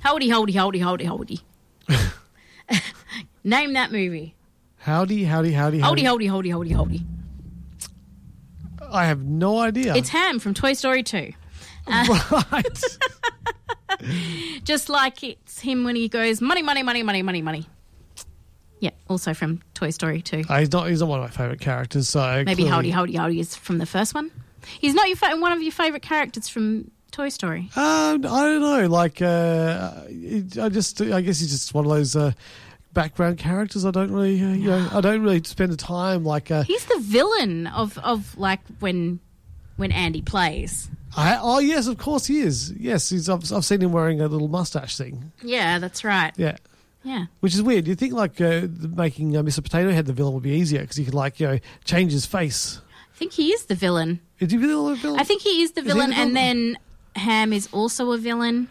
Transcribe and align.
Howdy, 0.00 0.30
howdy, 0.30 0.52
howdy, 0.52 0.78
howdy, 0.78 1.04
howdy. 1.04 1.40
Name 3.44 3.74
that 3.74 3.92
movie. 3.92 4.34
Howdy, 4.78 5.24
howdy, 5.24 5.52
howdy, 5.52 5.78
howdy, 5.78 6.02
howdy, 6.02 6.26
howdy, 6.26 6.50
howdy, 6.50 6.70
howdy. 6.72 7.06
I 8.90 9.04
have 9.04 9.22
no 9.22 9.58
idea. 9.58 9.94
It's 9.94 10.08
Hamm 10.08 10.38
from 10.38 10.54
Toy 10.54 10.72
Story 10.72 11.02
2. 11.02 11.32
Uh, 11.86 12.44
right. 12.52 12.84
just 14.64 14.88
like 14.88 15.22
it's 15.22 15.60
him 15.60 15.84
when 15.84 15.96
he 15.96 16.08
goes 16.08 16.40
money, 16.40 16.62
money, 16.62 16.82
money, 16.82 17.02
money, 17.02 17.22
money, 17.22 17.42
money. 17.42 17.66
Yeah, 18.80 18.90
also 19.06 19.34
from 19.34 19.60
Toy 19.74 19.90
Story 19.90 20.22
2. 20.22 20.44
Uh, 20.48 20.60
he's 20.60 20.72
not. 20.72 20.88
He's 20.88 21.00
not 21.00 21.10
one 21.10 21.20
of 21.20 21.24
my 21.26 21.30
favourite 21.30 21.60
characters. 21.60 22.08
So 22.08 22.42
maybe 22.46 22.62
clearly... 22.62 22.70
Howdy, 22.70 22.90
Howdy, 22.90 23.16
Howdy 23.16 23.40
is 23.40 23.54
from 23.54 23.76
the 23.76 23.86
first 23.86 24.14
one. 24.14 24.30
He's 24.80 24.94
not 24.94 25.08
your 25.08 25.16
fa- 25.18 25.36
one 25.36 25.52
of 25.52 25.62
your 25.62 25.72
favourite 25.72 26.02
characters 26.02 26.48
from 26.48 26.90
Toy 27.10 27.28
Story. 27.28 27.70
Um, 27.76 28.24
I 28.26 28.44
don't 28.44 28.60
know. 28.60 28.86
Like, 28.86 29.20
uh, 29.22 30.02
I 30.60 30.68
just, 30.68 31.00
I 31.00 31.20
guess 31.20 31.40
he's 31.40 31.50
just 31.50 31.74
one 31.74 31.84
of 31.86 31.90
those. 31.90 32.16
Uh, 32.16 32.32
background 32.92 33.38
characters. 33.38 33.84
I 33.84 33.90
don't 33.92 34.10
really, 34.10 34.42
uh, 34.42 34.48
you 34.48 34.68
know, 34.68 34.88
I 34.92 35.00
don't 35.00 35.22
really 35.22 35.42
spend 35.44 35.72
the 35.72 35.76
time 35.76 36.24
like. 36.24 36.50
Uh, 36.50 36.64
He's 36.64 36.84
the 36.86 36.98
villain 36.98 37.66
of 37.68 37.96
of 37.98 38.36
like 38.36 38.60
when 38.80 39.20
when 39.76 39.92
Andy 39.92 40.22
plays. 40.22 40.88
I, 41.16 41.38
oh 41.40 41.58
yes, 41.58 41.86
of 41.86 41.98
course 41.98 42.26
he 42.26 42.40
is. 42.40 42.72
Yes, 42.72 43.08
he's. 43.08 43.28
I've, 43.28 43.52
I've 43.52 43.64
seen 43.64 43.82
him 43.82 43.92
wearing 43.92 44.20
a 44.20 44.28
little 44.28 44.48
mustache 44.48 44.96
thing. 44.96 45.32
Yeah, 45.42 45.78
that's 45.78 46.04
right. 46.04 46.32
Yeah. 46.36 46.56
Yeah. 47.02 47.26
Which 47.40 47.54
is 47.54 47.62
weird. 47.62 47.86
You 47.86 47.94
think 47.94 48.12
like 48.12 48.40
uh, 48.40 48.66
making 48.94 49.36
uh, 49.36 49.42
Mr. 49.42 49.62
Potato 49.62 49.90
Head 49.90 50.06
the 50.06 50.12
villain 50.12 50.34
would 50.34 50.42
be 50.42 50.50
easier 50.50 50.80
because 50.80 50.96
he 50.96 51.04
could 51.04 51.14
like 51.14 51.40
you 51.40 51.46
know 51.46 51.58
change 51.84 52.12
his 52.12 52.26
face. 52.26 52.80
I 53.14 53.16
think 53.16 53.32
he 53.32 53.52
is 53.52 53.66
the 53.66 53.74
villain. 53.74 54.20
Is 54.38 54.50
he 54.50 54.56
the 54.56 54.66
villain? 54.66 55.18
I 55.18 55.24
think 55.24 55.42
he 55.42 55.62
is 55.62 55.72
the 55.72 55.82
villain, 55.82 56.10
the 56.10 56.16
villain? 56.16 56.28
and 56.28 56.36
then 56.36 56.78
Hamm 57.16 57.52
is 57.52 57.68
also 57.72 58.12
a 58.12 58.18
villain. 58.18 58.68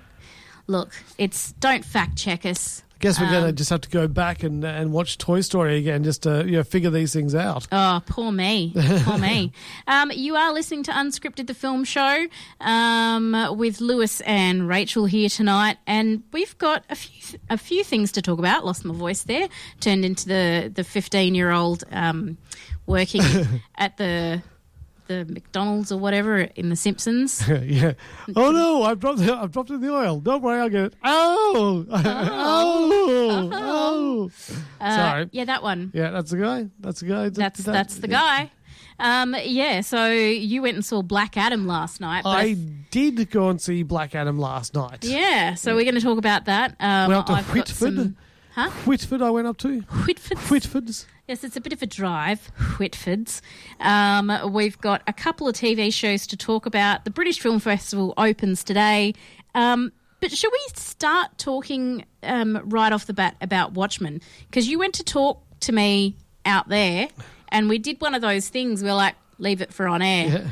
Look, 0.68 0.92
it's 1.18 1.52
don't 1.54 1.84
fact 1.84 2.18
check 2.18 2.46
us. 2.46 2.84
I 2.94 3.02
guess 3.02 3.18
we're 3.18 3.28
Um, 3.28 3.32
going 3.32 3.46
to 3.46 3.52
just 3.54 3.70
have 3.70 3.80
to 3.82 3.90
go 3.90 4.08
back 4.10 4.44
and 4.44 4.64
and 4.66 4.92
watch 4.92 5.18
Toy 5.18 5.40
Story 5.42 5.78
again 5.78 6.04
just 6.04 6.24
to 6.24 6.44
you 6.46 6.58
know 6.58 6.64
figure 6.64 6.90
these 6.90 7.14
things 7.14 7.34
out. 7.34 7.66
Oh, 7.72 8.02
poor 8.06 8.32
me. 8.32 8.74
Poor 9.06 9.18
me. 9.18 9.52
Um, 9.88 10.12
you 10.14 10.36
are 10.36 10.54
listening 10.54 10.84
to 10.84 10.92
Unscripted, 10.92 11.48
the 11.48 11.54
film 11.54 11.84
show, 11.86 12.28
um, 12.62 13.58
with 13.58 13.80
Lewis 13.82 14.22
and 14.22 14.68
Rachel 14.68 15.06
here 15.06 15.30
tonight. 15.30 15.78
And 15.88 16.24
we've 16.34 16.56
got 16.60 16.84
a 16.90 16.96
few, 16.96 17.40
a 17.50 17.58
few 17.58 17.84
things 17.84 18.12
to 18.12 18.22
talk 18.22 18.38
about. 18.38 18.66
Lost 18.66 18.86
my 18.86 18.94
voice 18.94 19.24
there. 19.24 19.48
Turned 19.80 20.06
into 20.06 20.28
the, 20.28 20.72
the 20.74 20.84
15 20.84 21.34
year 21.36 21.52
old 21.52 21.84
um, 21.92 22.38
working 22.86 23.22
at 23.76 23.98
the 23.98 24.44
the 25.10 25.26
McDonald's 25.26 25.92
or 25.92 25.98
whatever 26.00 26.38
in 26.38 26.70
The 26.70 26.76
Simpsons. 26.76 27.44
yeah. 27.64 27.94
Oh 28.36 28.52
no! 28.52 28.84
I've 28.84 29.00
dropped 29.00 29.20
it. 29.20 29.30
I've 29.30 29.52
dropped 29.52 29.72
in 29.72 29.82
the 29.82 29.92
oil. 29.94 30.20
Don't 30.22 30.42
worry, 30.42 30.62
I'll 30.62 30.70
get 30.70 30.84
it. 30.86 30.94
Oh, 31.04 31.86
oh, 31.90 33.50
oh. 33.52 34.32
Uh, 34.80 34.96
Sorry. 34.96 35.30
Yeah, 35.32 35.46
that 35.46 35.64
one. 35.64 35.92
Yeah, 35.94 36.12
that's 36.12 36.32
the 36.32 36.38
guy. 36.38 36.68
That's 36.80 37.02
the 37.02 37.08
guy. 37.08 37.30
That's 37.30 37.60
That- 37.64 37.72
that's 37.74 37.96
the 37.98 38.08
yeah. 38.10 38.20
guy. 38.20 38.52
Um, 39.02 39.34
yeah, 39.44 39.80
so 39.80 40.12
you 40.12 40.62
went 40.62 40.76
and 40.76 40.86
saw 40.86 41.02
Black 41.02 41.38
Adam 41.38 41.66
last 41.66 42.02
night. 42.02 42.24
but 42.26 42.32
I 42.38 42.54
did 42.92 43.30
go 43.32 43.48
and 43.50 43.60
see 43.62 43.82
Black 43.84 44.14
Adam 44.14 44.38
last 44.38 44.74
night. 44.74 45.06
Yeah, 45.06 45.56
so 45.56 45.74
we're 45.74 45.86
going 45.86 45.96
to 45.96 46.02
talk 46.02 46.18
about 46.18 46.46
that. 46.46 46.76
Um, 46.82 47.08
Went 47.10 47.20
up 47.22 47.26
to 47.28 47.32
I've 47.32 47.54
Whitford. 47.54 48.14
Huh? 48.60 48.70
Whitford, 48.86 49.22
I 49.22 49.30
went 49.30 49.48
up 49.48 49.58
to. 49.58 49.82
Whitford. 49.82 50.38
Whitfords. 50.38 51.06
Yes, 51.28 51.44
it's 51.44 51.56
a 51.56 51.62
bit 51.62 51.74
of 51.74 51.82
a 51.82 51.86
drive, 51.86 52.52
Whitfords. 52.78 53.42
Um, 53.80 54.32
we've 54.52 54.80
got 54.80 55.02
a 55.08 55.14
couple 55.14 55.48
of 55.48 55.56
TV 55.56 55.94
shows 55.94 56.26
to 56.28 56.38
talk 56.38 56.66
about. 56.66 57.06
The 57.06 57.12
British 57.12 57.40
Film 57.40 57.60
Festival 57.60 58.14
opens 58.18 58.64
today. 58.64 59.14
Um, 59.54 59.92
but 60.22 60.32
should 60.32 60.52
we 60.52 60.60
start 60.76 61.38
talking 61.38 62.06
um, 62.24 62.60
right 62.66 62.92
off 62.92 63.06
the 63.06 63.14
bat 63.14 63.36
about 63.42 63.74
Watchmen? 63.74 64.22
Because 64.50 64.68
you 64.68 64.80
went 64.80 64.96
to 64.96 65.04
talk 65.04 65.42
to 65.62 65.72
me 65.72 66.16
out 66.46 66.68
there, 66.68 67.08
and 67.50 67.70
we 67.70 67.78
did 67.78 68.02
one 68.02 68.16
of 68.16 68.22
those 68.22 68.50
things. 68.50 68.84
We're 68.84 68.94
like, 68.94 69.16
leave 69.38 69.62
it 69.62 69.72
for 69.74 69.88
on 69.88 70.02
air. 70.02 70.28
Yeah. 70.28 70.48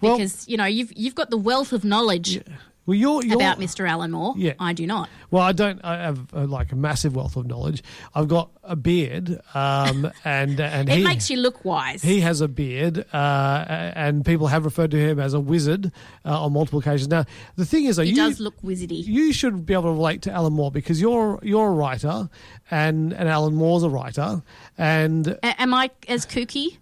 Well- 0.00 0.16
because 0.16 0.48
you 0.48 0.56
know 0.56 0.64
you've 0.64 0.92
you've 0.96 1.14
got 1.14 1.30
the 1.30 1.38
wealth 1.38 1.72
of 1.72 1.84
knowledge 1.84 2.42
Well, 2.86 2.94
you're, 2.94 3.24
you're 3.24 3.36
about 3.36 3.58
Mr. 3.58 3.88
Alan 3.88 4.12
Moore. 4.12 4.34
Yeah. 4.36 4.54
I 4.60 4.72
do 4.72 4.86
not. 4.86 5.08
Well, 5.30 5.42
I 5.42 5.52
don't. 5.52 5.80
I 5.84 5.96
have 5.96 6.32
uh, 6.32 6.46
like 6.46 6.70
a 6.72 6.76
massive 6.76 7.16
wealth 7.16 7.36
of 7.36 7.46
knowledge. 7.46 7.82
I've 8.14 8.28
got 8.28 8.50
a 8.62 8.76
beard, 8.76 9.40
um, 9.54 10.10
and 10.24 10.60
and 10.60 10.88
It 10.88 10.98
he 10.98 11.04
makes 11.04 11.28
you 11.28 11.36
look 11.38 11.64
wise. 11.64 12.02
he 12.02 12.20
has 12.20 12.40
a 12.40 12.48
beard, 12.48 13.04
uh, 13.12 13.64
and 13.96 14.24
people 14.24 14.46
have 14.46 14.64
referred 14.64 14.92
to 14.92 14.98
him 14.98 15.18
as 15.18 15.34
a 15.34 15.40
wizard 15.40 15.90
uh, 16.24 16.44
on 16.44 16.52
multiple 16.52 16.78
occasions. 16.78 17.08
Now, 17.08 17.24
the 17.56 17.66
thing 17.66 17.86
is, 17.86 17.96
he 17.96 18.04
you 18.10 18.14
does 18.16 18.38
look 18.40 18.60
wizardy. 18.62 19.04
you 19.04 19.32
should 19.32 19.66
be 19.66 19.74
able 19.74 19.84
to 19.84 19.88
relate 19.90 20.22
to 20.22 20.32
Alan 20.32 20.52
Moore 20.52 20.70
because 20.70 21.00
you're 21.00 21.40
you're 21.42 21.66
a 21.68 21.72
writer, 21.74 22.28
and 22.70 23.12
and 23.12 23.28
Alan 23.28 23.54
Moore's 23.54 23.82
a 23.82 23.90
writer, 23.90 24.42
and 24.78 25.26
A- 25.26 25.60
am 25.60 25.74
I 25.74 25.90
as 26.08 26.24
kooky 26.24 26.78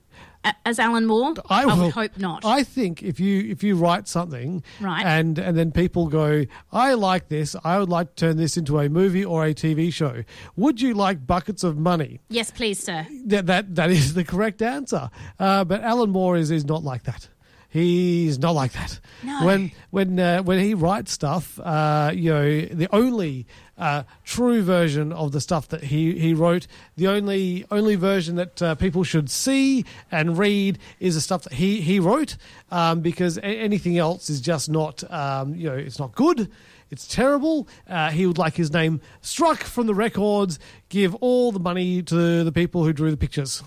as 0.65 0.79
Alan 0.79 1.07
Moore? 1.07 1.35
I, 1.49 1.67
will, 1.67 1.85
would 1.85 1.93
hope 1.95 2.17
not. 2.19 2.45
I 2.45 2.63
think 2.65 3.03
if 3.03 3.19
you 3.21 3.51
if 3.51 3.63
you 3.63 3.77
write 3.77 4.09
something, 4.09 4.63
Right. 4.81 5.05
and 5.05 5.39
and 5.39 5.57
then 5.57 5.73
people 5.73 6.09
go, 6.09 6.45
I 6.73 6.95
like 6.95 7.29
this. 7.29 7.57
I 7.65 7.79
would 7.79 7.89
like 7.89 8.15
to 8.17 8.27
turn 8.27 8.37
this 8.37 8.57
into 8.57 8.79
a 8.79 8.89
movie 8.89 9.25
or 9.25 9.45
a 9.45 9.55
TV 9.55 9.93
show. 9.93 10.23
Would 10.57 10.81
you 10.81 10.95
like 10.95 11.27
buckets 11.27 11.65
of 11.65 11.77
money? 11.79 12.21
yes, 12.29 12.51
please, 12.51 12.79
sir. 12.83 13.07
That 13.27 13.47
that 13.47 13.75
that 13.75 13.91
is 13.91 14.15
the 14.15 14.25
correct 14.25 14.63
answer. 14.63 15.11
Uh, 15.39 15.65
but 15.65 15.83
Alan 15.83 16.11
Moore 16.11 16.37
is 16.37 16.51
is 16.51 16.65
not 16.65 16.83
like 16.85 17.05
that. 17.05 17.29
He's 17.75 18.39
not 18.39 18.53
like 18.53 18.71
that. 18.75 19.01
No. 19.25 19.45
When 19.45 19.73
when 19.91 20.21
uh, 20.21 20.45
when 20.45 20.61
he 20.61 20.75
writes 20.75 21.11
stuff, 21.11 21.59
uh, 21.59 22.13
you 22.15 22.31
know, 22.33 22.61
the 22.67 22.87
only 22.95 23.49
uh, 23.77 24.05
true 24.23 24.63
version 24.63 25.13
of 25.13 25.33
the 25.33 25.41
stuff 25.41 25.67
that 25.71 25.83
he, 25.83 26.17
he 26.17 26.35
wrote, 26.35 26.69
the 26.95 27.09
only 27.09 27.65
only 27.73 27.97
version 27.97 28.37
that 28.37 28.63
uh, 28.63 28.77
people 28.77 29.03
should 29.03 29.29
see 29.29 29.85
and 30.13 30.39
read 30.39 30.79
is 31.01 31.17
the 31.17 31.21
stuff 31.21 31.43
that 31.43 31.55
he 31.55 31.81
he 31.81 31.99
wrote, 31.99 32.37
um, 32.71 33.01
because 33.01 33.39
a- 33.39 33.45
anything 33.45 33.99
else 33.99 34.31
is 34.31 34.41
just 34.41 34.71
not 34.71 35.03
um, 35.13 35.57
you 35.57 35.69
know 35.69 35.75
it's 35.77 35.99
not 35.99 36.15
good. 36.15 36.49
It's 36.93 37.09
terrible. 37.09 37.67
Uh, 37.89 38.13
he 38.13 38.25
would 38.25 38.39
like 38.39 38.55
his 38.55 38.73
name 38.73 39.01
struck 39.21 39.65
from 39.65 39.89
the 39.89 39.95
records. 39.95 40.61
Give 40.91 41.13
all 41.17 41.51
the 41.51 41.59
money 41.59 42.05
to 42.05 42.45
the 42.45 42.53
people 42.53 42.85
who 42.85 42.93
drew 42.93 43.11
the 43.11 43.17
pictures. 43.17 43.65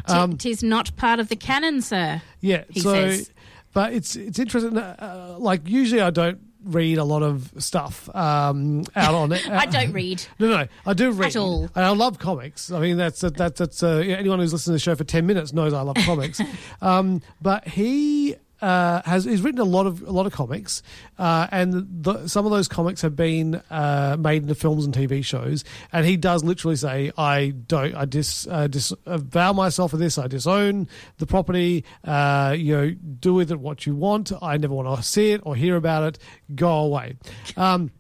Um, 0.10 0.38
Tis 0.38 0.64
not 0.64 0.96
part 0.96 1.20
of 1.20 1.28
the 1.28 1.36
canon, 1.36 1.82
sir. 1.82 2.22
Yeah. 2.40 2.64
So, 2.76 2.94
says. 2.94 3.32
but 3.74 3.94
it's 3.94 4.16
it's 4.16 4.40
interesting. 4.40 4.78
Uh, 4.78 5.36
like 5.38 5.68
usually, 5.68 6.02
I 6.02 6.12
don't 6.12 6.40
read 6.64 6.98
a 6.98 7.04
lot 7.04 7.24
of 7.24 7.52
stuff 7.58 8.14
um, 8.16 8.84
out 8.96 9.16
on 9.16 9.32
it. 9.34 9.50
I 9.50 9.66
don't 9.66 9.92
read. 9.92 10.24
No, 10.40 10.48
no, 10.50 10.68
I 10.86 10.94
do 10.94 11.12
read. 11.12 11.28
At 11.28 11.36
all. 11.36 11.64
And 11.76 11.86
I 11.86 11.90
love 11.90 12.20
comics. 12.20 12.72
I 12.72 12.80
mean, 12.80 12.96
that's 12.98 13.20
that's 13.22 13.60
that's 13.60 13.84
uh, 13.84 14.02
yeah, 14.06 14.16
anyone 14.16 14.40
who's 14.40 14.54
listened 14.54 14.72
to 14.72 14.76
the 14.76 14.80
show 14.80 14.96
for 14.96 15.04
ten 15.04 15.26
minutes 15.26 15.52
knows 15.52 15.74
I 15.74 15.82
love 15.82 15.98
comics. 15.98 16.40
um, 16.82 17.22
but 17.42 17.68
he. 17.68 18.36
Uh, 18.62 19.02
has 19.04 19.26
he's 19.26 19.42
written 19.42 19.62
a 19.62 19.66
lot 19.66 19.86
of 19.86 20.02
a 20.02 20.12
lot 20.12 20.26
of 20.26 20.34
comics, 20.34 20.82
uh, 21.20 21.48
and 21.52 21.86
the, 22.04 22.28
some 22.28 22.46
of 22.46 22.52
those 22.52 22.68
comics 22.68 23.02
have 23.02 23.16
been 23.16 23.62
uh, 23.70 24.18
made 24.20 24.42
into 24.42 24.56
films 24.56 24.86
and 24.86 24.94
TV 24.94 25.24
shows. 25.24 25.64
And 25.92 26.06
he 26.06 26.18
does 26.18 26.44
literally 26.44 26.76
say, 26.76 27.12
"I 27.18 27.50
don't, 27.50 27.96
I 27.96 28.06
dis, 28.06 28.48
uh, 28.48 28.68
dis 28.68 28.94
uh, 29.06 29.54
myself 29.54 29.94
of 29.94 30.00
this. 30.00 30.18
I 30.18 30.28
disown 30.28 30.88
the 31.18 31.28
property. 31.28 31.86
Uh, 32.04 32.56
you 32.58 32.76
know, 32.76 32.96
do 33.20 33.34
with 33.34 33.52
it 33.52 33.60
what 33.60 33.86
you 33.86 33.96
want. 33.96 34.32
I 34.42 34.58
never 34.58 34.74
want 34.74 34.98
to 34.98 35.04
see 35.04 35.32
it 35.32 35.42
or 35.44 35.56
hear 35.56 35.76
about 35.76 36.04
it. 36.04 36.20
Go 36.56 36.80
away." 36.80 37.16
Um, 37.56 37.92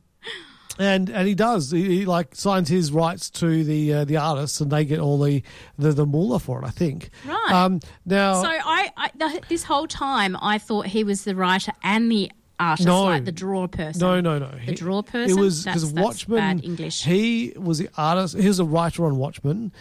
and 0.79 1.09
and 1.09 1.27
he 1.27 1.35
does. 1.35 1.71
He, 1.71 1.83
he, 1.99 2.05
like 2.05 2.35
signs 2.35 2.69
his 2.69 2.91
rights 2.91 3.29
to 3.31 3.63
the 3.63 3.93
uh, 3.93 4.05
the 4.05 4.17
artists, 4.17 4.61
and 4.61 4.71
they 4.71 4.85
get 4.85 4.99
all 4.99 5.17
the 5.19 5.43
the, 5.77 5.91
the 5.91 6.05
moolah 6.05 6.39
for 6.39 6.61
it. 6.61 6.65
I 6.67 6.69
think. 6.71 7.09
Right. 7.25 7.51
Um, 7.51 7.79
now, 8.05 8.41
So 8.41 8.47
I, 8.49 8.91
I 8.97 9.09
the, 9.15 9.41
this 9.49 9.63
whole 9.63 9.87
time 9.87 10.37
I 10.41 10.57
thought 10.57 10.85
he 10.87 11.03
was 11.03 11.23
the 11.23 11.35
writer 11.35 11.71
and 11.83 12.11
the 12.11 12.31
artist, 12.59 12.87
No. 12.87 13.03
like 13.03 13.25
the 13.25 13.31
draw 13.31 13.67
person. 13.67 13.99
no, 14.01 14.19
no, 14.19 14.39
no. 14.39 14.49
The 14.49 14.57
He- 14.57 14.75
draw 14.75 15.01
person. 15.03 15.37
It 15.37 15.39
was 15.39 15.63
because 15.65 16.23
bad 16.25 16.63
English. 16.65 17.03
He 17.03 17.53
was 17.55 17.77
the 17.77 17.89
artist. 17.97 18.35
He 18.37 18.47
was 18.47 18.59
a 18.59 18.65
writer 18.65 19.05
on 19.05 19.17
Watchmen. 19.17 19.71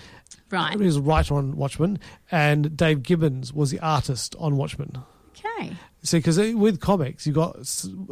right. 0.50 0.72
He 0.78 0.84
was 0.84 0.96
a 0.96 1.00
writer 1.02 1.34
on 1.34 1.56
Watchmen, 1.56 1.98
and 2.30 2.76
Dave 2.76 3.02
Gibbons 3.02 3.52
was 3.52 3.70
the 3.70 3.80
artist 3.80 4.36
on 4.38 4.56
Watchmen. 4.56 4.92
Okay. 5.38 5.72
See, 6.02 6.18
because 6.18 6.38
with 6.38 6.80
comics, 6.80 7.26
you've 7.26 7.34
got 7.34 7.56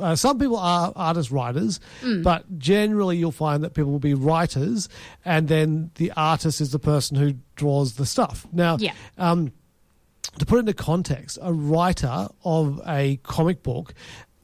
uh, 0.00 0.16
some 0.16 0.38
people 0.38 0.56
are 0.56 0.92
artist 0.96 1.30
writers, 1.30 1.78
Mm. 2.02 2.22
but 2.24 2.58
generally 2.58 3.16
you'll 3.16 3.30
find 3.32 3.62
that 3.62 3.74
people 3.74 3.92
will 3.92 3.98
be 4.00 4.14
writers, 4.14 4.88
and 5.24 5.46
then 5.48 5.90
the 5.94 6.12
artist 6.16 6.60
is 6.60 6.70
the 6.72 6.78
person 6.78 7.16
who 7.16 7.34
draws 7.54 7.94
the 7.94 8.04
stuff. 8.06 8.46
Now, 8.52 8.76
Yeah. 8.78 8.92
um, 9.16 9.52
to 10.38 10.44
put 10.46 10.56
it 10.56 10.60
into 10.60 10.74
context, 10.74 11.38
a 11.40 11.52
writer 11.52 12.28
of 12.44 12.80
a 12.86 13.18
comic 13.22 13.62
book 13.62 13.94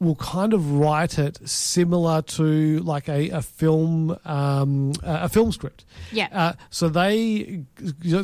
will 0.00 0.16
kind 0.16 0.54
of 0.54 0.72
write 0.72 1.18
it 1.18 1.38
similar 1.46 2.22
to 2.22 2.78
like 2.80 3.06
a, 3.08 3.28
a 3.28 3.42
film 3.42 4.16
um, 4.24 4.92
a 5.02 5.28
film 5.28 5.52
script. 5.52 5.84
Yeah. 6.10 6.28
Uh, 6.32 6.52
so 6.70 6.88
they 6.88 7.64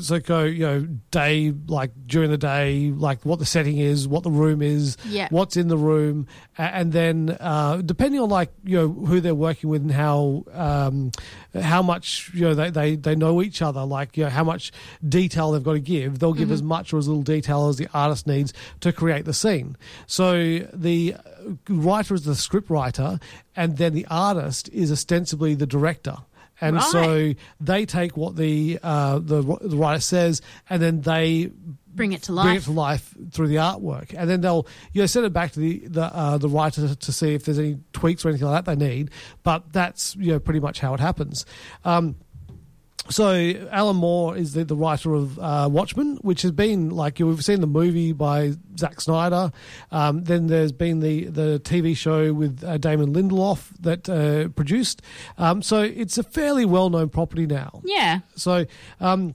so 0.01 0.19
go 0.19 0.45
you 0.45 0.65
know 0.67 0.81
day 1.11 1.53
like 1.69 1.91
during 2.07 2.31
the 2.31 2.39
day 2.39 2.91
like 2.97 3.25
what 3.27 3.39
the 3.39 3.45
setting 3.47 3.77
is, 3.77 4.09
what 4.09 4.23
the 4.23 4.31
room 4.31 4.63
is, 4.63 4.97
Yeah. 5.07 5.29
what's 5.31 5.57
in 5.59 5.69
the 5.69 5.77
room, 5.77 6.27
and 6.57 6.93
then 6.93 7.37
uh, 7.41 7.83
depending 7.85 8.21
on 8.21 8.31
like 8.31 8.51
you 8.65 8.79
know 8.79 8.89
who 8.89 9.21
they're 9.21 9.35
working 9.35 9.69
with 9.69 9.83
and 9.83 9.93
how 9.93 10.45
um, 10.55 11.13
how 11.55 11.83
much 11.83 12.31
you 12.33 12.41
know 12.43 12.55
they, 12.55 12.71
they, 12.71 12.97
they 12.97 13.15
know 13.15 13.43
each 13.43 13.61
other, 13.61 13.85
like 13.85 14.17
you 14.17 14.25
know 14.25 14.31
how 14.31 14.45
much 14.45 14.73
detail 15.07 15.53
they've 15.53 15.63
got 15.63 15.75
to 15.75 15.81
give, 15.81 16.21
they'll 16.21 16.33
give 16.33 16.51
as 16.51 16.63
much 16.63 16.95
or 16.95 16.99
as 16.99 17.07
little 17.07 17.23
detail 17.23 17.69
as 17.69 17.77
the 17.77 17.89
artist 17.93 18.27
needs 18.27 18.55
to 18.81 18.93
create 18.93 19.27
the 19.27 19.35
scene. 19.35 19.77
So 20.07 20.61
the 20.73 21.15
writer 21.69 22.15
is 22.15 22.25
the 22.25 22.35
script 22.35 22.71
writer, 22.71 23.19
and 23.55 23.77
then 23.77 23.95
the 23.95 24.07
artist 24.11 24.69
is 24.71 24.91
ostensibly 24.93 25.55
the 25.55 25.67
director. 25.67 26.17
And 26.61 26.83
so 26.83 27.35
they 27.61 27.85
take 27.85 28.17
what 28.17 28.37
the 28.37 28.79
uh, 28.83 29.19
the 29.19 29.43
the 29.61 29.77
writer 29.77 30.01
says, 30.01 30.41
and 30.71 30.81
then 30.81 31.03
they 31.03 31.51
Bring 31.95 32.13
it 32.13 32.25
to 32.25 32.33
life. 32.33 32.45
bring 32.45 32.57
it 32.57 32.63
to 32.65 32.73
life 32.73 33.15
through 33.33 33.49
the 33.49 33.57
artwork, 33.57 34.15
and 34.17 34.29
then 34.29 34.43
they'll 34.43 34.67
you 34.93 35.03
know 35.03 35.07
send 35.07 35.25
it 35.25 35.33
back 35.33 35.53
to 35.53 35.61
the 35.61 35.79
the 35.89 36.03
uh, 36.03 36.37
the 36.39 36.49
writer 36.49 36.95
to 36.95 37.13
see 37.13 37.35
if 37.35 37.45
there's 37.47 37.59
any 37.59 37.79
tweaks 37.95 38.23
or 38.25 38.29
anything 38.29 38.47
like 38.49 38.65
that 38.65 38.79
they 38.79 38.87
need. 38.87 39.11
But 39.43 39.73
that's 39.73 40.15
you 40.17 40.33
know 40.33 40.39
pretty 40.39 40.61
much 40.61 40.81
how 40.81 40.93
it 40.93 41.01
happens. 41.01 41.47
Um, 41.85 42.17
so 43.09 43.53
Alan 43.71 43.97
Moore 43.97 44.37
is 44.37 44.55
the, 44.55 44.65
the 44.65 44.77
writer 44.77 45.15
of 45.15 45.39
uh, 45.39 45.69
Watchmen, 45.71 46.17
which 46.23 46.43
has 46.43 46.53
been 46.53 46.91
like 46.91 47.19
you 47.19 47.27
know, 47.27 47.31
we've 47.31 47.45
seen 47.45 47.61
the 47.61 47.67
movie 47.67 48.13
by 48.13 48.53
Zack 48.79 49.01
Snyder. 49.01 49.53
Um, 49.91 50.25
then 50.25 50.47
there's 50.47 50.73
been 50.73 51.01
the 51.01 51.25
the 51.25 51.61
TV 51.65 51.97
show 51.97 52.33
with 52.33 52.63
uh, 52.65 52.79
Damon 52.79 53.13
Lindelof 53.13 53.71
that 53.81 54.09
uh, 54.09 54.49
produced. 54.49 55.03
Um, 55.39 55.63
so 55.63 55.81
it's 55.83 56.19
a 56.19 56.23
fairly 56.23 56.65
well 56.65 56.91
known 56.91 57.09
property 57.09 57.47
now. 57.47 57.81
Yeah. 57.85 58.21
So, 58.35 58.67
um, 59.01 59.35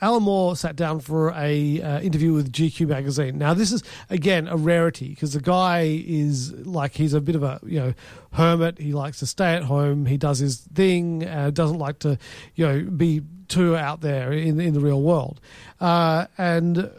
Alan 0.00 0.22
Moore 0.22 0.56
sat 0.56 0.76
down 0.76 1.00
for 1.00 1.30
a 1.32 1.82
uh, 1.82 2.00
interview 2.00 2.32
with 2.32 2.52
GQ 2.52 2.88
magazine. 2.88 3.38
Now, 3.38 3.54
this 3.54 3.72
is 3.72 3.82
again 4.08 4.48
a 4.48 4.56
rarity 4.56 5.10
because 5.10 5.32
the 5.32 5.40
guy 5.40 6.02
is 6.06 6.52
like 6.52 6.94
he's 6.94 7.14
a 7.14 7.20
bit 7.20 7.36
of 7.36 7.42
a 7.42 7.60
you 7.64 7.80
know 7.80 7.94
hermit. 8.32 8.78
He 8.78 8.92
likes 8.92 9.18
to 9.20 9.26
stay 9.26 9.54
at 9.54 9.64
home. 9.64 10.06
He 10.06 10.16
does 10.16 10.38
his 10.38 10.60
thing. 10.74 11.26
Uh, 11.26 11.50
doesn't 11.50 11.78
like 11.78 11.98
to 12.00 12.18
you 12.54 12.66
know 12.66 12.82
be 12.82 13.22
too 13.48 13.76
out 13.76 14.00
there 14.00 14.32
in 14.32 14.60
in 14.60 14.74
the 14.74 14.80
real 14.80 15.02
world. 15.02 15.40
Uh, 15.80 16.26
and 16.38 16.90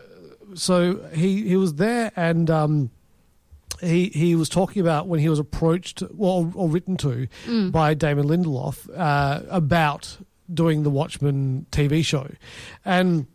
so 0.53 0.97
he 1.13 1.47
he 1.47 1.55
was 1.55 1.75
there 1.75 2.11
and. 2.15 2.49
Um, 2.49 2.91
he 3.79 4.09
he 4.09 4.35
was 4.35 4.47
talking 4.47 4.79
about 4.79 5.07
when 5.07 5.19
he 5.19 5.27
was 5.27 5.39
approached 5.39 6.03
well, 6.11 6.51
or 6.53 6.69
written 6.69 6.97
to 6.97 7.27
by 7.71 7.95
Damon 7.95 8.27
Lindelof 8.27 8.87
uh, 8.95 9.41
about 9.49 10.19
doing 10.53 10.83
the 10.83 10.89
Watchmen 10.89 11.65
TV 11.71 12.03
show, 12.03 12.27
and 12.85 13.27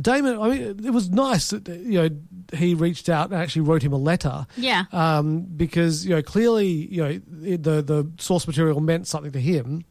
Damon. 0.00 0.40
I 0.40 0.48
mean, 0.48 0.84
it 0.84 0.90
was 0.90 1.10
nice 1.10 1.50
that 1.50 1.68
you 1.68 2.02
know 2.02 2.08
he 2.52 2.74
reached 2.74 3.08
out 3.08 3.30
and 3.30 3.40
actually 3.40 3.62
wrote 3.62 3.82
him 3.82 3.92
a 3.92 3.98
letter. 3.98 4.46
Yeah. 4.56 4.84
Um, 4.92 5.42
because 5.42 6.04
you 6.04 6.14
know 6.14 6.22
clearly 6.22 6.68
you 6.68 7.02
know 7.02 7.20
the 7.56 7.82
the 7.82 8.10
source 8.18 8.46
material 8.46 8.80
meant 8.80 9.06
something 9.06 9.32
to 9.32 9.40
him. 9.40 9.84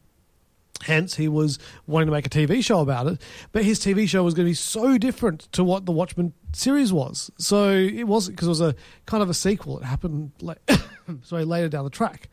Hence, 0.82 1.14
he 1.14 1.28
was 1.28 1.58
wanting 1.86 2.08
to 2.08 2.12
make 2.12 2.26
a 2.26 2.28
TV 2.28 2.62
show 2.62 2.80
about 2.80 3.06
it, 3.06 3.20
but 3.52 3.64
his 3.64 3.80
TV 3.80 4.06
show 4.06 4.22
was 4.22 4.34
going 4.34 4.44
to 4.44 4.50
be 4.50 4.54
so 4.54 4.98
different 4.98 5.50
to 5.52 5.64
what 5.64 5.86
the 5.86 5.92
Watchmen 5.92 6.34
series 6.52 6.92
was. 6.92 7.30
So 7.38 7.70
it 7.70 8.04
wasn't 8.04 8.36
because 8.36 8.48
it 8.48 8.50
was 8.50 8.60
a 8.60 8.74
kind 9.06 9.22
of 9.22 9.30
a 9.30 9.34
sequel. 9.34 9.78
It 9.78 9.84
happened, 9.84 10.32
like, 10.42 10.58
sorry, 11.22 11.44
later 11.44 11.68
down 11.68 11.84
the 11.84 11.90
track. 11.90 12.28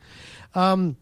Um, 0.54 0.96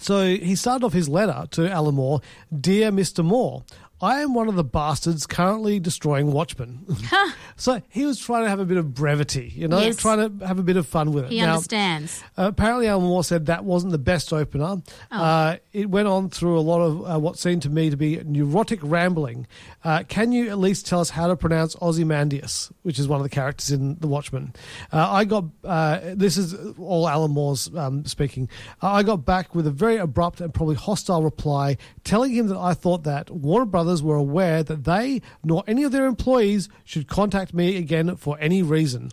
so 0.00 0.24
he 0.24 0.54
started 0.56 0.84
off 0.84 0.92
his 0.92 1.08
letter 1.08 1.46
to 1.52 1.70
Alan 1.70 1.94
Moore, 1.94 2.20
dear 2.58 2.90
Mister 2.90 3.22
Moore. 3.22 3.62
I 4.02 4.20
am 4.22 4.32
one 4.34 4.48
of 4.48 4.54
the 4.54 4.64
bastards 4.64 5.26
currently 5.26 5.78
destroying 5.78 6.32
Watchmen. 6.32 6.86
so 7.56 7.82
he 7.90 8.06
was 8.06 8.18
trying 8.18 8.44
to 8.44 8.48
have 8.48 8.58
a 8.60 8.64
bit 8.64 8.78
of 8.78 8.94
brevity, 8.94 9.52
you 9.54 9.68
know, 9.68 9.78
Yes. 9.78 9.96
trying 9.96 10.38
to 10.38 10.46
have 10.46 10.58
a 10.58 10.62
bit 10.62 10.76
of 10.78 10.86
fun 10.86 11.12
with 11.12 11.24
it. 11.24 11.32
He 11.32 11.40
Now, 11.40 11.54
understands. 11.54 12.22
uh, 12.38 12.44
apparently, 12.46 12.86
Alan 12.88 13.04
Moore 13.04 13.22
said 13.24 13.46
that 13.46 13.64
wasn't 13.64 13.92
the 13.92 13.98
best 13.98 14.32
opener. 14.32 14.76
Oh. 15.12 15.16
Uh, 15.22 15.56
it 15.72 15.90
went 15.90 16.08
on 16.08 16.30
through 16.30 16.58
a 16.58 16.60
lot 16.62 16.80
of 16.80 17.10
uh, 17.10 17.18
what 17.18 17.38
seemed 17.38 17.60
to 17.62 17.68
me 17.68 17.90
to 17.90 17.96
be 17.96 18.22
neurotic 18.24 18.80
rambling. 18.82 19.46
Uh, 19.84 20.02
can 20.08 20.32
you 20.32 20.48
at 20.48 20.58
least 20.58 20.86
tell 20.86 21.00
us 21.00 21.10
how 21.10 21.26
to 21.26 21.36
pronounce 21.36 21.76
Ozymandias, 21.82 22.72
which 22.82 22.98
is 22.98 23.06
one 23.06 23.18
of 23.18 23.22
the 23.24 23.28
characters 23.30 23.70
in 23.70 23.98
The 24.00 24.06
Watchmen? 24.08 24.54
Uh, 24.92 25.10
I 25.10 25.24
got 25.26 25.44
uh, 25.64 26.00
this 26.14 26.38
is 26.38 26.54
all 26.78 27.06
Alan 27.08 27.32
Moore's 27.32 27.70
um, 27.76 28.04
speaking. 28.06 28.48
Uh, 28.82 28.92
I 28.92 29.02
got 29.02 29.26
back 29.26 29.54
with 29.54 29.66
a 29.66 29.70
very 29.70 29.96
abrupt 29.96 30.40
and 30.40 30.54
probably 30.54 30.76
hostile 30.76 31.22
reply, 31.22 31.76
telling 32.04 32.32
him 32.32 32.46
that 32.48 32.58
I 32.58 32.72
thought 32.72 33.04
that 33.04 33.30
Warner 33.30 33.66
Brothers 33.66 33.89
were 34.02 34.16
aware 34.16 34.62
that 34.62 34.84
they 34.84 35.20
nor 35.42 35.64
any 35.66 35.82
of 35.82 35.92
their 35.92 36.06
employees 36.06 36.68
should 36.84 37.08
contact 37.08 37.52
me 37.52 37.76
again 37.76 38.16
for 38.16 38.38
any 38.40 38.62
reason. 38.62 39.10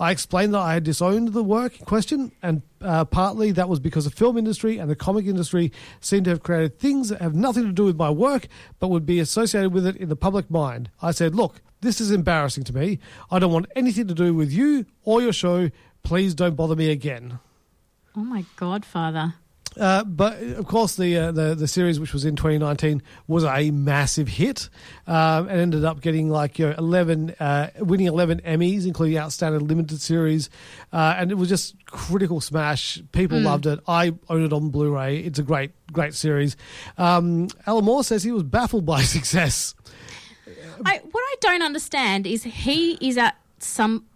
I 0.00 0.10
explained 0.10 0.54
that 0.54 0.60
I 0.60 0.74
had 0.74 0.84
disowned 0.84 1.28
the 1.34 1.44
work 1.44 1.78
in 1.78 1.86
question, 1.86 2.32
and 2.42 2.62
uh, 2.80 3.04
partly 3.04 3.52
that 3.52 3.68
was 3.68 3.80
because 3.80 4.04
the 4.04 4.10
film 4.10 4.36
industry 4.38 4.78
and 4.78 4.90
the 4.90 4.96
comic 4.96 5.26
industry 5.26 5.72
seem 6.00 6.24
to 6.24 6.30
have 6.30 6.42
created 6.42 6.78
things 6.78 7.10
that 7.10 7.20
have 7.20 7.34
nothing 7.34 7.64
to 7.64 7.72
do 7.72 7.84
with 7.84 7.96
my 7.96 8.10
work, 8.10 8.48
but 8.78 8.88
would 8.88 9.06
be 9.06 9.20
associated 9.20 9.72
with 9.72 9.86
it 9.86 9.96
in 9.96 10.08
the 10.08 10.16
public 10.16 10.50
mind. 10.50 10.90
I 11.02 11.10
said, 11.10 11.34
Look, 11.34 11.60
this 11.80 12.00
is 12.00 12.10
embarrassing 12.10 12.64
to 12.64 12.74
me. 12.74 12.98
I 13.30 13.38
don't 13.38 13.52
want 13.52 13.66
anything 13.76 14.08
to 14.08 14.14
do 14.14 14.32
with 14.34 14.50
you 14.50 14.86
or 15.04 15.20
your 15.20 15.32
show. 15.32 15.70
Please 16.02 16.34
don't 16.34 16.56
bother 16.56 16.76
me 16.76 16.90
again. 16.90 17.38
Oh 18.16 18.24
my 18.24 18.44
God, 18.56 18.84
Father. 18.84 19.34
Uh, 19.78 20.04
but 20.04 20.40
of 20.40 20.66
course, 20.66 20.96
the, 20.96 21.16
uh, 21.16 21.32
the 21.32 21.54
the 21.54 21.66
series, 21.68 21.98
which 21.98 22.12
was 22.12 22.24
in 22.24 22.36
2019, 22.36 23.02
was 23.26 23.44
a 23.44 23.70
massive 23.70 24.28
hit, 24.28 24.68
um, 25.06 25.48
and 25.48 25.60
ended 25.60 25.84
up 25.84 26.00
getting 26.00 26.30
like 26.30 26.58
you 26.58 26.68
know 26.68 26.74
11, 26.78 27.30
uh, 27.40 27.70
winning 27.80 28.06
11 28.06 28.40
Emmys, 28.42 28.86
including 28.86 29.18
Outstanding 29.18 29.66
Limited 29.66 30.00
Series, 30.00 30.50
uh, 30.92 31.14
and 31.18 31.30
it 31.30 31.34
was 31.34 31.48
just 31.48 31.74
critical 31.86 32.40
smash. 32.40 33.02
People 33.12 33.40
loved 33.40 33.66
it. 33.66 33.80
I 33.88 34.14
own 34.28 34.44
it 34.44 34.52
on 34.52 34.70
Blu-ray. 34.70 35.18
It's 35.18 35.38
a 35.38 35.42
great 35.42 35.72
great 35.92 36.14
series. 36.14 36.56
Um, 36.98 37.48
Alan 37.66 37.84
Moore 37.84 38.04
says 38.04 38.22
he 38.22 38.32
was 38.32 38.42
baffled 38.42 38.86
by 38.86 39.02
success. 39.16 39.74
I, 40.84 41.00
what 41.10 41.20
I 41.20 41.34
don't 41.40 41.62
understand 41.62 42.26
is 42.26 42.42
he 42.42 42.92
is 43.00 43.16
at 43.18 43.36
some. 43.58 44.06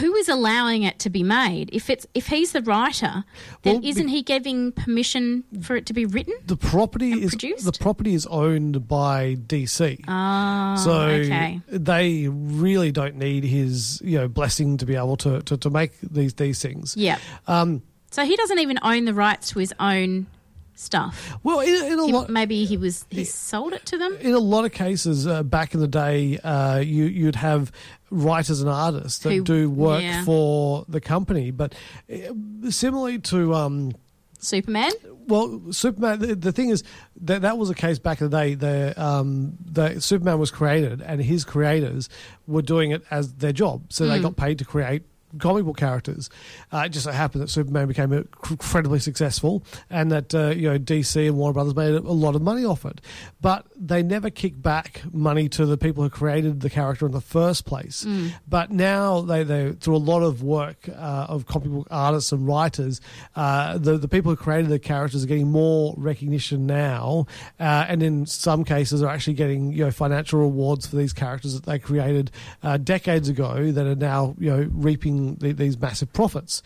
Who 0.00 0.14
is 0.16 0.28
allowing 0.28 0.82
it 0.82 0.98
to 1.00 1.10
be 1.10 1.22
made? 1.22 1.70
If 1.72 1.88
it's 1.88 2.06
if 2.12 2.26
he's 2.26 2.52
the 2.52 2.60
writer, 2.62 3.24
then 3.62 3.76
Well, 3.76 3.84
isn't 3.86 4.08
he 4.08 4.22
giving 4.22 4.72
permission 4.72 5.44
for 5.62 5.76
it 5.76 5.86
to 5.86 5.94
be 5.94 6.04
written? 6.04 6.34
The 6.44 6.56
property 6.58 7.12
is 7.12 7.30
produced? 7.30 7.64
the 7.64 7.72
property 7.72 8.12
is 8.14 8.26
owned 8.26 8.86
by 8.86 9.36
DC. 9.36 10.04
Oh, 10.06 10.76
So 10.84 10.92
okay. 11.00 11.60
they 11.68 12.28
really 12.28 12.92
don't 12.92 13.16
need 13.16 13.44
his 13.44 14.00
you 14.04 14.18
know 14.18 14.28
blessing 14.28 14.76
to 14.76 14.84
be 14.86 14.94
able 14.94 15.16
to 15.18 15.40
to, 15.42 15.56
to 15.56 15.70
make 15.70 15.92
these 16.02 16.34
these 16.34 16.60
things. 16.60 16.94
Yeah. 16.96 17.18
Um, 17.46 17.82
So 18.10 18.24
he 18.24 18.36
doesn't 18.36 18.58
even 18.58 18.78
own 18.82 19.06
the 19.06 19.14
rights 19.14 19.50
to 19.52 19.58
his 19.58 19.72
own 19.80 20.26
stuff. 20.74 21.36
well, 21.42 21.58
in, 21.60 21.74
in 21.92 21.98
a 21.98 22.06
He- 22.06 22.12
lot 22.12 22.30
maybe 22.30 22.64
he 22.64 22.76
was 22.76 23.04
he 23.10 23.24
sold 23.24 23.72
it 23.72 23.84
to 23.86 23.98
them. 23.98 24.16
in 24.20 24.32
a 24.32 24.38
lot 24.38 24.64
of 24.64 24.70
cases 24.72 25.26
uh, 25.26 25.42
back 25.42 25.74
in 25.74 25.80
the 25.80 25.88
day, 25.88 26.38
uh, 26.38 26.78
you 26.78 27.04
you'd 27.06 27.34
have 27.36 27.72
writers 28.10 28.60
and 28.60 28.70
artists 28.70 29.18
that 29.20 29.32
Who- 29.32 29.44
do 29.44 29.70
work 29.70 30.02
yeah. 30.02 30.24
for 30.24 30.84
the 30.88 31.00
company, 31.00 31.50
but 31.50 31.74
uh, 32.12 32.70
similarly 32.70 33.18
to. 33.20 33.54
Um, 33.54 33.92
Superman. 34.40 34.92
well, 35.26 35.60
Superman. 35.72 36.20
The, 36.20 36.36
the 36.36 36.52
thing 36.52 36.68
is 36.68 36.84
that 37.22 37.42
that 37.42 37.58
was 37.58 37.70
a 37.70 37.74
case 37.74 37.98
back 37.98 38.20
in 38.20 38.30
the 38.30 38.36
day. 38.38 38.54
The 38.54 38.94
um, 39.02 39.56
the 39.64 40.00
Superman 40.00 40.38
was 40.38 40.52
created, 40.52 41.02
and 41.02 41.20
his 41.20 41.44
creators 41.44 42.08
were 42.46 42.62
doing 42.62 42.92
it 42.92 43.02
as 43.10 43.34
their 43.34 43.52
job, 43.52 43.92
so 43.92 44.04
Hmm. 44.04 44.10
they 44.12 44.20
got 44.20 44.36
paid 44.36 44.58
to 44.60 44.64
create 44.64 45.02
comic 45.38 45.64
book 45.64 45.76
characters. 45.76 46.30
Uh, 46.72 46.84
it 46.86 46.90
just 46.90 47.04
so 47.04 47.12
happened 47.12 47.42
that 47.42 47.48
Superman 47.48 47.88
became 47.88 48.12
incredibly 48.12 48.98
successful, 48.98 49.62
and 49.90 50.10
that 50.10 50.34
uh, 50.34 50.48
you 50.48 50.70
know 50.70 50.78
DC 50.78 51.26
and 51.26 51.36
Warner 51.36 51.54
Brothers 51.54 51.74
made 51.74 51.94
a 51.94 52.00
lot 52.00 52.34
of 52.34 52.42
money 52.42 52.64
off 52.64 52.84
it. 52.84 53.00
But 53.40 53.66
they 53.76 54.02
never 54.02 54.30
kicked 54.30 54.62
back 54.62 55.02
money 55.12 55.48
to 55.50 55.66
the 55.66 55.76
people 55.76 56.02
who 56.02 56.10
created 56.10 56.60
the 56.60 56.70
character 56.70 57.06
in 57.06 57.12
the 57.12 57.20
first 57.20 57.64
place. 57.64 58.04
Mm. 58.04 58.32
But 58.48 58.70
now 58.70 59.20
they 59.20 59.42
they 59.42 59.72
through 59.72 59.96
a 59.96 59.98
lot 59.98 60.22
of 60.22 60.42
work 60.42 60.88
uh, 60.88 61.26
of 61.28 61.46
comic 61.46 61.68
book 61.68 61.88
artists 61.90 62.32
and 62.32 62.46
writers, 62.46 63.00
uh, 63.36 63.78
the 63.78 63.98
the 63.98 64.08
people 64.08 64.30
who 64.30 64.36
created 64.36 64.70
the 64.70 64.78
characters 64.78 65.24
are 65.24 65.26
getting 65.26 65.50
more 65.50 65.94
recognition 65.96 66.66
now, 66.66 67.26
uh, 67.60 67.86
and 67.88 68.02
in 68.02 68.26
some 68.26 68.64
cases 68.64 69.02
are 69.02 69.08
actually 69.08 69.34
getting 69.34 69.72
you 69.72 69.84
know 69.84 69.90
financial 69.90 70.40
rewards 70.40 70.86
for 70.86 70.96
these 70.96 71.12
characters 71.12 71.54
that 71.54 71.64
they 71.64 71.78
created 71.78 72.30
uh, 72.62 72.76
decades 72.76 73.28
ago 73.28 73.70
that 73.70 73.86
are 73.86 73.94
now 73.94 74.34
you 74.38 74.50
know 74.50 74.68
reaping 74.72 75.17
the, 75.18 75.52
these 75.52 75.78
massive 75.78 76.12
profits. 76.12 76.62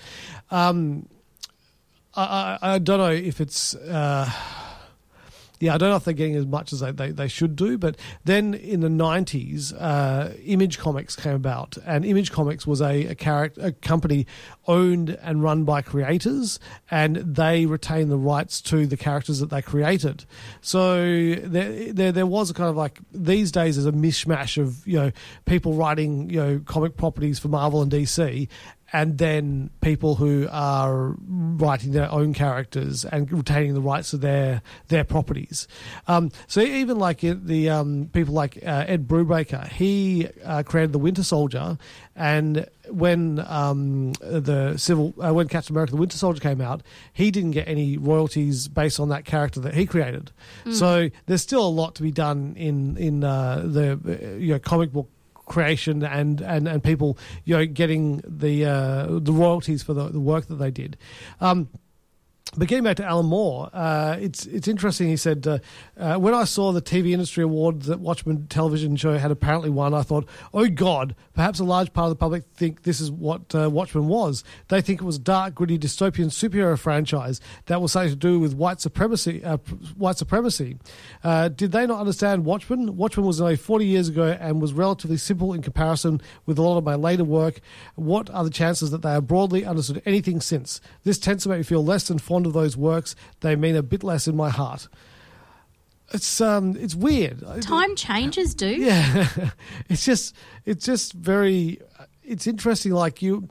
Um, 0.51 1.09
I, 2.15 2.59
I, 2.63 2.75
I 2.75 2.79
don't 2.79 2.99
know 2.99 3.11
if 3.11 3.41
it's. 3.41 3.75
Uh, 3.75 4.31
yeah, 5.62 5.75
I 5.75 5.78
don't 5.78 5.90
know 5.90 5.97
if 5.97 6.02
they're 6.02 6.12
getting 6.12 6.35
as 6.35 6.45
much 6.45 6.73
as 6.73 6.81
they, 6.81 6.90
they, 6.90 7.12
they 7.12 7.28
should 7.28 7.54
do. 7.54 7.78
But 7.78 7.97
then 8.25 8.52
in 8.52 8.81
the 8.81 8.88
90s, 8.88 9.73
uh, 9.78 10.31
Image 10.45 10.76
Comics 10.76 11.14
came 11.14 11.37
about. 11.37 11.78
And 11.87 12.04
Image 12.04 12.33
Comics 12.33 12.66
was 12.66 12.83
a, 12.83 13.07
a, 13.07 13.14
character, 13.14 13.66
a 13.66 13.71
company 13.71 14.26
owned 14.66 15.11
and 15.23 15.40
run 15.40 15.62
by 15.62 15.81
creators, 15.81 16.59
and 16.90 17.14
they 17.14 17.64
retained 17.66 18.11
the 18.11 18.16
rights 18.16 18.61
to 18.62 18.88
the 18.88 18.97
characters 18.97 19.38
that 19.38 19.50
they 19.50 19.62
created. 19.62 20.25
So 20.62 20.97
there, 20.97 21.92
there, 21.92 22.11
there 22.11 22.26
was 22.26 22.50
a 22.50 22.54
kind 22.54 22.69
of 22.69 22.76
like, 22.76 22.99
these 23.12 23.52
days, 23.52 23.76
there's 23.76 23.87
a 23.87 23.97
mishmash 23.97 24.61
of, 24.61 24.85
you 24.85 24.99
know, 24.99 25.12
people 25.45 25.75
writing, 25.75 26.28
you 26.28 26.40
know, 26.40 26.61
comic 26.66 26.97
properties 26.97 27.38
for 27.38 27.47
Marvel 27.47 27.83
and 27.83 27.92
DC 27.92 28.49
and 28.93 29.19
then 29.19 29.71
people 29.81 30.17
who 30.17 30.47
are 30.51 31.15
writing 31.19 31.93
their 31.93 32.11
own 32.11 32.35
characters 32.35 33.05
and 33.07 33.31
retaining 33.33 33.75
the 33.75 33.81
rights 33.81 34.11
to 34.11 34.19
their 34.19 34.63
their 34.89 35.05
properties. 35.05 35.67
Um, 36.07 36.31
so 36.47 36.61
even 36.61 36.99
like 36.99 37.21
the 37.21 37.71
um, 37.71 38.11
people 38.13 38.35
like 38.35 38.59
uh, 38.59 38.85
Ed 38.87 39.09
Brubaker, 39.09 39.67
he 39.69 40.29
uh, 40.45 40.63
created 40.63 40.93
the 40.93 40.99
Winter 40.99 41.23
Soldier, 41.23 41.79
and 42.15 42.67
when 42.91 43.43
um, 43.47 44.13
the 44.21 44.77
civil 44.77 45.15
uh, 45.25 45.33
when 45.33 45.49
Captain 45.49 45.75
America: 45.75 45.93
The 45.93 45.99
Winter 45.99 46.19
Soldier 46.19 46.41
came 46.41 46.61
out, 46.61 46.83
he 47.13 47.31
didn't 47.31 47.53
get 47.53 47.67
any 47.69 47.97
royalties 47.97 48.69
based 48.69 49.01
on 49.01 49.09
that 49.09 49.25
character 49.25 49.61
that 49.61 49.75
he 49.75 49.87
created. 49.87 50.33
Mm. 50.65 50.75
So 50.75 51.11
there's 51.27 51.43
still 51.43 51.67
a 51.67 51.71
lot 51.71 51.95
to 51.97 52.03
be 52.03 52.11
done 52.11 52.55
in 52.57 52.97
in 52.99 53.25
uh, 53.25 53.63
the 53.65 53.93
uh, 53.93 54.37
you 54.37 54.53
know 54.53 54.59
comic 54.59 54.93
book 54.93 55.09
creation 55.53 56.03
and, 56.03 56.41
and, 56.41 56.67
and 56.67 56.83
people 56.83 57.19
you 57.45 57.57
know 57.57 57.67
getting 57.67 58.23
the 58.27 58.65
uh, 58.65 59.07
the 59.21 59.33
royalties 59.33 59.83
for 59.83 59.93
the, 59.93 60.09
the 60.09 60.21
work 60.21 60.47
that 60.47 60.57
they 60.57 60.71
did. 60.71 60.97
Um, 61.41 61.69
but 62.55 62.69
getting 62.69 62.85
back 62.85 62.97
to 62.99 63.05
Alan 63.05 63.27
Moore, 63.27 63.71
uh, 63.73 64.19
it's 64.21 64.45
it's 64.45 64.69
interesting. 64.69 65.09
He 65.09 65.17
said, 65.17 65.47
uh, 65.47 65.59
uh, 65.99 66.17
"When 66.17 66.35
I 66.35 66.45
saw 66.45 66.71
the 66.71 66.83
TV 66.83 67.13
Industry 67.13 67.43
Award 67.43 67.83
that 67.83 67.99
Watchmen 67.99 68.47
television 68.49 68.95
show 68.97 69.17
had 69.17 69.31
apparently 69.31 69.71
won, 69.71 69.95
I 69.95 70.03
thought, 70.03 70.29
oh 70.53 70.69
God, 70.69 71.15
perhaps 71.33 71.61
a 71.61 71.65
large 71.65 71.95
part 71.95 72.07
of 72.07 72.11
the 72.11 72.17
public 72.17 72.45
think 72.55 72.83
this 72.83 73.01
is 73.01 73.11
what 73.11 73.55
uh, 73.55 73.71
Watchmen 73.71 74.07
was. 74.07 74.45
They 74.69 74.83
think 74.83 75.01
it 75.01 75.05
was 75.05 75.17
a 75.17 75.21
dark, 75.21 75.55
gritty, 75.55 75.79
dystopian 75.79 76.27
superhero 76.27 76.79
franchise 76.79 77.41
that 77.67 77.81
was 77.81 77.93
something 77.93 78.11
to 78.11 78.17
do 78.17 78.39
with 78.39 78.55
white 78.55 78.83
supremacy. 78.83 79.43
Uh, 79.43 79.57
white 79.97 80.19
supremacy. 80.19 80.77
Uh, 81.25 81.49
did 81.49 81.73
they 81.73 81.87
not 81.87 82.01
understand 82.01 82.45
Watchmen? 82.45 82.99
Watchmen 82.99 83.25
was 83.25 83.41
only 83.41 83.57
40 83.57 83.87
years 83.87 84.11
ago 84.11 84.37
and 84.39 84.61
was 84.61 84.75
relatively 84.75 85.17
simple 85.17 85.55
in 85.55 85.63
comparison 85.63 86.21
with 86.45 86.59
a 86.59 86.63
lot 86.63 86.77
of 86.77 86.85
my 86.85 86.97
later 86.97 87.25
work. 87.25 87.61
What 87.95 88.29
are 88.29 88.45
the 88.45 88.51
chances 88.51 88.91
that 88.91 89.01
they 89.01 89.13
have 89.13 89.27
broadly 89.27 89.65
understood 89.65 90.03
anything 90.05 90.43
since? 90.43 90.83
This 91.05 91.19
tends 91.19 91.45
to 91.45 91.49
make 91.49 91.59
me 91.59 91.65
feel 91.65 91.83
less 91.83 92.09
than 92.09 92.19
fond 92.19 92.42
of 92.47 92.53
those 92.53 92.77
works. 92.77 93.15
They 93.41 93.57
mean 93.57 93.77
a 93.77 93.83
bit 93.83 94.03
less 94.03 94.27
in 94.29 94.37
my 94.37 94.51
heart." 94.51 94.89
It's 96.13 96.41
um, 96.43 96.77
it's 96.79 96.95
weird. 96.95 97.43
Time 97.63 97.97
changes, 97.97 98.55
do. 98.55 98.67
Yeah, 98.69 99.29
it's 99.89 100.05
just 100.05 100.35
it's 100.67 100.85
just 100.85 101.15
very 101.15 101.81
it's 102.23 102.47
interesting. 102.47 102.93
Like 102.93 103.23
you, 103.23 103.49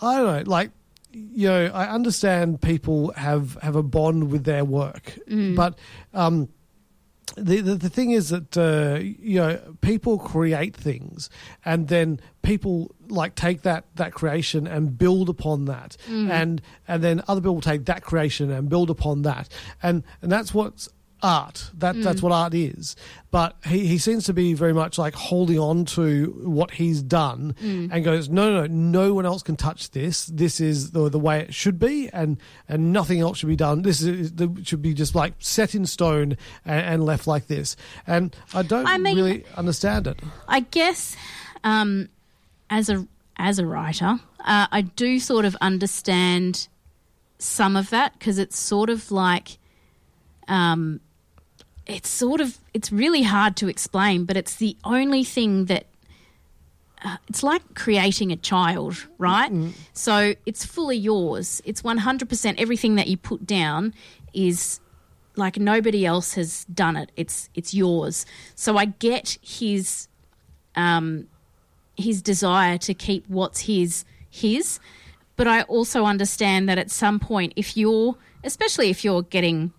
I 0.00 0.16
don't 0.16 0.26
know. 0.44 0.50
Like 0.50 0.70
you 1.12 1.48
know, 1.48 1.66
I 1.74 1.88
understand 1.88 2.60
people 2.62 3.12
have 3.16 3.54
have 3.62 3.74
a 3.74 3.82
bond 3.82 4.30
with 4.30 4.44
their 4.44 4.64
work, 4.64 5.18
Mm. 5.28 5.56
but 5.56 5.78
um, 6.14 6.48
the, 7.36 7.60
the 7.60 7.74
the 7.76 7.88
thing 7.90 8.10
is 8.12 8.30
that 8.30 8.56
uh, 8.56 8.98
you 9.02 9.38
know 9.38 9.58
people 9.80 10.18
create 10.18 10.74
things, 10.76 11.28
and 11.64 11.88
then 11.88 12.20
people 12.42 12.94
like 13.08 13.34
take 13.34 13.62
that 13.62 13.84
that 13.96 14.12
creation 14.12 14.66
and 14.66 14.96
build 14.98 15.28
upon 15.28 15.66
that, 15.66 15.96
Mm. 16.08 16.30
and 16.30 16.62
and 16.88 17.02
then 17.04 17.22
other 17.28 17.40
people 17.40 17.60
take 17.60 17.84
that 17.86 18.02
creation 18.02 18.50
and 18.50 18.68
build 18.68 18.90
upon 18.90 19.22
that, 19.22 19.48
and 19.82 20.02
and 20.22 20.32
that's 20.32 20.54
what's 20.54 20.88
art. 21.26 21.70
That 21.76 22.00
that's 22.02 22.20
Mm. 22.20 22.22
what 22.22 22.32
art 22.32 22.54
is. 22.54 22.96
But 23.30 23.56
he, 23.66 23.86
he 23.86 23.98
seems 23.98 24.24
to 24.24 24.32
be 24.32 24.54
very 24.54 24.72
much 24.72 24.96
like 24.98 25.14
holding 25.14 25.58
on 25.58 25.84
to 25.96 26.40
what 26.44 26.70
he's 26.70 27.02
done 27.02 27.54
Mm. 27.62 27.90
and 27.92 28.04
goes, 28.04 28.28
no, 28.30 28.50
no, 28.50 28.66
no, 28.66 28.66
no 29.08 29.14
one 29.14 29.26
else 29.26 29.42
can 29.42 29.56
touch 29.56 29.90
this. 29.90 30.26
This 30.26 30.60
is 30.60 30.92
the 30.92 31.10
the 31.10 31.18
way 31.18 31.40
it 31.40 31.52
should 31.54 31.78
be, 31.78 32.08
and 32.12 32.38
and 32.68 32.92
nothing 32.92 33.20
else 33.20 33.38
should 33.38 33.48
be 33.48 33.56
done. 33.56 33.82
This 33.82 34.00
is 34.02 34.32
the, 34.32 34.48
should 34.64 34.80
be 34.82 34.94
just 34.94 35.14
like 35.14 35.34
set 35.38 35.74
in 35.74 35.84
stone 35.86 36.36
and, 36.64 36.80
and 36.86 37.04
left 37.04 37.26
like 37.26 37.46
this. 37.48 37.76
And 38.06 38.34
I 38.54 38.62
don't 38.62 38.86
I 38.86 38.96
mean- 38.98 39.16
really 39.16 39.44
understand 39.56 40.06
it. 40.06 40.20
I 40.48 40.60
guess 40.60 41.16
um, 41.64 42.08
as 42.70 42.88
a 42.88 43.06
as 43.36 43.58
a 43.58 43.66
writer, 43.66 44.18
uh, 44.44 44.66
I 44.72 44.80
do 44.80 45.18
sort 45.20 45.44
of 45.44 45.54
understand 45.60 46.68
some 47.38 47.76
of 47.76 47.90
that 47.90 48.14
because 48.18 48.38
it's 48.38 48.58
sort 48.58 48.88
of 48.88 49.10
like 49.10 49.58
um, 50.48 51.00
it's 51.86 52.08
sort 52.08 52.40
of 52.40 52.58
it's 52.74 52.90
really 52.90 53.22
hard 53.22 53.56
to 53.56 53.68
explain, 53.68 54.24
but 54.24 54.36
it's 54.36 54.56
the 54.56 54.76
only 54.84 55.24
thing 55.24 55.66
that 55.66 55.86
uh, 57.04 57.16
it's 57.28 57.42
like 57.42 57.62
creating 57.74 58.32
a 58.32 58.36
child, 58.36 59.06
right? 59.18 59.50
So 59.92 60.34
it's 60.46 60.64
fully 60.64 60.96
yours. 60.96 61.62
It's 61.64 61.84
one 61.84 61.98
hundred 61.98 62.28
percent 62.28 62.60
everything 62.60 62.96
that 62.96 63.06
you 63.06 63.16
put 63.16 63.46
down 63.46 63.94
is 64.34 64.80
like 65.36 65.58
nobody 65.58 66.04
else 66.06 66.34
has 66.34 66.64
done 66.64 66.96
it. 66.96 67.12
It's 67.16 67.48
it's 67.54 67.72
yours. 67.74 68.26
So 68.54 68.76
I 68.76 68.86
get 68.86 69.38
his 69.42 70.08
um, 70.74 71.28
his 71.96 72.22
desire 72.22 72.78
to 72.78 72.94
keep 72.94 73.28
what's 73.28 73.60
his 73.60 74.04
his, 74.30 74.80
but 75.36 75.46
I 75.46 75.62
also 75.62 76.04
understand 76.04 76.68
that 76.68 76.78
at 76.78 76.90
some 76.90 77.18
point, 77.18 77.52
if 77.56 77.76
you're, 77.76 78.16
especially 78.44 78.90
if 78.90 79.04
you're 79.04 79.22
getting, 79.22 79.72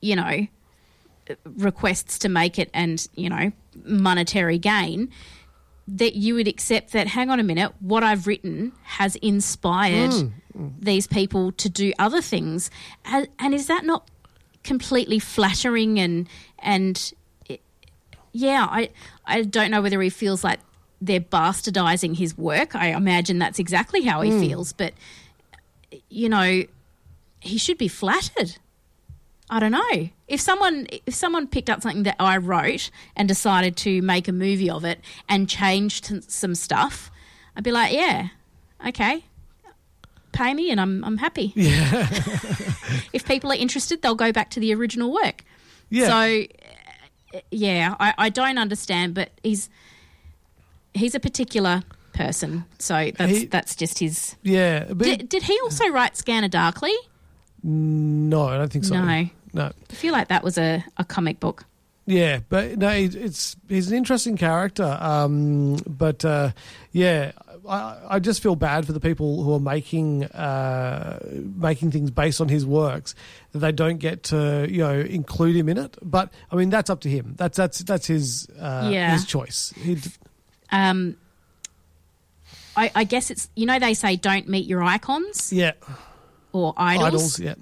you 0.00 0.16
know, 0.16 0.46
requests 1.44 2.18
to 2.20 2.28
make 2.28 2.58
it 2.58 2.70
and 2.74 3.06
you 3.14 3.28
know 3.28 3.52
monetary 3.84 4.58
gain, 4.58 5.10
that 5.88 6.14
you 6.14 6.34
would 6.34 6.48
accept 6.48 6.92
that. 6.92 7.08
Hang 7.08 7.30
on 7.30 7.40
a 7.40 7.42
minute, 7.44 7.72
what 7.80 8.02
I've 8.02 8.26
written 8.26 8.72
has 8.82 9.16
inspired 9.16 10.12
Mm. 10.56 10.72
these 10.80 11.06
people 11.06 11.52
to 11.52 11.68
do 11.68 11.92
other 11.98 12.22
things, 12.22 12.70
and, 13.04 13.28
and 13.38 13.52
is 13.52 13.66
that 13.66 13.84
not 13.84 14.08
completely 14.64 15.18
flattering 15.18 16.00
and 16.00 16.26
and 16.58 17.12
yeah, 18.32 18.66
I 18.70 18.88
I 19.26 19.42
don't 19.42 19.70
know 19.70 19.82
whether 19.82 20.00
he 20.00 20.08
feels 20.10 20.42
like 20.42 20.60
they're 21.00 21.20
bastardizing 21.20 22.16
his 22.16 22.36
work. 22.38 22.74
I 22.74 22.88
imagine 22.94 23.38
that's 23.38 23.58
exactly 23.58 24.02
how 24.02 24.22
he. 24.22 24.30
Mm. 24.30 24.40
feels, 24.40 24.72
but 24.72 24.94
you 26.08 26.28
know, 26.30 26.62
he 27.40 27.58
should 27.58 27.78
be 27.78 27.88
flattered. 27.88 28.56
I 29.48 29.60
don't 29.60 29.72
know. 29.72 30.08
If 30.28 30.40
someone 30.40 30.86
if 31.06 31.14
someone 31.14 31.46
picked 31.46 31.70
up 31.70 31.82
something 31.82 32.02
that 32.04 32.16
I 32.18 32.36
wrote 32.38 32.90
and 33.14 33.28
decided 33.28 33.76
to 33.78 34.02
make 34.02 34.26
a 34.28 34.32
movie 34.32 34.68
of 34.70 34.84
it 34.84 35.00
and 35.28 35.48
changed 35.48 36.10
some 36.30 36.54
stuff, 36.54 37.10
I'd 37.56 37.62
be 37.64 37.70
like, 37.72 37.92
yeah, 37.92 38.28
okay. 38.88 39.24
Pay 40.32 40.52
me 40.52 40.70
and 40.70 40.80
I'm 40.80 41.04
I'm 41.04 41.18
happy. 41.18 41.52
Yeah. 41.56 42.08
if 43.12 43.24
people 43.24 43.50
are 43.52 43.56
interested, 43.56 44.02
they'll 44.02 44.14
go 44.16 44.32
back 44.32 44.50
to 44.50 44.60
the 44.60 44.74
original 44.74 45.12
work. 45.12 45.44
Yeah. 45.90 46.06
So, 46.08 46.44
uh, 47.34 47.40
yeah, 47.52 47.94
I, 48.00 48.14
I 48.18 48.28
don't 48.30 48.58
understand, 48.58 49.14
but 49.14 49.30
he's 49.42 49.70
he's 50.92 51.14
a 51.14 51.20
particular 51.20 51.84
person, 52.12 52.64
so 52.78 53.10
that's 53.16 53.32
He- 53.32 53.46
that's 53.46 53.76
just 53.76 53.98
his. 54.00 54.34
Yeah, 54.42 54.84
Did, 54.92 55.28
did 55.28 55.44
he 55.44 55.58
also 55.62 55.86
write 55.88 56.16
Scanner 56.16 56.48
Darkly? 56.48 56.94
No, 57.70 58.46
I 58.48 58.56
don't 58.56 58.72
think 58.72 58.84
so. 58.84 58.94
No. 58.94 59.28
no. 59.52 59.72
I 59.90 59.94
feel 59.94 60.12
like 60.12 60.28
that 60.28 60.44
was 60.44 60.56
a, 60.56 60.84
a 60.96 61.04
comic 61.04 61.40
book. 61.40 61.64
Yeah, 62.08 62.38
but 62.48 62.78
no, 62.78 62.90
it's 62.90 63.56
he's 63.68 63.90
an 63.90 63.96
interesting 63.96 64.36
character. 64.36 64.96
Um, 65.00 65.74
but 65.88 66.24
uh, 66.24 66.52
yeah, 66.92 67.32
I, 67.68 67.98
I 68.10 68.18
just 68.20 68.40
feel 68.44 68.54
bad 68.54 68.86
for 68.86 68.92
the 68.92 69.00
people 69.00 69.42
who 69.42 69.52
are 69.54 69.58
making 69.60 70.22
uh, 70.26 71.18
making 71.56 71.90
things 71.90 72.12
based 72.12 72.40
on 72.40 72.48
his 72.48 72.64
works 72.64 73.16
that 73.50 73.58
they 73.58 73.72
don't 73.72 73.98
get 73.98 74.22
to 74.24 74.68
you 74.70 74.78
know 74.78 75.00
include 75.00 75.56
him 75.56 75.68
in 75.68 75.78
it. 75.78 75.96
But 76.00 76.32
I 76.52 76.54
mean, 76.54 76.70
that's 76.70 76.90
up 76.90 77.00
to 77.00 77.08
him. 77.08 77.34
That's 77.36 77.56
that's 77.56 77.80
that's 77.80 78.06
his 78.06 78.46
uh, 78.60 78.88
Yeah. 78.92 79.10
his 79.10 79.24
choice. 79.24 79.74
He, 79.76 79.98
Um, 80.70 81.16
I, 82.76 82.92
I 82.94 83.02
guess 83.04 83.32
it's 83.32 83.48
you 83.56 83.66
know 83.66 83.80
they 83.80 83.94
say 83.94 84.14
don't 84.14 84.48
meet 84.48 84.66
your 84.66 84.82
icons 84.84 85.52
Yeah, 85.52 85.72
or 86.64 86.74
idols. 86.76 87.06
idols. 87.06 87.40
Yeah, 87.40 87.54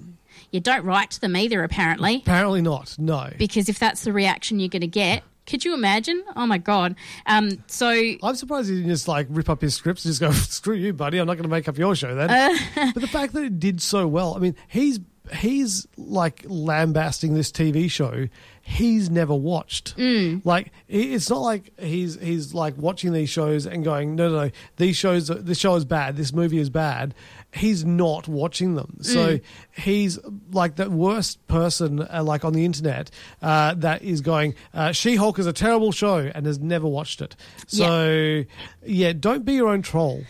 You 0.51 0.59
don't 0.59 0.85
write 0.85 1.11
to 1.11 1.21
them 1.21 1.35
either, 1.35 1.63
apparently, 1.63 2.17
apparently 2.17 2.61
not. 2.61 2.95
No, 2.97 3.29
because 3.37 3.69
if 3.69 3.79
that's 3.79 4.03
the 4.03 4.13
reaction 4.13 4.59
you're 4.59 4.69
going 4.69 4.81
to 4.81 4.87
get, 4.87 5.23
could 5.45 5.63
you 5.63 5.73
imagine? 5.73 6.23
Oh 6.35 6.45
my 6.45 6.57
god! 6.57 6.95
Um, 7.25 7.63
so 7.67 7.89
I'm 7.89 8.35
surprised 8.35 8.69
he 8.69 8.75
didn't 8.75 8.89
just 8.89 9.07
like 9.07 9.27
rip 9.29 9.49
up 9.49 9.61
his 9.61 9.75
scripts 9.75 10.05
and 10.05 10.11
just 10.11 10.21
go, 10.21 10.31
"Screw 10.31 10.75
you, 10.75 10.93
buddy! 10.93 11.17
I'm 11.17 11.27
not 11.27 11.35
going 11.35 11.43
to 11.43 11.49
make 11.49 11.67
up 11.67 11.77
your 11.77 11.95
show 11.95 12.15
then." 12.15 12.29
Uh, 12.29 12.57
but 12.93 13.01
the 13.01 13.07
fact 13.07 13.33
that 13.33 13.43
it 13.43 13.59
did 13.59 13.81
so 13.81 14.07
well, 14.07 14.35
I 14.35 14.39
mean, 14.39 14.55
he's 14.67 14.99
he's 15.33 15.87
like 15.97 16.45
lambasting 16.47 17.33
this 17.33 17.51
TV 17.51 17.89
show 17.89 18.27
he's 18.65 19.11
never 19.11 19.35
watched. 19.35 19.95
Mm. 19.95 20.43
Like 20.43 20.71
it's 20.87 21.29
not 21.29 21.41
like 21.41 21.79
he's 21.79 22.19
he's 22.19 22.53
like 22.53 22.75
watching 22.77 23.13
these 23.13 23.29
shows 23.29 23.65
and 23.67 23.83
going, 23.83 24.15
"No, 24.15 24.29
no, 24.29 24.45
no, 24.45 24.51
these 24.77 24.97
shows, 24.97 25.27
this 25.27 25.59
show 25.59 25.75
is 25.75 25.85
bad. 25.85 26.17
This 26.17 26.33
movie 26.33 26.57
is 26.57 26.69
bad." 26.69 27.13
He's 27.55 27.85
not 27.85 28.27
watching 28.27 28.75
them, 28.75 28.97
so 29.01 29.37
Mm. 29.37 29.41
he's 29.77 30.19
like 30.51 30.75
the 30.75 30.89
worst 30.89 31.45
person, 31.47 32.01
uh, 32.01 32.21
like 32.23 32.43
on 32.43 32.53
the 32.53 32.65
internet, 32.65 33.09
uh, 33.41 33.73
that 33.75 34.03
is 34.03 34.21
going, 34.21 34.55
uh, 34.73 34.91
"She-Hulk 34.91 35.39
is 35.39 35.47
a 35.47 35.53
terrible 35.53 35.91
show," 35.91 36.29
and 36.35 36.45
has 36.45 36.59
never 36.59 36.87
watched 36.87 37.21
it. 37.21 37.35
So, 37.67 38.43
yeah, 38.85 39.13
don't 39.13 39.45
be 39.45 39.53
your 39.53 39.69
own 39.69 39.81
troll. 39.81 40.23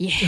Yeah, 0.00 0.12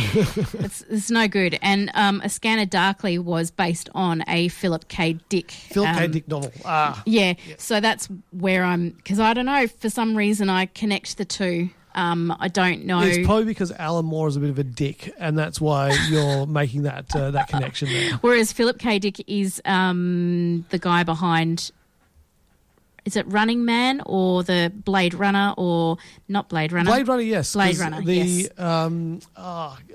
it's, 0.54 0.82
it's 0.90 1.10
no 1.12 1.28
good. 1.28 1.56
And 1.62 1.92
um, 1.94 2.20
A 2.24 2.28
Scanner 2.28 2.66
Darkly 2.66 3.18
was 3.20 3.52
based 3.52 3.88
on 3.94 4.24
a 4.26 4.48
Philip 4.48 4.88
K. 4.88 5.12
Dick. 5.28 5.52
Philip 5.52 5.94
K. 5.96 6.04
um, 6.06 6.10
Dick 6.10 6.26
novel. 6.26 6.50
Ah, 6.64 7.00
Yeah, 7.06 7.34
so 7.56 7.78
that's 7.80 8.08
where 8.32 8.64
I'm 8.64 8.90
because 8.90 9.20
I 9.20 9.32
don't 9.32 9.46
know 9.46 9.68
for 9.68 9.88
some 9.88 10.16
reason 10.16 10.48
I 10.50 10.66
connect 10.66 11.18
the 11.18 11.24
two. 11.24 11.70
Um, 11.94 12.34
I 12.38 12.48
don't 12.48 12.84
know. 12.84 13.00
It's 13.00 13.26
probably 13.26 13.44
because 13.46 13.72
Alan 13.72 14.06
Moore 14.06 14.28
is 14.28 14.36
a 14.36 14.40
bit 14.40 14.50
of 14.50 14.58
a 14.58 14.64
dick, 14.64 15.12
and 15.18 15.36
that's 15.36 15.60
why 15.60 15.90
you're 16.08 16.46
making 16.60 16.82
that 16.82 17.14
uh, 17.14 17.30
that 17.32 17.48
connection 17.48 17.88
there. 17.88 18.12
Whereas 18.20 18.52
Philip 18.52 18.78
K. 18.78 18.98
Dick 18.98 19.22
is 19.28 19.60
um, 19.64 20.64
the 20.70 20.78
guy 20.78 21.02
behind. 21.02 21.72
Is 23.06 23.16
it 23.16 23.26
Running 23.26 23.64
Man 23.64 24.02
or 24.04 24.42
the 24.42 24.70
Blade 24.84 25.14
Runner 25.14 25.54
or 25.56 25.96
not 26.28 26.48
Blade 26.50 26.70
Runner? 26.70 26.90
Blade 26.90 27.08
Runner, 27.08 27.22
yes. 27.22 27.54
Blade 27.54 27.78
Runner, 27.78 28.02
The 28.02 28.14
yes. 28.14 28.48
um, 28.58 29.20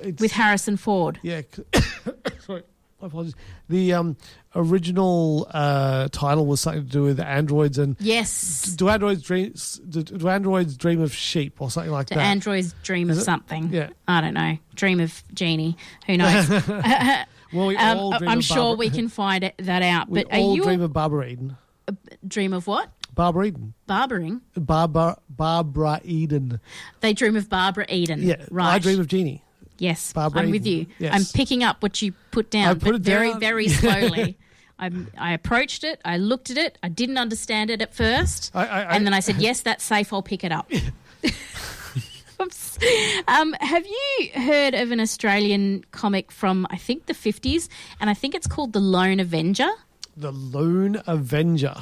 it's, 0.01 0.19
With 0.19 0.31
Harrison 0.31 0.75
Ford. 0.75 1.19
yeah. 1.21 1.43
sorry, 2.39 2.63
my 2.99 3.07
apologies. 3.07 3.35
The 3.67 3.93
um, 3.93 4.17
original 4.55 5.47
uh, 5.51 6.07
title 6.11 6.45
was 6.45 6.61
something 6.61 6.83
to 6.85 6.89
do 6.89 7.03
with 7.03 7.19
androids 7.19 7.77
and 7.77 7.95
Yes. 7.99 8.63
do 8.75 8.89
androids 8.89 9.23
dream? 9.23 9.53
Do, 9.89 10.03
do 10.03 10.27
androids 10.29 10.77
dream 10.77 11.01
of 11.01 11.13
sheep 11.13 11.61
or 11.61 11.71
something 11.71 11.91
like 11.91 12.07
The 12.09 12.15
that? 12.15 12.21
androids 12.25 12.75
dream 12.83 13.09
of 13.09 13.17
it? 13.17 13.21
something. 13.21 13.71
Yeah. 13.73 13.89
I 14.07 14.21
don't 14.21 14.33
know. 14.33 14.57
Dream 14.75 14.99
of 14.99 15.23
genie. 15.33 15.77
Who 16.07 16.17
knows? 16.17 16.49
well, 17.53 17.67
we 17.67 17.75
Um, 17.77 17.97
all 17.97 18.17
dream 18.17 18.29
I'm 18.29 18.37
of 18.39 18.43
sure 18.43 18.57
Barbara, 18.57 18.75
we 18.77 18.89
can 18.89 19.09
find 19.09 19.43
it, 19.43 19.55
that 19.59 19.81
out. 19.81 20.09
we 20.09 20.23
But 20.23 20.33
are 20.33 20.39
all 20.39 20.55
you 20.55 20.63
dream 20.63 20.81
of 20.81 20.93
Barbara 20.93 21.27
Eden. 21.27 21.57
dream 22.27 22.53
of 22.53 22.67
what? 22.67 22.89
Barbara 23.13 23.45
Eden. 23.45 23.73
Barbering. 23.87 24.41
Barbara 24.57 25.17
Barbara 25.29 26.01
Eden. 26.03 26.59
They 26.99 27.13
dream 27.13 27.37
of 27.37 27.49
Barbara 27.49 27.85
Eden. 27.89 28.21
Yeah, 28.21 28.45
right. 28.51 28.73
I 28.73 28.79
dream 28.79 28.99
of 28.99 29.07
Jeannie. 29.07 29.41
Yes, 29.77 30.13
Barbara 30.13 30.41
I'm 30.43 30.51
with 30.51 30.65
you. 30.65 30.85
Yes. 30.99 31.13
I'm 31.13 31.25
picking 31.37 31.63
up 31.63 31.83
what 31.83 32.01
you 32.01 32.13
put 32.31 32.49
down, 32.49 32.69
I 32.69 32.73
put 32.73 32.83
but 32.83 32.95
it 32.95 33.01
very, 33.01 33.31
down. 33.31 33.39
very 33.39 33.67
slowly. 33.81 34.37
I 34.79 34.91
I 35.17 35.33
approached 35.33 35.83
it. 35.83 36.01
I 36.05 36.17
looked 36.17 36.49
at 36.49 36.57
it. 36.57 36.77
I 36.83 36.89
didn't 36.89 37.17
understand 37.17 37.69
it 37.69 37.81
at 37.81 37.93
first, 37.93 38.51
I- 38.53 38.65
I- 38.67 38.95
and 38.95 39.05
then 39.05 39.13
I 39.13 39.19
said, 39.21 39.37
"Yes, 39.37 39.61
that's 39.61 39.83
safe. 39.83 40.11
I'll 40.13 40.21
pick 40.23 40.43
it 40.43 40.51
up." 40.51 40.69
Um, 43.29 43.53
have 43.61 43.85
you 43.87 44.29
heard 44.33 44.73
of 44.73 44.91
an 44.91 44.99
Australian 44.99 45.85
comic 45.91 46.31
from 46.31 46.67
I 46.69 46.75
think 46.77 47.05
the 47.05 47.13
50s, 47.13 47.69
and 48.01 48.09
I 48.09 48.13
think 48.13 48.35
it's 48.35 48.45
called 48.47 48.73
The 48.73 48.81
Lone 48.81 49.21
Avenger? 49.21 49.69
The 50.17 50.33
Lone 50.33 51.01
Avenger. 51.07 51.75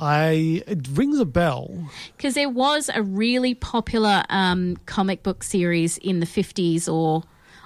I 0.00 0.62
it 0.66 0.88
rings 0.92 1.18
a 1.20 1.24
bell. 1.24 1.70
because 2.16 2.34
there 2.34 2.48
was 2.48 2.90
a 2.94 3.02
really 3.02 3.54
popular 3.54 4.24
um, 4.30 4.76
comic 4.86 5.22
book 5.22 5.42
series 5.42 5.98
in 5.98 6.20
the 6.20 6.26
50s 6.26 6.88
or 6.92 7.22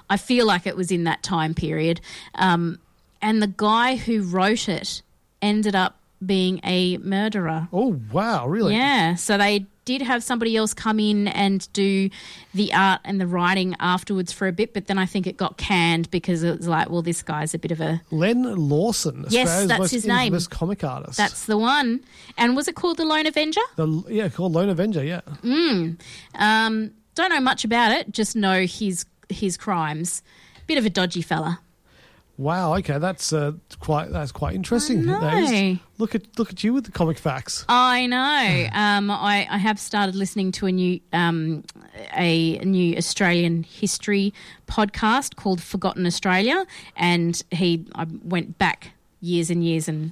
i 0.09 0.17
feel 0.17 0.45
like 0.45 0.67
it 0.67 0.75
was 0.77 0.91
in 0.91 1.05
that 1.05 1.23
time 1.23 1.53
period 1.53 2.01
um, 2.35 2.79
and 3.21 3.41
the 3.41 3.47
guy 3.47 3.95
who 3.95 4.21
wrote 4.21 4.67
it 4.69 5.01
ended 5.41 5.75
up 5.75 5.97
being 6.25 6.59
a 6.63 6.97
murderer 6.97 7.67
Oh 7.73 7.99
wow, 8.11 8.47
really? 8.47 8.75
yeah 8.75 9.15
so 9.15 9.37
they 9.37 9.65
did 9.85 10.01
have 10.01 10.23
somebody 10.23 10.57
else 10.57 10.73
come 10.73 10.99
in 10.99 11.27
and 11.29 11.71
do 11.73 12.09
the 12.53 12.73
art 12.73 12.99
and 13.05 13.21
the 13.21 13.27
writing 13.27 13.75
afterwards 13.79 14.31
for 14.31 14.47
a 14.47 14.51
bit 14.51 14.73
but 14.73 14.87
then 14.87 14.97
i 14.97 15.05
think 15.05 15.25
it 15.27 15.37
got 15.37 15.57
canned 15.57 16.09
because 16.11 16.43
it 16.43 16.57
was 16.57 16.67
like 16.67 16.89
well 16.89 17.01
this 17.01 17.21
guy's 17.21 17.53
a 17.53 17.59
bit 17.59 17.71
of 17.71 17.79
a 17.79 18.01
Len 18.11 18.43
Lawson, 18.55 19.25
Yes, 19.29 19.47
Australia's 19.47 19.67
that's 19.69 19.79
most 19.79 19.91
his 19.91 20.05
name. 20.05 20.37
comic 20.49 20.83
artist. 20.83 21.17
that's 21.17 21.45
the 21.45 21.57
one 21.57 22.01
and 22.37 22.55
was 22.55 22.67
it 22.67 22.75
called 22.75 22.97
the 22.97 23.05
lone 23.05 23.25
avenger 23.27 23.61
the 23.75 24.03
yeah, 24.09 24.29
called 24.29 24.51
Lone 24.53 24.69
Avenger. 24.69 25.03
Yeah, 25.03 25.21
Mm. 25.43 25.99
Um, 26.35 26.91
don't 27.15 27.29
know 27.29 27.39
much 27.39 27.63
about 27.63 27.91
it. 27.91 28.11
Just 28.11 28.35
know 28.35 28.65
his 28.65 29.05
his 29.29 29.55
crimes. 29.57 30.21
Bit 30.67 30.77
of 30.77 30.85
a 30.85 30.89
dodgy 30.89 31.21
fella. 31.21 31.59
Wow. 32.37 32.75
Okay, 32.75 32.97
that's 32.97 33.31
uh, 33.33 33.53
quite 33.79 34.11
that's 34.11 34.31
quite 34.31 34.55
interesting. 34.55 35.09
I 35.09 35.19
That 35.19 35.43
is. 35.43 35.51
know. 35.51 35.77
Look 35.97 36.15
at 36.15 36.37
look 36.37 36.51
at 36.51 36.63
you 36.63 36.73
with 36.73 36.85
the 36.85 36.91
comic 36.91 37.17
facts. 37.17 37.65
I 37.69 38.07
know. 38.07 38.69
Um, 38.75 39.09
I, 39.09 39.47
I 39.49 39.57
have 39.57 39.79
started 39.79 40.15
listening 40.15 40.51
to 40.53 40.65
a 40.65 40.71
new 40.71 40.99
um, 41.13 41.63
a 42.13 42.57
new 42.59 42.97
Australian 42.97 43.63
history 43.63 44.33
podcast 44.67 45.35
called 45.35 45.61
Forgotten 45.61 46.05
Australia, 46.05 46.65
and 46.97 47.41
he 47.51 47.85
I 47.95 48.05
went 48.23 48.57
back 48.57 48.91
years 49.25 49.49
and 49.49 49.63
years 49.63 49.87
and 49.87 50.11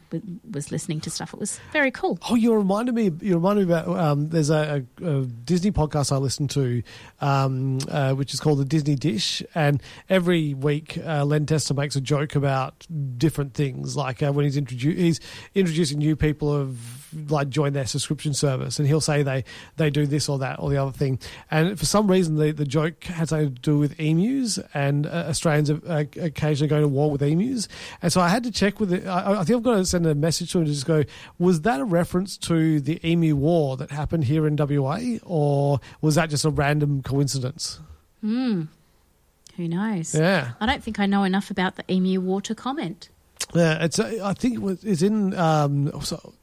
was 0.51 0.71
listening 0.71 0.99
to 1.01 1.09
stuff. 1.09 1.33
It 1.33 1.39
was 1.39 1.59
very 1.71 1.91
cool. 1.91 2.17
Oh, 2.29 2.35
you 2.35 2.53
reminded 2.53 2.95
me. 2.95 3.11
You 3.21 3.35
reminded 3.35 3.67
me 3.67 3.73
about. 3.73 3.87
Um, 3.87 4.29
there's 4.29 4.49
a, 4.49 4.85
a, 5.01 5.07
a 5.07 5.25
Disney 5.25 5.71
podcast 5.71 6.11
I 6.11 6.17
listen 6.17 6.47
to, 6.49 6.81
um, 7.21 7.79
uh, 7.89 8.13
which 8.13 8.33
is 8.33 8.39
called 8.39 8.59
the 8.59 8.65
Disney 8.65 8.95
Dish, 8.95 9.43
and 9.53 9.81
every 10.09 10.53
week 10.53 10.97
uh, 10.97 11.23
Len 11.23 11.45
Testa 11.45 11.73
makes 11.73 11.95
a 11.95 12.01
joke 12.01 12.35
about 12.35 12.85
different 13.17 13.53
things. 13.53 13.95
Like 13.95 14.23
uh, 14.23 14.31
when 14.31 14.45
he's 14.45 14.57
introdu- 14.57 14.97
he's 14.97 15.19
introducing 15.53 15.99
new 15.99 16.15
people 16.15 16.57
have 16.57 17.29
like 17.29 17.49
joined 17.49 17.75
their 17.75 17.85
subscription 17.85 18.33
service, 18.33 18.79
and 18.79 18.87
he'll 18.87 19.01
say 19.01 19.21
they 19.21 19.43
they 19.77 19.89
do 19.89 20.07
this 20.07 20.27
or 20.27 20.39
that 20.39 20.59
or 20.59 20.69
the 20.69 20.77
other 20.77 20.91
thing. 20.91 21.19
And 21.51 21.77
for 21.77 21.85
some 21.85 22.09
reason, 22.09 22.35
the 22.37 22.51
the 22.51 22.65
joke 22.65 23.03
had 23.03 23.29
something 23.29 23.53
to 23.55 23.61
do 23.61 23.77
with 23.77 23.99
emus, 23.99 24.59
and 24.73 25.05
uh, 25.05 25.25
Australians 25.29 25.69
occasionally 25.69 26.67
going 26.67 26.81
to 26.81 26.87
war 26.87 27.11
with 27.11 27.21
emus. 27.21 27.67
And 28.01 28.11
so 28.11 28.19
I 28.19 28.29
had 28.29 28.43
to 28.43 28.51
check 28.51 28.79
with 28.79 28.91
it. 28.91 29.02
I, 29.07 29.39
I 29.41 29.43
think 29.43 29.57
I've 29.57 29.63
got 29.63 29.75
to 29.75 29.85
send 29.85 30.05
a 30.05 30.15
message 30.15 30.51
to 30.51 30.59
him 30.59 30.65
to 30.65 30.71
just 30.71 30.85
go, 30.85 31.03
was 31.39 31.61
that 31.61 31.79
a 31.79 31.85
reference 31.85 32.37
to 32.37 32.79
the 32.79 32.99
emu 33.07 33.35
war 33.35 33.77
that 33.77 33.91
happened 33.91 34.25
here 34.25 34.45
in 34.47 34.55
WA, 34.55 34.99
or 35.23 35.79
was 36.01 36.15
that 36.15 36.29
just 36.29 36.45
a 36.45 36.49
random 36.49 37.01
coincidence? 37.03 37.79
Hmm. 38.21 38.63
Who 39.57 39.67
knows? 39.67 40.15
Yeah. 40.15 40.51
I 40.59 40.65
don't 40.65 40.83
think 40.83 40.99
I 40.99 41.05
know 41.05 41.23
enough 41.23 41.51
about 41.51 41.75
the 41.75 41.83
emu 41.91 42.19
war 42.19 42.41
to 42.41 42.55
comment. 42.55 43.09
Yeah, 43.53 43.83
it's. 43.83 43.99
uh, 43.99 44.19
I 44.23 44.33
think 44.33 44.55
it 44.55 44.61
was, 44.61 44.83
it's 44.83 45.01
in. 45.01 45.33
Um, 45.35 45.85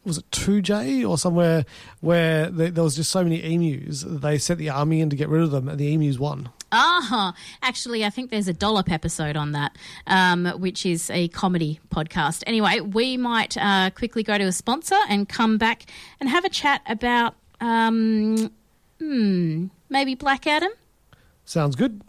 was 0.05 0.19
it- 0.19 0.31
Two 0.31 0.61
J 0.63 1.03
or 1.05 1.19
somewhere 1.19 1.65
where 2.01 2.51
there, 2.51 2.71
there 2.71 2.85
was 2.85 2.95
just 2.95 3.11
so 3.11 3.25
many 3.25 3.43
emus 3.43 4.05
they 4.07 4.39
sent 4.39 4.59
the 4.61 4.69
army 4.71 5.01
in 5.01 5.11
to 5.11 5.17
get 5.17 5.29
rid 5.29 5.43
of 5.43 5.51
them, 5.51 5.69
and 5.69 5.79
the 5.79 5.93
emus 5.93 6.19
won. 6.19 6.51
Ah, 6.73 7.35
actually, 7.63 8.05
I 8.05 8.11
think 8.11 8.31
there's 8.31 8.47
a 8.47 8.53
dollop 8.53 8.91
episode 8.91 9.37
on 9.37 9.53
that, 9.53 9.77
um, 10.07 10.47
which 10.61 10.87
is 10.87 11.11
a 11.11 11.29
comedy 11.29 11.81
podcast. 11.91 12.45
Anyway, 12.47 12.81
we 12.81 13.17
might 13.17 13.57
uh, 13.57 13.91
quickly 13.91 14.23
go 14.23 14.39
to 14.39 14.45
a 14.45 14.53
sponsor 14.53 14.99
and 15.09 15.29
come 15.29 15.59
back 15.59 15.87
and 16.21 16.29
have 16.29 16.45
a 16.45 16.49
chat 16.49 16.83
about, 16.87 17.35
um, 17.61 18.53
hmm, 19.01 19.67
maybe 19.89 20.15
Black 20.15 20.47
Adam. 20.47 20.71
Sounds 21.45 21.75
good. 21.75 22.01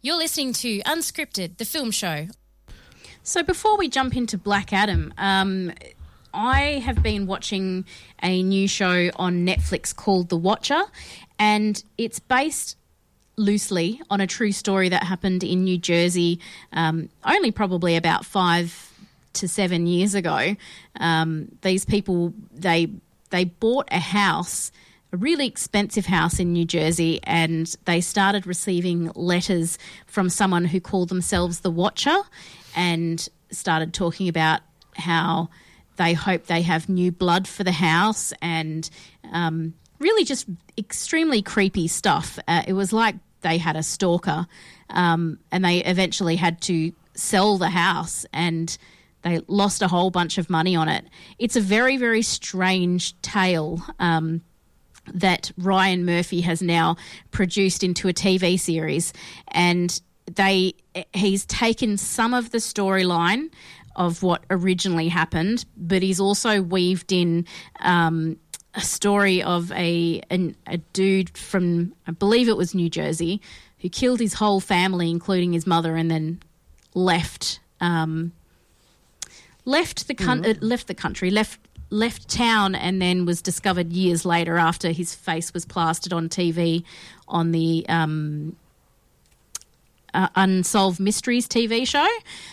You're 0.00 0.16
listening 0.16 0.54
to 0.54 0.78
Unscripted, 0.80 1.58
the 1.58 1.66
film 1.66 1.90
show. 1.90 2.28
So 3.22 3.42
before 3.42 3.76
we 3.76 3.90
jump 3.90 4.16
into 4.16 4.38
Black 4.38 4.72
Adam, 4.72 5.12
um, 5.18 5.72
I 6.32 6.82
have 6.84 7.02
been 7.02 7.26
watching 7.26 7.84
a 8.22 8.42
new 8.42 8.66
show 8.66 9.10
on 9.16 9.44
Netflix 9.44 9.94
called 9.94 10.30
The 10.30 10.36
Watcher, 10.38 10.84
and 11.38 11.82
it's 11.98 12.20
based 12.20 12.77
loosely 13.38 14.00
on 14.10 14.20
a 14.20 14.26
true 14.26 14.52
story 14.52 14.88
that 14.88 15.04
happened 15.04 15.44
in 15.44 15.64
New 15.64 15.78
Jersey, 15.78 16.40
um, 16.72 17.08
only 17.24 17.50
probably 17.50 17.96
about 17.96 18.24
five 18.24 18.92
to 19.34 19.48
seven 19.48 19.86
years 19.86 20.14
ago. 20.14 20.56
Um, 20.98 21.48
these 21.62 21.84
people 21.84 22.34
they 22.52 22.90
they 23.30 23.44
bought 23.44 23.88
a 23.90 24.00
house. 24.00 24.72
A 25.10 25.16
really 25.16 25.46
expensive 25.46 26.04
house 26.04 26.38
in 26.38 26.52
New 26.52 26.66
Jersey, 26.66 27.18
and 27.24 27.74
they 27.86 28.02
started 28.02 28.46
receiving 28.46 29.10
letters 29.14 29.78
from 30.06 30.28
someone 30.28 30.66
who 30.66 30.82
called 30.82 31.08
themselves 31.08 31.60
the 31.60 31.70
Watcher 31.70 32.18
and 32.76 33.26
started 33.50 33.94
talking 33.94 34.28
about 34.28 34.60
how 34.96 35.48
they 35.96 36.12
hope 36.12 36.44
they 36.44 36.60
have 36.60 36.90
new 36.90 37.10
blood 37.10 37.48
for 37.48 37.64
the 37.64 37.72
house 37.72 38.34
and 38.42 38.90
um, 39.32 39.72
really 39.98 40.24
just 40.24 40.46
extremely 40.76 41.42
creepy 41.42 41.88
stuff. 41.88 42.38
Uh, 42.46 42.62
it 42.66 42.72
was 42.72 42.92
like 42.92 43.16
they 43.42 43.58
had 43.58 43.76
a 43.76 43.82
stalker, 43.82 44.46
um, 44.90 45.38
and 45.50 45.64
they 45.64 45.84
eventually 45.84 46.36
had 46.36 46.60
to 46.62 46.92
sell 47.14 47.58
the 47.58 47.70
house 47.70 48.24
and 48.32 48.78
they 49.22 49.40
lost 49.48 49.82
a 49.82 49.88
whole 49.88 50.10
bunch 50.10 50.38
of 50.38 50.48
money 50.48 50.76
on 50.76 50.88
it. 50.88 51.04
It's 51.38 51.56
a 51.56 51.60
very, 51.60 51.96
very 51.96 52.22
strange 52.22 53.20
tale. 53.22 53.82
Um, 53.98 54.42
that 55.14 55.50
Ryan 55.56 56.04
Murphy 56.04 56.42
has 56.42 56.60
now 56.60 56.96
produced 57.30 57.82
into 57.82 58.08
a 58.08 58.12
TV 58.12 58.60
series, 58.60 59.14
and 59.48 60.00
they 60.26 60.74
he's 61.14 61.46
taken 61.46 61.96
some 61.96 62.34
of 62.34 62.50
the 62.50 62.58
storyline 62.58 63.50
of 63.96 64.22
what 64.22 64.44
originally 64.50 65.08
happened, 65.08 65.64
but 65.76 66.02
he's 66.02 66.20
also 66.20 66.62
weaved 66.62 67.10
in 67.10 67.46
um, 67.80 68.36
a 68.78 68.80
story 68.80 69.42
of 69.42 69.72
a 69.72 70.22
an, 70.30 70.54
a 70.68 70.78
dude 70.78 71.36
from 71.36 71.92
I 72.06 72.12
believe 72.12 72.48
it 72.48 72.56
was 72.56 72.74
New 72.74 72.88
Jersey 72.88 73.42
who 73.80 73.88
killed 73.88 74.20
his 74.20 74.34
whole 74.34 74.60
family, 74.60 75.10
including 75.10 75.52
his 75.52 75.66
mother, 75.66 75.96
and 75.96 76.10
then 76.10 76.40
left. 76.94 77.60
Um, 77.80 78.32
left 79.64 80.08
the 80.08 80.14
con- 80.14 80.44
uh, 80.46 80.54
left 80.60 80.86
the 80.86 80.94
country, 80.94 81.30
left 81.30 81.60
left 81.90 82.28
town, 82.28 82.76
and 82.76 83.02
then 83.02 83.24
was 83.24 83.42
discovered 83.42 83.92
years 83.92 84.24
later 84.24 84.58
after 84.58 84.92
his 84.92 85.14
face 85.14 85.52
was 85.52 85.64
plastered 85.64 86.12
on 86.12 86.28
TV 86.28 86.84
on 87.26 87.50
the 87.50 87.84
um, 87.88 88.56
uh, 90.14 90.28
Unsolved 90.36 91.00
Mysteries 91.00 91.48
TV 91.48 91.86
show. 91.86 92.08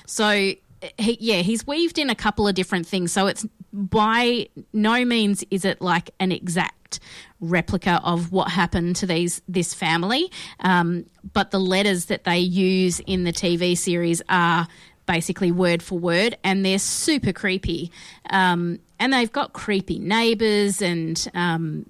So. 0.08 0.54
He, 1.00 1.18
yeah, 1.20 1.38
he's 1.38 1.66
weaved 1.66 1.98
in 1.98 2.12
a 2.12 2.16
couple 2.16 2.48
of 2.48 2.54
different 2.54 2.86
things. 2.86 3.12
So 3.12 3.26
it's 3.26 3.44
by 3.76 4.48
no 4.72 5.04
means 5.04 5.44
is 5.52 5.66
it 5.66 5.82
like 5.82 6.12
an 6.20 6.32
exact 6.32 7.00
replica 7.42 8.00
of 8.04 8.32
what 8.32 8.50
happened 8.50 8.96
to 8.98 9.06
these 9.06 9.42
this 9.48 9.74
family, 9.74 10.32
um, 10.62 11.06
but 11.34 11.52
the 11.52 11.60
letters 11.60 12.06
that 12.06 12.24
they 12.24 12.40
use 12.40 13.02
in 13.02 13.26
the 13.26 13.34
TV 13.34 13.78
series 13.78 14.22
are 14.30 14.68
basically 15.06 15.52
word 15.52 15.84
for 15.84 16.00
word, 16.00 16.38
and 16.44 16.66
they're 16.66 16.80
super 16.80 17.34
creepy. 17.34 17.92
Um, 18.30 18.80
and 18.98 19.14
they've 19.14 19.32
got 19.32 19.54
creepy 19.54 20.00
neighbours, 20.00 20.82
and 20.82 21.28
um, 21.34 21.86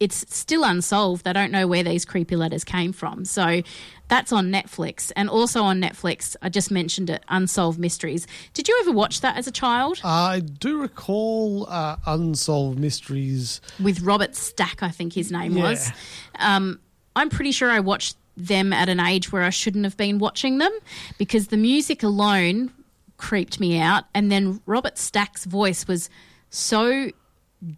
it's 0.00 0.24
still 0.34 0.62
unsolved. 0.64 1.24
They 1.24 1.32
don't 1.32 1.50
know 1.50 1.66
where 1.66 1.82
these 1.82 2.04
creepy 2.04 2.36
letters 2.36 2.62
came 2.64 2.92
from. 2.92 3.24
So 3.24 3.62
that's 4.08 4.32
on 4.32 4.50
Netflix, 4.50 5.10
and 5.16 5.28
also 5.28 5.62
on 5.62 5.80
Netflix. 5.82 6.36
I 6.40 6.48
just 6.48 6.70
mentioned 6.70 7.10
it, 7.10 7.22
Unsolved 7.28 7.78
Mysteries. 7.78 8.26
Did 8.54 8.68
you 8.68 8.78
ever 8.82 8.92
watch 8.92 9.20
that 9.22 9.36
as 9.36 9.46
a 9.46 9.50
child? 9.50 10.00
I 10.04 10.40
do 10.40 10.80
recall 10.80 11.66
uh, 11.68 11.96
Unsolved 12.06 12.78
Mysteries. 12.78 13.60
With 13.82 14.00
Robert 14.00 14.34
Stack, 14.36 14.82
I 14.82 14.90
think 14.90 15.12
his 15.12 15.30
name 15.32 15.56
Yeah. 15.56 15.62
was. 15.70 15.90
Um, 16.38 16.80
I'm 17.16 17.28
pretty 17.28 17.50
sure 17.52 17.70
I 17.70 17.80
watched 17.80 18.16
them 18.36 18.72
at 18.72 18.88
an 18.88 19.00
age 19.00 19.32
where 19.32 19.42
I 19.42 19.50
shouldn't 19.50 19.84
have 19.84 19.96
been 19.96 20.18
watching 20.20 20.58
them 20.58 20.72
because 21.18 21.48
the 21.48 21.56
music 21.56 22.02
alone 22.04 22.70
creeped 23.16 23.58
me 23.58 23.80
out. 23.80 24.04
And 24.14 24.30
then 24.30 24.60
Robert 24.64 24.96
Stack's 24.96 25.44
voice 25.44 25.88
was 25.88 26.08
so 26.50 27.10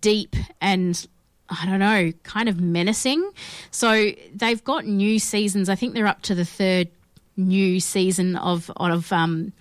deep 0.03 0.37
and 0.61 1.07
I 1.51 1.67
don't 1.67 1.81
know, 1.81 2.13
kind 2.23 2.49
of 2.49 2.61
menacing. 2.61 3.29
So 3.71 4.13
they've 4.35 4.63
got 4.63 4.87
new 4.87 5.19
seasons. 5.19 5.69
I 5.69 5.75
think 5.75 5.95
they're 5.95 6.07
up 6.07 6.23
to 6.23 6.35
the 6.35 6.45
third 6.45 6.89
new 7.37 7.81
season 7.81 8.37
of 8.37 8.71
of 8.77 9.11
um 9.13 9.53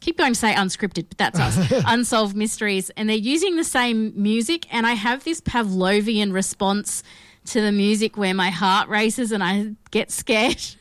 keep 0.00 0.16
going 0.16 0.32
to 0.32 0.38
say 0.38 0.54
unscripted, 0.54 1.06
but 1.08 1.18
that's 1.18 1.38
us. 1.38 1.72
Unsolved 1.86 2.36
mysteries. 2.36 2.90
And 2.90 3.08
they're 3.08 3.16
using 3.16 3.56
the 3.56 3.64
same 3.64 4.12
music 4.20 4.72
and 4.72 4.86
I 4.86 4.92
have 4.92 5.24
this 5.24 5.40
Pavlovian 5.40 6.32
response 6.32 7.02
to 7.46 7.60
the 7.60 7.72
music 7.72 8.16
where 8.16 8.34
my 8.34 8.50
heart 8.50 8.88
races 8.88 9.32
and 9.32 9.42
I 9.42 9.74
get 9.90 10.10
scared. 10.10 10.62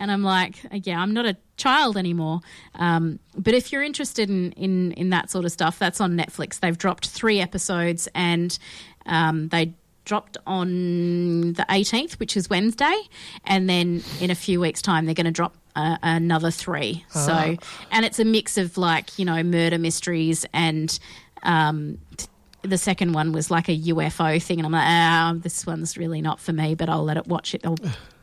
And 0.00 0.10
I'm 0.10 0.22
like, 0.22 0.56
yeah, 0.86 0.98
I'm 0.98 1.12
not 1.12 1.26
a 1.26 1.36
child 1.58 1.98
anymore. 1.98 2.40
Um, 2.74 3.18
but 3.36 3.52
if 3.52 3.70
you're 3.70 3.82
interested 3.82 4.30
in, 4.30 4.52
in, 4.52 4.92
in 4.92 5.10
that 5.10 5.30
sort 5.30 5.44
of 5.44 5.52
stuff, 5.52 5.78
that's 5.78 6.00
on 6.00 6.16
Netflix. 6.16 6.58
They've 6.58 6.76
dropped 6.76 7.10
three 7.10 7.38
episodes 7.38 8.08
and 8.14 8.58
um, 9.04 9.48
they 9.48 9.74
dropped 10.04 10.36
on 10.46 11.52
the 11.52 11.66
18th, 11.68 12.14
which 12.14 12.36
is 12.36 12.50
Wednesday. 12.50 12.96
And 13.44 13.68
then 13.68 14.02
in 14.20 14.30
a 14.30 14.34
few 14.34 14.60
weeks' 14.60 14.82
time, 14.82 15.06
they're 15.06 15.14
going 15.14 15.26
to 15.26 15.30
drop 15.30 15.54
uh, 15.76 15.96
another 16.02 16.50
three. 16.50 17.04
Ah. 17.14 17.18
So, 17.18 17.56
and 17.90 18.04
it's 18.04 18.18
a 18.18 18.24
mix 18.24 18.58
of 18.58 18.76
like, 18.76 19.18
you 19.18 19.24
know, 19.24 19.42
murder 19.42 19.78
mysteries 19.78 20.46
and. 20.52 20.98
Um, 21.42 21.98
t- 22.16 22.26
the 22.62 22.76
second 22.76 23.12
one 23.14 23.32
was 23.32 23.50
like 23.50 23.70
a 23.70 23.78
UFO 23.78 24.42
thing, 24.42 24.58
and 24.58 24.66
I'm 24.66 24.72
like, 24.72 24.84
ah, 24.86 25.34
this 25.34 25.64
one's 25.64 25.96
really 25.96 26.20
not 26.20 26.38
for 26.38 26.52
me, 26.52 26.74
but 26.74 26.90
I'll 26.90 27.02
let 27.02 27.16
it 27.16 27.26
watch 27.26 27.54
it. 27.54 27.62
I'll 27.64 27.78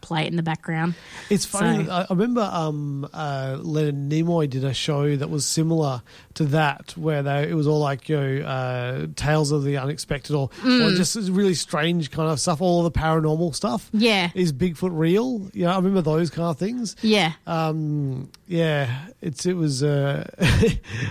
play 0.07 0.23
it 0.23 0.27
in 0.27 0.35
the 0.37 0.43
background. 0.43 0.95
It's 1.29 1.45
funny. 1.45 1.85
So- 1.85 1.91
I, 1.91 2.05
remember 2.09 2.41
um, 2.41 3.07
uh, 3.13 3.57
Leonard 3.61 3.95
Nimoy 4.09 4.49
did 4.49 4.63
a 4.63 4.73
show 4.73 5.15
that 5.17 5.29
was 5.29 5.45
similar 5.45 6.01
to 6.35 6.45
that, 6.45 6.93
where 6.97 7.21
they, 7.23 7.49
it 7.49 7.53
was 7.55 7.67
all 7.67 7.79
like 7.79 8.07
you 8.09 8.17
know 8.19 8.45
uh, 8.45 9.07
tales 9.15 9.51
of 9.51 9.63
the 9.63 9.77
unexpected, 9.77 10.33
or, 10.35 10.43
or 10.63 10.67
Mm. 10.87 10.95
just 10.95 11.15
really 11.29 11.53
strange 11.55 12.09
kind 12.11 12.29
of 12.29 12.39
stuff. 12.39 12.61
All 12.61 12.83
the 12.83 12.91
paranormal 12.91 13.53
stuff. 13.55 13.89
Yeah. 13.91 14.29
is 14.33 14.53
Bigfoot 14.53 14.91
real? 14.93 15.49
Yeah, 15.53 15.73
I 15.73 15.75
remember 15.77 16.01
those 16.01 16.29
kind 16.29 16.47
of 16.47 16.57
things. 16.57 16.95
Yeah. 17.01 17.33
Um, 17.45 18.29
yeah, 18.47 19.07
it's 19.21 19.45
it 19.45 19.55
was 19.55 19.83
uh, 19.83 20.29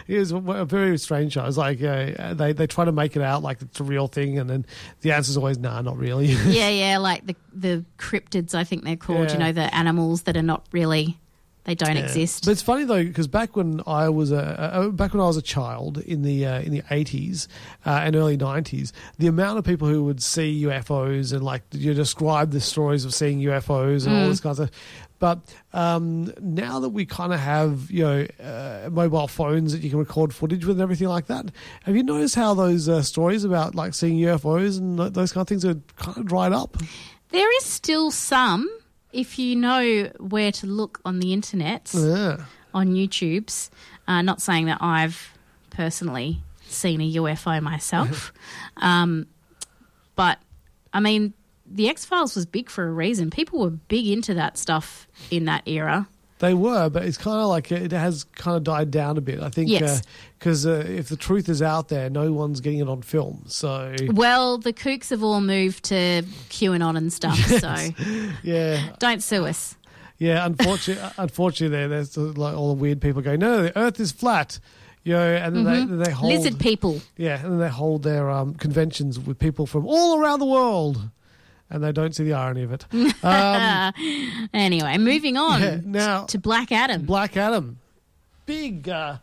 it 0.06 0.18
was 0.18 0.32
a 0.32 0.64
very 0.64 0.96
strange 0.98 1.32
show. 1.34 1.44
It's 1.44 1.56
like 1.56 1.82
uh, 1.82 2.32
they 2.34 2.52
they 2.52 2.66
try 2.66 2.84
to 2.84 2.92
make 2.92 3.16
it 3.16 3.22
out 3.22 3.42
like 3.42 3.60
it's 3.60 3.80
a 3.80 3.84
real 3.84 4.06
thing, 4.08 4.38
and 4.38 4.48
then 4.48 4.64
the 5.02 5.12
answer's 5.12 5.36
always 5.36 5.58
nah, 5.58 5.82
not 5.82 5.98
really. 5.98 6.26
yeah, 6.46 6.68
yeah, 6.70 6.98
like 6.98 7.26
the 7.26 7.36
the 7.52 7.84
cryptids, 7.98 8.54
I 8.54 8.64
think 8.64 8.84
they're 8.86 8.96
called. 8.96 9.30
You 9.32 9.38
know, 9.38 9.52
the 9.52 9.74
animals 9.74 10.22
that 10.22 10.36
are 10.36 10.42
not 10.42 10.64
really, 10.72 11.18
they 11.64 11.74
don't 11.74 11.96
Yeah. 11.96 12.02
exist. 12.04 12.44
But 12.44 12.52
it's 12.52 12.62
funny 12.62 12.84
though 12.84 13.02
because 13.04 13.26
back 13.28 13.56
when 13.56 13.80
I 13.86 14.08
was 14.08 14.30
a 14.32 14.38
uh, 14.76 14.88
back 14.90 15.12
when 15.14 15.20
I 15.20 15.26
was 15.26 15.36
a 15.36 15.42
child 15.42 15.98
in 15.98 16.22
the 16.22 16.46
uh, 16.46 16.60
in 16.60 16.72
the 16.72 16.82
eighties 16.90 17.48
uh, 17.84 18.00
and 18.04 18.14
early 18.16 18.36
nineties, 18.36 18.92
the 19.18 19.26
amount 19.26 19.58
of 19.58 19.64
people 19.64 19.88
who 19.88 20.04
would 20.04 20.22
see 20.22 20.62
UFOs 20.64 21.32
and 21.32 21.42
like 21.42 21.62
you 21.72 21.92
describe 21.94 22.50
the 22.52 22.60
stories 22.60 23.04
of 23.04 23.12
seeing 23.12 23.40
UFOs 23.40 24.06
and 24.06 24.14
all 24.16 24.26
Mm. 24.26 24.30
this 24.30 24.40
kind 24.40 24.50
of 24.58 24.68
stuff. 24.68 24.70
But 25.18 25.38
um, 25.72 26.30
now 26.42 26.78
that 26.80 26.90
we 26.90 27.06
kind 27.06 27.32
of 27.32 27.40
have 27.40 27.90
you 27.90 28.04
know 28.04 28.26
uh, 28.38 28.90
mobile 28.90 29.26
phones 29.28 29.72
that 29.72 29.80
you 29.82 29.88
can 29.88 29.98
record 29.98 30.34
footage 30.34 30.66
with 30.66 30.76
and 30.76 30.82
everything 30.82 31.08
like 31.08 31.26
that, 31.28 31.46
have 31.84 31.96
you 31.96 32.02
noticed 32.02 32.34
how 32.34 32.52
those 32.52 32.86
uh, 32.86 33.00
stories 33.02 33.42
about 33.42 33.74
like 33.74 33.94
seeing 33.94 34.18
UFOs 34.18 34.78
and 34.78 34.98
those 34.98 35.32
kind 35.32 35.40
of 35.42 35.48
things 35.48 35.64
are 35.64 35.76
kind 35.96 36.18
of 36.18 36.26
dried 36.26 36.52
up? 36.52 36.76
There 37.36 37.56
is 37.58 37.64
still 37.64 38.10
some, 38.10 38.68
if 39.12 39.38
you 39.38 39.54
know 39.56 40.10
where 40.18 40.50
to 40.52 40.66
look 40.66 41.00
on 41.04 41.18
the 41.20 41.32
internet, 41.32 41.90
Yeah. 41.94 42.44
on 42.72 42.94
YouTube's. 42.94 43.70
Uh, 44.08 44.22
not 44.22 44.40
saying 44.40 44.66
that 44.66 44.78
I've 44.80 45.32
personally 45.70 46.40
seen 46.68 47.00
a 47.00 47.12
UFO 47.14 47.60
myself, 47.60 48.32
um, 48.78 49.26
but 50.14 50.38
I 50.92 51.00
mean, 51.00 51.34
the 51.66 51.88
X 51.88 52.04
Files 52.04 52.34
was 52.36 52.46
big 52.46 52.70
for 52.70 52.86
a 52.86 52.92
reason. 52.92 53.30
People 53.30 53.58
were 53.60 53.70
big 53.70 54.06
into 54.06 54.32
that 54.34 54.56
stuff 54.58 55.08
in 55.30 55.44
that 55.46 55.62
era. 55.66 56.06
They 56.38 56.52
were, 56.52 56.90
but 56.90 57.04
it's 57.04 57.16
kind 57.16 57.38
of 57.40 57.46
like 57.48 57.72
it 57.72 57.92
has 57.92 58.24
kind 58.24 58.56
of 58.58 58.62
died 58.64 58.90
down 58.90 59.16
a 59.16 59.22
bit. 59.22 59.40
I 59.42 59.48
think 59.48 59.70
Yes. 59.70 60.02
because 60.38 60.66
uh, 60.66 60.84
if 60.86 61.08
the 61.08 61.16
truth 61.16 61.48
is 61.48 61.62
out 61.62 61.88
there, 61.88 62.10
no 62.10 62.30
one's 62.32 62.60
getting 62.60 62.80
it 62.80 62.88
on 62.88 63.00
film. 63.00 63.44
So 63.46 63.94
Well, 64.12 64.58
the 64.58 64.74
kooks 64.74 65.08
have 65.10 65.22
all 65.22 65.40
moved 65.40 65.84
to 65.84 66.22
QAnon 66.50 66.96
and 66.98 67.10
stuff, 67.10 67.38
so 67.60 67.74
yeah, 68.42 68.90
don't 68.98 69.22
sue 69.22 69.46
us. 69.46 69.76
yeah. 70.18 70.44
Unfortunately, 70.50 71.10
unfortunately, 71.16 71.86
there's 71.88 72.18
uh, 72.18 72.32
like 72.36 72.54
all 72.54 72.74
the 72.74 72.80
weird 72.80 73.00
people 73.00 73.22
going, 73.22 73.40
no, 73.40 73.62
the 73.62 73.78
Earth 73.78 73.98
is 73.98 74.12
flat. 74.12 74.58
You 75.04 75.12
know, 75.12 75.22
and 75.36 75.54
then 75.54 75.64
they, 75.64 75.70
Mhm. 75.70 75.88
then 75.88 75.98
they 76.00 76.10
hold 76.10 76.32
Lizard 76.32 76.58
people. 76.58 77.00
Yeah, 77.16 77.36
and 77.40 77.52
then 77.52 77.58
they 77.60 77.68
hold 77.68 78.02
their 78.02 78.28
um, 78.28 78.54
conventions 78.54 79.20
with 79.20 79.38
people 79.38 79.64
from 79.64 79.86
all 79.86 80.18
around 80.18 80.40
the 80.40 80.46
world, 80.46 81.10
and 81.70 81.82
they 81.82 81.92
don't 81.92 82.14
see 82.14 82.24
the 82.24 82.32
irony 82.34 82.62
of 82.62 82.72
it. 82.72 82.86
Um, 83.24 83.92
anyway, 84.54 84.98
moving 84.98 85.36
on 85.36 85.60
Yeah, 85.60 85.80
now 85.84 86.24
to 86.26 86.38
Black 86.38 86.70
Adam. 86.72 87.02
Black 87.04 87.36
Adam, 87.36 87.78
big, 88.44 88.88
uh, 88.88 89.18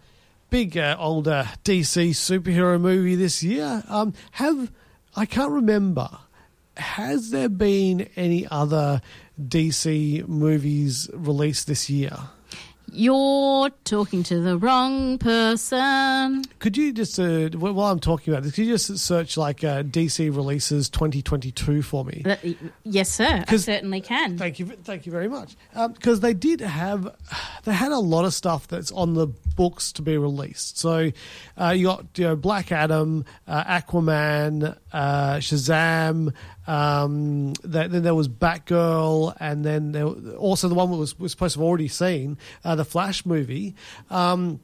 big 0.49 0.77
uh, 0.77 0.95
old 0.99 1.27
uh, 1.27 1.45
DC 1.63 2.09
superhero 2.09 2.79
movie 2.79 3.15
this 3.15 3.43
year. 3.43 3.83
Um, 3.87 4.13
have 4.31 4.71
I 5.15 5.25
can't 5.25 5.51
remember. 5.51 6.09
Has 6.75 7.29
there 7.29 7.49
been 7.49 8.09
any 8.15 8.47
other 8.47 9.01
DC 9.39 10.27
movies 10.27 11.09
released 11.13 11.67
this 11.67 11.89
year? 11.89 12.17
You're 12.95 13.69
talking 13.85 14.21
to 14.23 14.39
the 14.39 14.57
wrong 14.57 15.17
person. 15.17 16.43
Could 16.59 16.77
you 16.77 16.93
just, 16.93 17.19
uh, 17.19 17.49
wh- 17.49 17.75
while 17.75 17.91
I'm 17.91 17.99
talking 17.99 18.33
about 18.33 18.43
this, 18.43 18.53
could 18.53 18.65
you 18.65 18.73
just 18.73 18.97
search 18.99 19.35
like 19.35 19.63
uh, 19.63 19.81
DC 19.83 20.33
releases 20.35 20.89
2022 20.89 21.81
for 21.81 22.05
me? 22.05 22.21
Uh, 22.25 22.35
Yes, 22.83 23.09
sir. 23.09 23.43
I 23.47 23.55
certainly 23.57 23.99
can. 24.01 24.37
Thank 24.37 24.59
you, 24.59 24.67
thank 24.67 25.05
you 25.05 25.11
very 25.11 25.27
much. 25.27 25.55
Because 25.93 26.19
they 26.19 26.33
did 26.33 26.61
have, 26.61 27.15
they 27.63 27.73
had 27.73 27.91
a 27.91 27.97
lot 27.99 28.25
of 28.25 28.33
stuff 28.33 28.67
that's 28.67 28.91
on 28.91 29.15
the 29.15 29.27
books 29.55 29.91
to 29.93 30.01
be 30.01 30.17
released. 30.17 30.77
So 30.77 31.11
uh, 31.59 31.69
you 31.69 31.85
got 31.87 32.05
you 32.17 32.25
know 32.25 32.35
Black 32.35 32.71
Adam, 32.71 33.25
uh, 33.47 33.63
Aquaman, 33.63 34.77
uh, 34.91 35.35
Shazam, 35.37 36.33
Um, 36.65 37.53
that, 37.63 37.91
then 37.91 38.03
there 38.03 38.15
was 38.15 38.29
Batgirl, 38.29 39.35
and 39.39 39.65
then 39.65 39.91
there, 39.91 40.05
also 40.05 40.67
the 40.67 40.75
one 40.75 40.91
that 40.91 40.97
was, 40.97 41.17
was 41.19 41.31
supposed 41.31 41.55
to 41.55 41.59
have 41.59 41.67
already 41.67 41.87
seen 41.87 42.37
uh, 42.63 42.75
the 42.75 42.85
Flash 42.85 43.25
movie. 43.25 43.75
Um, 44.09 44.59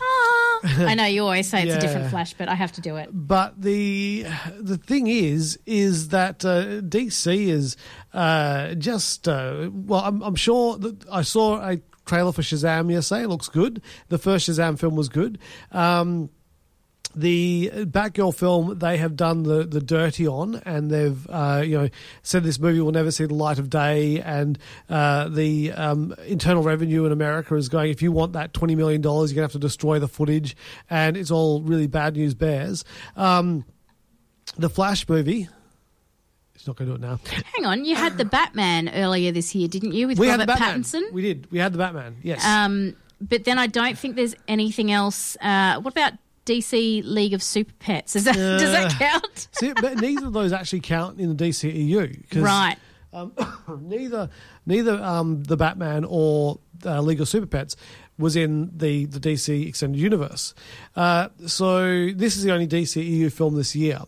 I 0.64 0.94
know 0.94 1.04
you 1.04 1.22
always 1.22 1.48
say 1.48 1.62
it's 1.62 1.74
a 1.74 1.80
different 1.80 2.08
flash, 2.08 2.32
but 2.32 2.48
I 2.48 2.54
have 2.54 2.72
to 2.72 2.80
do 2.80 2.96
it. 2.96 3.10
but 3.12 3.60
the 3.60 4.24
the 4.58 4.78
thing 4.78 5.08
is, 5.08 5.58
is 5.66 6.08
that 6.08 6.42
uh, 6.42 6.80
DC 6.80 7.48
is 7.48 7.76
uh, 8.14 8.74
just 8.74 9.28
uh, 9.28 9.68
well. 9.72 10.00
I'm, 10.00 10.22
I'm 10.22 10.36
sure 10.36 10.78
that 10.78 11.04
I 11.10 11.20
saw 11.20 11.60
a 11.60 11.80
trailer 12.06 12.32
for 12.32 12.40
Shazam 12.40 12.90
yesterday. 12.90 13.24
It 13.24 13.28
looks 13.28 13.48
good. 13.48 13.82
The 14.08 14.16
first 14.16 14.48
Shazam 14.48 14.78
film 14.78 14.96
was 14.96 15.10
good. 15.10 15.38
Um, 15.70 16.30
the 17.14 17.70
Batgirl 17.74 18.34
film 18.34 18.78
they 18.78 18.96
have 18.96 19.16
done 19.16 19.42
the, 19.44 19.64
the 19.64 19.80
dirty 19.80 20.26
on, 20.26 20.56
and 20.66 20.90
they've 20.90 21.26
uh, 21.30 21.62
you 21.64 21.78
know 21.78 21.88
said 22.22 22.44
this 22.44 22.58
movie 22.58 22.80
will 22.80 22.92
never 22.92 23.10
see 23.10 23.26
the 23.26 23.34
light 23.34 23.58
of 23.58 23.70
day, 23.70 24.20
and 24.20 24.58
uh, 24.88 25.28
the 25.28 25.72
um, 25.72 26.14
internal 26.26 26.62
revenue 26.62 27.04
in 27.04 27.12
America 27.12 27.54
is 27.56 27.68
going. 27.68 27.90
If 27.90 28.02
you 28.02 28.12
want 28.12 28.32
that 28.32 28.52
twenty 28.52 28.74
million 28.74 29.00
dollars, 29.00 29.30
you're 29.30 29.36
gonna 29.36 29.44
have 29.44 29.52
to 29.52 29.58
destroy 29.58 29.98
the 29.98 30.08
footage, 30.08 30.56
and 30.90 31.16
it's 31.16 31.30
all 31.30 31.62
really 31.62 31.86
bad 31.86 32.16
news 32.16 32.34
bears. 32.34 32.84
Um, 33.16 33.64
the 34.56 34.68
Flash 34.68 35.08
movie. 35.08 35.48
It's 36.54 36.68
not 36.68 36.76
going 36.76 36.90
to 36.90 36.96
do 36.96 37.04
it 37.04 37.06
now. 37.06 37.18
Hang 37.56 37.66
on, 37.66 37.84
you 37.84 37.96
had 37.96 38.16
the 38.16 38.24
Batman 38.24 38.88
earlier 38.88 39.32
this 39.32 39.54
year, 39.54 39.66
didn't 39.66 39.92
you, 39.92 40.06
with 40.06 40.18
we 40.18 40.30
Robert. 40.30 40.48
Pattinson? 40.48 41.12
We 41.12 41.20
did. 41.20 41.50
We 41.50 41.58
had 41.58 41.72
the 41.72 41.78
Batman. 41.78 42.16
Yes. 42.22 42.44
Um, 42.44 42.94
but 43.20 43.44
then 43.44 43.58
I 43.58 43.66
don't 43.66 43.98
think 43.98 44.16
there's 44.16 44.34
anything 44.46 44.92
else. 44.92 45.36
Uh, 45.42 45.80
what 45.80 45.92
about 45.92 46.12
DC 46.44 47.02
League 47.04 47.32
of 47.34 47.42
Super 47.42 47.72
Pets? 47.78 48.16
Is 48.16 48.24
that, 48.24 48.34
does 48.36 48.70
that 48.72 48.94
Uh, 48.94 48.98
count? 48.98 49.48
See, 49.52 49.72
but 49.72 49.96
neither 50.00 50.26
of 50.26 50.32
those 50.32 50.52
actually 50.52 50.80
count 50.80 51.18
in 51.20 51.34
the 51.36 51.44
DCEU. 51.44 52.30
'cause, 52.30 52.42
Right. 52.42 52.76
Um, 53.12 53.32
neither 53.82 54.28
neither 54.66 54.94
um, 55.02 55.44
the 55.44 55.56
Batman 55.56 56.04
or 56.08 56.58
uh, 56.84 57.00
League 57.00 57.20
of 57.20 57.28
Super 57.28 57.46
Pets 57.46 57.76
was 58.18 58.34
in 58.36 58.70
the, 58.76 59.06
the 59.06 59.18
DC 59.20 59.66
extended 59.68 60.00
universe. 60.00 60.54
Uh, 60.96 61.28
so 61.46 62.10
this 62.14 62.36
is 62.36 62.42
the 62.44 62.52
only 62.52 62.66
DCEU 62.66 63.32
film 63.32 63.54
this 63.56 63.74
year. 63.76 63.98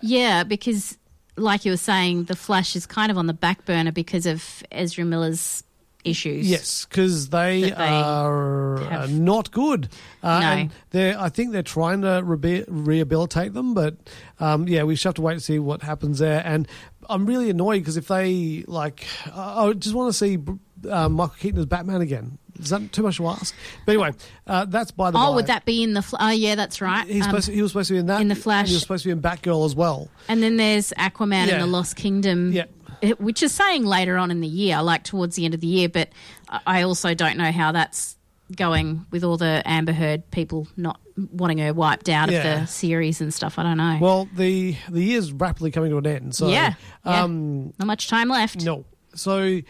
Yeah, 0.00 0.44
because 0.44 0.96
like 1.36 1.64
you 1.64 1.72
were 1.72 1.76
saying, 1.78 2.24
the 2.24 2.36
Flash 2.36 2.74
is 2.76 2.86
kind 2.86 3.10
of 3.10 3.18
on 3.18 3.26
the 3.26 3.32
back 3.34 3.64
burner 3.64 3.92
because 3.92 4.24
of 4.26 4.62
Ezra 4.72 5.04
Miller's 5.04 5.62
issues. 6.04 6.48
Yes, 6.48 6.84
because 6.84 7.28
they, 7.30 7.62
they 7.62 7.72
are 7.72 8.76
uh, 8.78 8.88
have- 8.88 9.12
not 9.12 9.50
good. 9.50 9.88
Uh, 10.22 10.66
No. 10.92 11.16
I 11.20 11.28
think 11.28 11.52
they're 11.52 11.62
trying 11.62 12.02
to 12.02 12.22
rehabil- 12.22 12.64
rehabilitate 12.68 13.52
them, 13.54 13.74
but 13.74 13.96
um, 14.40 14.68
yeah, 14.68 14.82
we 14.84 14.94
just 14.94 15.04
have 15.04 15.14
to 15.14 15.22
wait 15.22 15.34
to 15.34 15.40
see 15.40 15.58
what 15.58 15.82
happens 15.82 16.18
there. 16.18 16.42
And 16.44 16.68
I'm 17.08 17.26
really 17.26 17.50
annoyed 17.50 17.80
because 17.80 17.96
if 17.96 18.08
they 18.08 18.64
like, 18.66 19.04
I 19.34 19.66
I 19.66 19.72
just 19.72 19.94
want 19.94 20.12
to 20.12 20.16
see 20.18 20.38
uh, 20.88 21.08
Michael 21.08 21.34
Keaton 21.38 21.60
as 21.60 21.66
Batman 21.66 22.00
again. 22.00 22.38
Is 22.60 22.70
that 22.70 22.92
too 22.92 23.02
much 23.02 23.16
to 23.16 23.26
ask? 23.26 23.52
But 23.84 23.92
anyway, 23.92 24.12
uh, 24.46 24.64
that's 24.66 24.92
by 24.92 25.10
the 25.10 25.18
Oh, 25.18 25.30
by. 25.30 25.34
would 25.34 25.46
that 25.48 25.64
be 25.64 25.82
in 25.82 25.94
the? 25.94 26.02
Fl- 26.02 26.16
oh, 26.20 26.30
yeah, 26.30 26.54
that's 26.54 26.80
right. 26.80 27.04
He's 27.04 27.24
Um, 27.24 27.30
supposed 27.30 27.46
to, 27.46 27.52
he 27.52 27.60
was 27.62 27.72
supposed 27.72 27.88
to 27.88 27.94
be 27.94 27.98
in 27.98 28.06
that 28.06 28.20
in 28.20 28.28
The 28.28 28.36
Flash. 28.36 28.68
He 28.68 28.74
was 28.74 28.82
supposed 28.82 29.02
to 29.02 29.08
be 29.08 29.12
in 29.12 29.20
Batgirl 29.20 29.66
as 29.66 29.74
well. 29.74 30.08
And 30.28 30.40
then 30.40 30.56
there's 30.56 30.92
Aquaman 30.96 31.48
Yeah. 31.48 31.54
and 31.54 31.62
the 31.62 31.66
Lost 31.66 31.96
Kingdom. 31.96 32.52
Yeah. 32.52 32.66
Which 33.12 33.42
is 33.42 33.52
saying 33.52 33.84
later 33.84 34.16
on 34.16 34.30
in 34.30 34.40
the 34.40 34.48
year, 34.48 34.82
like 34.82 35.04
towards 35.04 35.36
the 35.36 35.44
end 35.44 35.54
of 35.54 35.60
the 35.60 35.66
year, 35.66 35.88
but 35.88 36.10
I 36.66 36.82
also 36.82 37.14
don't 37.14 37.36
know 37.36 37.52
how 37.52 37.72
that's 37.72 38.16
going 38.54 39.06
with 39.10 39.24
all 39.24 39.36
the 39.36 39.62
Amber 39.64 39.92
Heard 39.92 40.30
people 40.30 40.68
not 40.76 41.00
wanting 41.32 41.58
her 41.58 41.72
wiped 41.72 42.08
out 42.08 42.30
Yeah. 42.30 42.38
of 42.38 42.60
the 42.60 42.66
series 42.66 43.20
and 43.20 43.32
stuff. 43.32 43.58
I 43.58 43.62
don't 43.62 43.78
know. 43.78 43.98
Well, 44.00 44.28
the 44.34 44.76
the 44.88 45.02
year's 45.02 45.32
rapidly 45.32 45.70
coming 45.70 45.90
to 45.90 45.98
an 45.98 46.06
end. 46.06 46.34
So 46.34 46.48
yeah, 46.48 46.74
yeah. 47.04 47.22
um, 47.22 47.72
not 47.78 47.86
much 47.86 48.08
time 48.08 48.28
left. 48.28 48.64
No. 48.64 48.84
So 49.14 49.60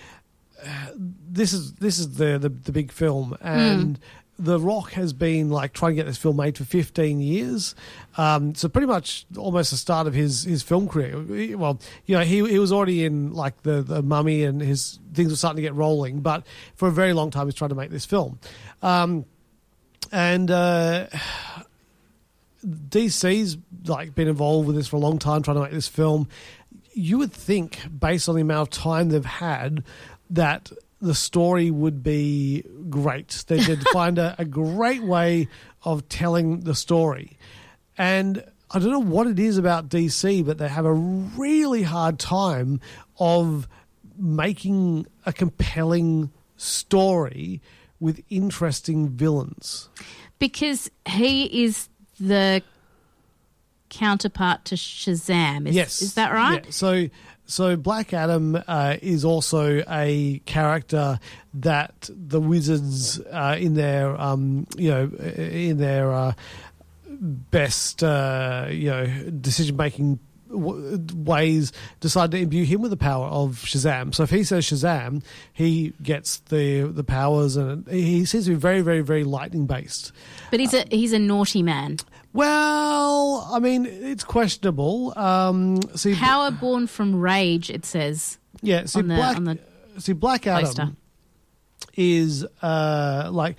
uh, 0.65 0.87
this 0.97 1.53
is 1.53 1.75
this 1.75 1.99
is 1.99 2.17
the 2.17 2.39
the, 2.39 2.49
the 2.49 2.73
big 2.73 2.91
film, 2.93 3.37
and 3.41 3.99
The 4.39 4.59
Rock 4.59 4.93
has 4.93 5.13
been 5.13 5.51
like 5.51 5.73
trying 5.73 5.93
to 5.93 5.97
get 5.97 6.07
this 6.07 6.19
film 6.19 6.37
made 6.37 6.59
for 6.59 6.65
15 6.65 7.21
years. 7.21 7.75
Um, 8.17 8.55
so 8.55 8.69
pretty 8.69 8.89
much 8.89 9.27
almost 9.37 9.71
the 9.71 9.77
start 9.77 10.07
of 10.07 10.15
his 10.15 10.43
his 10.43 10.63
film 10.63 10.89
career. 10.89 11.57
Well, 11.57 11.81
you 12.07 12.17
know, 12.17 12.25
he 12.25 12.45
he 12.49 12.59
was 12.59 12.73
already 12.73 13.05
in 13.05 13.33
like 13.33 13.63
the 13.63 13.83
the 13.83 14.03
Mummy, 14.03 14.43
and 14.43 14.61
his 14.61 14.99
things 15.13 15.31
were 15.31 15.37
starting 15.37 15.57
to 15.57 15.63
get 15.63 15.75
rolling. 15.75 16.21
But 16.21 16.47
for 16.75 16.89
a 16.89 16.93
very 16.93 17.13
long 17.13 17.31
time, 17.31 17.47
he's 17.47 17.55
trying 17.55 17.71
to 17.71 17.77
make 17.77 17.91
this 17.91 18.05
film. 18.05 18.39
Um, 18.83 19.25
and 20.11 20.51
uh, 20.51 21.07
DC's 22.65 23.59
like 23.87 24.15
been 24.15 24.29
involved 24.29 24.67
with 24.67 24.77
this 24.77 24.89
for 24.89 24.97
a 24.97 25.01
long 25.01 25.19
time, 25.19 25.43
trying 25.43 25.57
to 25.57 25.63
make 25.63 25.73
this 25.73 25.89
film. 25.89 26.29
You 26.93 27.19
would 27.19 27.33
think, 27.33 27.81
based 27.99 28.29
on 28.29 28.37
the 28.37 28.43
amount 28.43 28.69
of 28.69 28.71
time 28.71 29.09
they've 29.09 29.25
had, 29.25 29.83
that 30.31 30.71
the 31.05 31.15
story 31.15 31.71
would 31.71 32.03
be 32.03 32.65
great. 32.89 33.45
They 33.47 33.59
did 33.59 33.87
find 33.93 34.19
a, 34.19 34.35
a 34.39 34.45
great 34.45 35.03
way 35.03 35.49
of 35.83 36.09
telling 36.09 36.61
the 36.61 36.75
story. 36.75 37.39
And 37.97 38.45
I 38.71 38.79
don't 38.79 38.91
know 38.91 38.99
what 38.99 39.27
it 39.27 39.39
is 39.39 39.59
about 39.59 39.89
DC, 39.89 40.45
but 40.45 40.59
they 40.59 40.69
have 40.69 40.87
a 40.87 40.93
really 40.93 41.83
hard 41.83 42.19
time 42.19 42.81
of 43.19 43.69
making 44.17 45.07
a 45.27 45.33
compelling 45.33 46.33
story 46.57 47.61
with 48.01 48.23
interesting 48.31 49.11
villains. 49.11 49.89
Because 50.39 50.91
he 51.07 51.65
is 51.65 51.89
the 52.19 52.63
counterpart 53.91 54.65
to 54.67 54.75
Shazam. 54.75 55.69
Is, 55.69 55.77
yes, 55.77 56.03
is 56.03 56.15
that 56.15 56.33
right? 56.33 56.65
Yeah. 56.65 56.71
So, 56.71 57.09
so 57.47 57.77
Black 57.77 58.13
Adam 58.15 58.59
uh, 58.67 58.97
is 59.03 59.25
also 59.25 59.83
a 59.89 60.41
character 60.47 61.19
that 61.55 62.09
the 62.11 62.41
wizards 62.41 63.21
uh, 63.21 63.57
in 63.59 63.75
their, 63.75 64.19
um, 64.21 64.67
you 64.77 64.91
know, 64.91 65.05
in 65.37 65.77
their 65.79 66.13
uh, 66.13 66.33
best, 67.07 68.03
uh, 68.03 68.67
you 68.71 68.91
know, 68.91 69.07
decision 69.41 69.77
making 69.77 70.19
w- 70.51 70.99
ways 71.15 71.73
decide 72.01 72.31
to 72.31 72.39
imbue 72.39 72.65
him 72.65 72.81
with 72.81 72.91
the 72.91 72.97
power 72.97 73.27
of 73.27 73.63
Shazam. 73.65 74.15
So 74.15 74.23
if 74.23 74.31
he 74.31 74.45
says 74.45 74.65
Shazam, 74.65 75.23
he 75.53 75.93
gets 76.03 76.39
the 76.39 76.83
the 76.83 77.05
powers, 77.05 77.57
and 77.57 77.87
he 77.89 78.25
seems 78.25 78.45
to 78.45 78.51
be 78.51 78.57
very, 78.57 78.81
very, 78.81 79.01
very 79.01 79.25
lightning 79.25 79.67
based. 79.67 80.13
But 80.51 80.61
he's 80.61 80.75
a 80.75 80.85
he's 80.91 81.13
a 81.13 81.19
naughty 81.19 81.63
man. 81.63 81.99
Well, 82.35 83.49
I 83.53 83.61
mean, 83.61 83.87
it's 83.87 84.25
questionable. 84.25 85.17
Um, 85.17 85.81
see, 85.95 86.17
Power 86.17 86.51
born 86.51 86.89
from 86.89 87.15
rage. 87.15 87.71
It 87.71 87.87
says. 87.87 88.39
Yeah, 88.61 88.87
see, 88.87 88.99
on 88.99 89.09
the, 89.09 89.15
Black, 89.15 89.37
on 89.37 89.45
the 89.45 89.59
see, 89.99 90.13
Black 90.15 90.47
Adam 90.47 90.65
poster. 90.65 90.91
is 91.97 92.45
uh, 92.61 93.29
like 93.33 93.57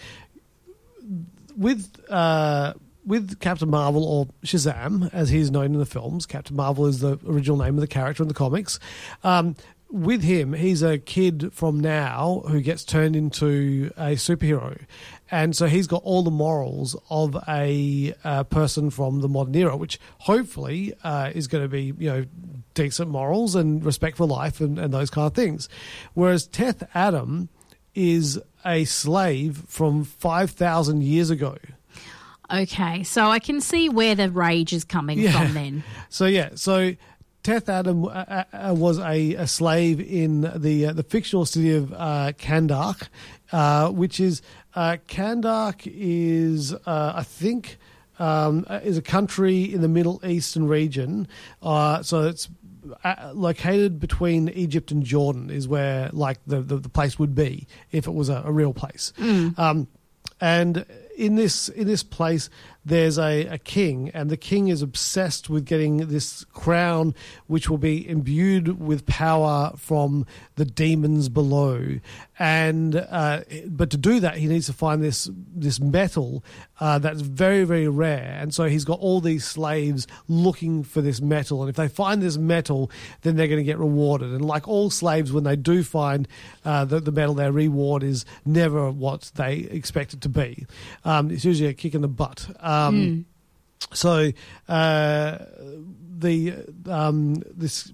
with 1.57 1.89
uh, 2.09 2.73
with 3.05 3.39
Captain 3.39 3.69
Marvel 3.69 4.03
or 4.03 4.27
Shazam, 4.43 5.09
as 5.13 5.29
he's 5.29 5.51
known 5.51 5.73
in 5.73 5.79
the 5.79 5.85
films. 5.85 6.25
Captain 6.25 6.57
Marvel 6.57 6.85
is 6.85 6.99
the 6.99 7.17
original 7.25 7.57
name 7.57 7.75
of 7.75 7.81
the 7.81 7.87
character 7.87 8.23
in 8.23 8.27
the 8.27 8.33
comics. 8.33 8.77
Um, 9.23 9.55
with 9.89 10.23
him, 10.23 10.51
he's 10.51 10.81
a 10.83 10.97
kid 10.97 11.53
from 11.53 11.79
now 11.79 12.43
who 12.49 12.59
gets 12.59 12.83
turned 12.83 13.15
into 13.15 13.91
a 13.95 14.15
superhero, 14.15 14.81
and 15.31 15.55
so 15.55 15.65
he's 15.67 15.87
got 15.87 16.01
all 16.03 16.21
the 16.23 16.31
morals 16.31 16.95
of 17.09 17.35
a 17.47 18.13
uh, 18.23 18.43
person 18.43 18.89
from 18.89 19.21
the 19.21 19.27
modern 19.27 19.55
era, 19.55 19.75
which 19.75 19.99
hopefully 20.19 20.93
uh, 21.03 21.31
is 21.33 21.47
going 21.47 21.63
to 21.63 21.67
be 21.69 21.93
you 21.97 22.09
know 22.09 22.25
decent 22.73 23.09
morals 23.09 23.55
and 23.55 23.83
respect 23.85 24.17
for 24.17 24.25
life 24.27 24.61
and, 24.61 24.77
and 24.77 24.93
those 24.93 25.09
kind 25.09 25.27
of 25.27 25.33
things. 25.33 25.67
Whereas 26.13 26.45
Teth 26.47 26.83
Adam 26.93 27.49
is 27.95 28.39
a 28.65 28.83
slave 28.85 29.63
from 29.67 30.03
five 30.03 30.51
thousand 30.51 31.03
years 31.03 31.29
ago. 31.29 31.57
Okay, 32.53 33.03
so 33.03 33.29
I 33.31 33.39
can 33.39 33.59
see 33.59 33.89
where 33.89 34.13
the 34.13 34.29
rage 34.29 34.71
is 34.71 34.83
coming 34.83 35.17
Yeah. 35.19 35.31
from. 35.31 35.53
Then 35.55 35.83
So 36.09 36.25
yeah, 36.27 36.49
so 36.55 36.93
Teth 37.41 37.69
Adam 37.69 38.05
uh, 38.05 38.09
uh, 38.09 38.75
was 38.77 38.99
a, 38.99 39.33
a 39.35 39.47
slave 39.47 39.99
in 39.99 40.41
the 40.55 40.87
uh, 40.87 40.93
the 40.93 41.03
fictional 41.03 41.45
city 41.45 41.73
of 41.75 41.91
uh, 41.93 42.33
Kahndaq, 42.37 43.07
uh, 43.51 43.89
which 43.89 44.19
is 44.19 44.41
uh, 44.75 44.97
Kahndaq 45.07 45.81
is 45.85 46.73
uh, 46.73 47.13
I 47.15 47.23
think 47.23 47.77
um, 48.19 48.65
uh, 48.69 48.81
is 48.83 48.97
a 48.97 49.01
country 49.01 49.73
in 49.73 49.81
the 49.81 49.87
Middle 49.87 50.21
Eastern 50.25 50.67
region. 50.67 51.27
Uh, 51.61 52.03
so 52.03 52.27
it's 52.27 52.49
uh, 53.03 53.31
located 53.33 53.99
between 53.99 54.49
Egypt 54.49 54.91
and 54.91 55.03
Jordan 55.03 55.49
is 55.49 55.67
where 55.67 56.09
like 56.13 56.39
the, 56.45 56.61
the, 56.61 56.77
the 56.77 56.89
place 56.89 57.17
would 57.17 57.33
be 57.33 57.67
if 57.91 58.07
it 58.07 58.13
was 58.13 58.29
a, 58.29 58.43
a 58.45 58.51
real 58.51 58.73
place. 58.73 59.11
Um, 59.57 59.87
and 60.41 60.85
in 61.17 61.35
this 61.35 61.69
in 61.69 61.87
this 61.87 62.03
place 62.03 62.49
there's 62.85 63.17
a, 63.17 63.47
a 63.47 63.57
king, 63.57 64.11
and 64.13 64.29
the 64.29 64.37
king 64.37 64.67
is 64.67 64.83
obsessed 64.83 65.49
with 65.49 65.65
getting 65.65 65.97
this 66.07 66.45
crown, 66.53 67.15
which 67.47 67.67
will 67.67 67.79
be 67.79 68.07
imbued 68.07 68.79
with 68.79 69.07
power 69.07 69.73
from 69.75 70.25
the 70.55 70.65
demons 70.65 71.27
below. 71.27 71.99
And 72.37 72.95
uh, 72.95 73.41
but 73.67 73.89
to 73.89 73.97
do 73.97 74.19
that, 74.19 74.37
he 74.37 74.47
needs 74.47 74.67
to 74.67 74.73
find 74.73 75.01
this 75.01 75.29
this 75.33 75.79
metal 75.79 76.43
uh, 76.79 76.99
that's 76.99 77.21
very 77.21 77.63
very 77.63 77.87
rare, 77.87 78.37
and 78.39 78.53
so 78.53 78.65
he's 78.65 78.85
got 78.85 78.99
all 78.99 79.19
these 79.19 79.45
slaves 79.45 80.05
looking 80.27 80.83
for 80.83 81.01
this 81.01 81.21
metal. 81.21 81.61
And 81.61 81.69
if 81.69 81.75
they 81.75 81.87
find 81.87 82.21
this 82.21 82.37
metal, 82.37 82.91
then 83.21 83.35
they're 83.35 83.47
going 83.47 83.59
to 83.59 83.63
get 83.63 83.79
rewarded. 83.79 84.31
And 84.31 84.45
like 84.45 84.67
all 84.67 84.89
slaves, 84.89 85.31
when 85.31 85.43
they 85.43 85.55
do 85.55 85.83
find 85.83 86.27
uh, 86.63 86.85
the, 86.85 86.99
the 86.99 87.11
metal, 87.11 87.33
their 87.33 87.51
reward 87.51 88.03
is 88.03 88.25
never 88.45 88.91
what 88.91 89.31
they 89.35 89.55
expect 89.55 90.13
it 90.13 90.21
to 90.21 90.29
be. 90.29 90.65
Um, 91.03 91.31
it's 91.31 91.45
usually 91.45 91.69
a 91.69 91.73
kick 91.73 91.95
in 91.95 92.01
the 92.01 92.07
butt. 92.07 92.47
So 93.93 94.31
uh, 94.67 95.37
the 96.17 96.53
um, 96.89 97.35
this 97.55 97.91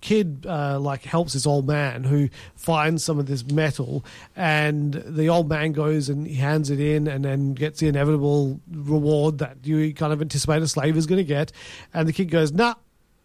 kid 0.00 0.44
uh, 0.48 0.78
like 0.80 1.04
helps 1.04 1.32
this 1.32 1.46
old 1.46 1.66
man 1.66 2.04
who 2.04 2.28
finds 2.56 3.04
some 3.04 3.18
of 3.18 3.26
this 3.26 3.44
metal 3.46 4.04
and 4.34 4.94
the 5.06 5.28
old 5.28 5.48
man 5.48 5.70
goes 5.72 6.08
and 6.08 6.26
he 6.26 6.34
hands 6.34 6.70
it 6.70 6.80
in 6.80 7.06
and 7.06 7.24
then 7.24 7.54
gets 7.54 7.78
the 7.78 7.86
inevitable 7.86 8.60
reward 8.70 9.38
that 9.38 9.58
you 9.62 9.94
kind 9.94 10.12
of 10.12 10.20
anticipate 10.20 10.60
a 10.60 10.66
slave 10.68 10.96
is 10.96 11.06
going 11.06 11.18
to 11.18 11.24
get. 11.24 11.52
And 11.94 12.08
the 12.08 12.12
kid 12.12 12.30
goes 12.30 12.52
nah 12.52 12.74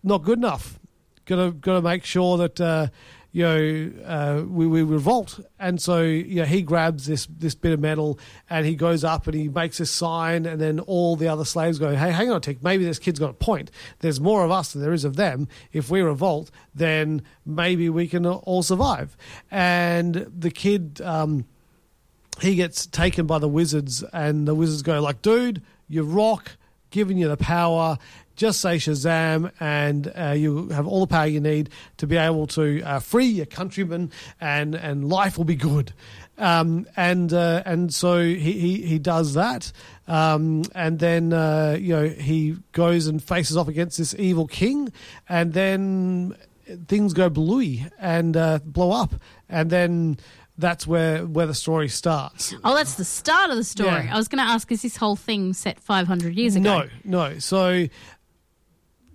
not 0.04 0.24
good 0.24 0.38
enough. 0.38 0.80
Gotta 1.26 1.52
gotta 1.52 1.82
make 1.82 2.06
sure 2.06 2.38
that 2.38 2.62
uh, 2.62 2.88
you 3.38 3.44
know 3.44 3.92
uh, 4.04 4.44
we, 4.50 4.66
we 4.66 4.82
revolt. 4.82 5.40
And 5.60 5.80
so 5.80 6.02
you 6.02 6.38
know 6.38 6.46
he 6.46 6.64
grabs 6.64 7.06
this 7.06 7.28
this 7.28 7.54
bit 7.54 7.72
of 7.72 7.80
metal 7.80 8.18
and 8.50 8.66
he 8.66 8.74
goes 8.74 9.04
up 9.04 9.28
and 9.28 9.36
he 9.36 9.48
makes 9.48 9.78
this 9.78 9.92
sign 9.92 10.48
and 10.48 10.60
then 10.60 10.80
all 10.80 11.16
the 11.16 11.28
other 11.28 11.46
slaves 11.46 11.78
go 11.78 11.96
hey 11.96 12.12
hang 12.12 12.32
on 12.32 12.38
a 12.38 12.40
tick. 12.40 12.64
Maybe 12.64 12.84
this 12.84 12.98
kid's 12.98 13.20
got 13.20 13.30
a 13.30 13.34
point. 13.34 13.70
There's 14.00 14.20
more 14.20 14.44
of 14.44 14.50
us 14.50 14.74
than 14.74 14.82
there 14.82 14.92
is 14.92 15.06
of 15.06 15.18
them. 15.18 15.48
If 15.72 15.92
we 15.92 16.02
revolt 16.02 16.50
then 16.74 17.22
maybe 17.46 17.90
we 17.90 18.08
can 18.08 18.26
all 18.26 18.64
survive. 18.64 19.16
And 19.52 20.16
the 20.36 20.50
kid 20.50 21.00
um, 21.04 21.46
he 22.42 22.56
gets 22.56 22.88
taken 22.88 23.28
by 23.28 23.38
the 23.38 23.48
wizards, 23.48 24.04
and 24.14 24.48
the 24.48 24.56
wizards 24.56 24.82
go 24.82 25.00
like, 25.00 25.22
"Dude, 25.22 25.62
you 25.88 26.04
rock, 26.04 26.58
giving 26.90 27.18
you 27.18 27.28
the 27.28 27.38
power. 27.38 27.98
Just 28.38 28.62
say 28.62 28.78
Shazam, 28.78 29.52
and 29.60 30.14
uh, 30.18 30.34
you 30.38 30.70
have 30.70 30.88
all 30.88 31.02
the 31.02 31.08
power 31.08 31.26
you 31.26 31.42
need 31.42 31.70
to 31.98 32.08
be 32.08 32.16
able 32.16 32.48
to 32.48 32.82
uh, 32.84 33.00
free 33.00 33.26
your 33.26 33.46
countrymen, 33.46 34.12
and 34.40 34.76
and 34.76 35.10
life 35.10 35.38
will 35.38 35.46
be 35.46 35.56
good." 35.56 35.92
Um, 36.38 36.86
and 36.96 37.34
uh, 37.34 37.64
and 37.66 37.92
so 37.92 38.22
he, 38.22 38.54
he, 38.54 38.82
he 38.84 39.00
does 39.00 39.34
that, 39.34 39.72
um, 40.08 40.64
and 40.76 41.00
then 41.00 41.34
uh, 41.34 41.78
you 41.80 41.96
know 41.96 42.08
he 42.08 42.58
goes 42.74 43.08
and 43.08 43.22
faces 43.22 43.58
off 43.58 43.68
against 43.68 43.98
this 43.98 44.16
evil 44.18 44.48
king, 44.48 44.94
and 45.28 45.54
then 45.54 46.36
things 46.88 47.14
go 47.14 47.30
bluey 47.30 47.86
and 48.00 48.38
uh, 48.38 48.60
blow 48.64 48.92
up, 48.92 49.16
and 49.50 49.72
then 49.72 50.18
that's 50.58 50.88
where 50.88 51.26
where 51.26 51.46
the 51.46 51.54
story 51.54 51.88
starts. 51.88 52.54
Oh, 52.64 52.76
that's 52.76 52.96
the 52.96 53.06
start 53.06 53.50
of 53.50 53.58
the 53.58 53.64
story. 53.64 53.90
Yeah. 53.90 54.14
I 54.14 54.18
was 54.18 54.28
going 54.28 54.44
to 54.44 54.50
ask, 54.50 54.72
is 54.72 54.82
this 54.82 54.98
whole 54.98 55.16
thing 55.16 55.54
set 55.54 55.80
500 55.80 56.36
years 56.36 56.56
ago? 56.56 56.64
No, 56.64 56.90
no. 57.04 57.40
So 57.40 57.88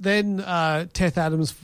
then 0.03 0.41
uh, 0.41 0.87
Teth 0.93 1.17
Adams 1.19 1.55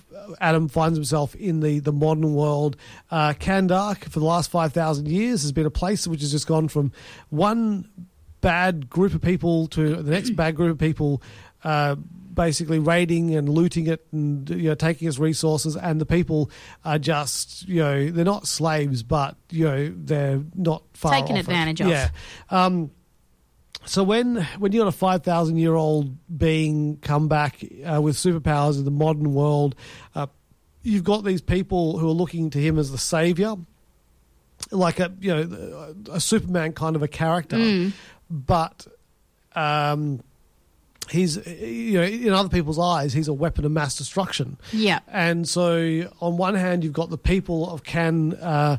Adam 0.41 0.69
finds 0.69 0.97
himself 0.97 1.35
in 1.35 1.61
the, 1.61 1.79
the 1.81 1.93
modern 1.93 2.35
world. 2.35 2.77
Uh, 3.11 3.33
Kahndaq 3.33 4.05
for 4.11 4.19
the 4.21 4.27
last 4.27 4.51
five 4.51 4.73
thousand 4.73 5.09
years 5.09 5.43
has 5.43 5.53
been 5.53 5.67
a 5.67 5.71
place 5.71 6.07
which 6.07 6.21
has 6.21 6.31
just 6.31 6.47
gone 6.47 6.69
from 6.69 6.93
one 7.31 7.89
bad 8.41 8.89
group 8.89 9.15
of 9.15 9.21
people 9.23 9.67
to 9.69 9.97
the 10.03 10.11
next 10.11 10.31
bad 10.31 10.55
group 10.55 10.73
of 10.73 10.79
people. 10.79 11.23
Uh, 11.65 11.97
basically 12.35 12.79
raiding 12.79 13.35
and 13.35 13.49
looting 13.49 13.89
it 13.89 14.07
and 14.13 14.49
you 14.51 14.69
know 14.69 14.75
taking 14.77 15.09
its 15.09 15.19
resources 15.19 15.75
and 15.77 16.01
the 16.01 16.07
people 16.07 16.49
are 16.85 16.97
just 16.97 17.67
you 17.67 17.81
know 17.81 18.11
they're 18.11 18.25
not 18.25 18.47
slaves 18.47 19.03
but 19.03 19.35
you 19.51 19.65
know 19.65 19.93
they're 19.97 20.41
not 20.55 20.85
far 20.95 21.11
Taken 21.15 21.33
off 21.33 21.39
it. 21.39 21.41
advantage 21.41 21.81
of. 21.81 21.89
yeah 21.89 22.11
um 22.51 22.93
so 23.89 24.03
when 24.05 24.37
when 24.59 24.73
you 24.73 24.81
got 24.81 24.89
a 24.89 24.93
five 24.93 25.23
thousand 25.25 25.57
year 25.57 25.75
old 25.75 26.17
being 26.37 26.99
come 27.03 27.27
back 27.29 27.65
uh, 27.85 28.01
with 28.01 28.17
superpowers 28.17 28.79
in 28.79 28.85
the 28.85 28.91
modern 28.91 29.33
world, 29.35 29.75
uh, 30.15 30.27
you've 30.83 31.05
got 31.05 31.25
these 31.25 31.41
people 31.41 31.99
who 31.99 32.09
are 32.09 32.13
looking 32.13 32.51
to 32.51 32.59
him 32.61 32.79
as 32.79 32.91
the 32.93 32.99
savior, 32.99 33.55
like 34.71 35.01
a 35.01 35.13
you 35.21 35.35
know 35.35 35.95
a 36.13 36.21
Superman 36.21 36.73
kind 36.73 36.97
of 36.97 37.03
a 37.03 37.09
character, 37.09 37.57
Mm. 37.57 37.93
but 38.31 38.87
um, 39.55 40.23
he's 41.11 41.37
you 41.47 41.95
know 41.99 42.03
in 42.05 42.33
other 42.33 42.49
people's 42.49 42.79
eyes 42.79 43.13
he's 43.13 43.29
a 43.29 43.33
weapon 43.33 43.65
of 43.65 43.73
mass 43.73 43.97
destruction. 43.97 44.57
Yeah. 44.73 45.01
And 45.09 45.49
so, 45.49 46.11
on 46.21 46.37
one 46.37 46.55
hand, 46.55 46.85
you've 46.85 46.93
got 46.93 47.11
the 47.11 47.19
people 47.19 47.71
of 47.71 47.83
Can 47.85 48.35
uh, 48.35 48.77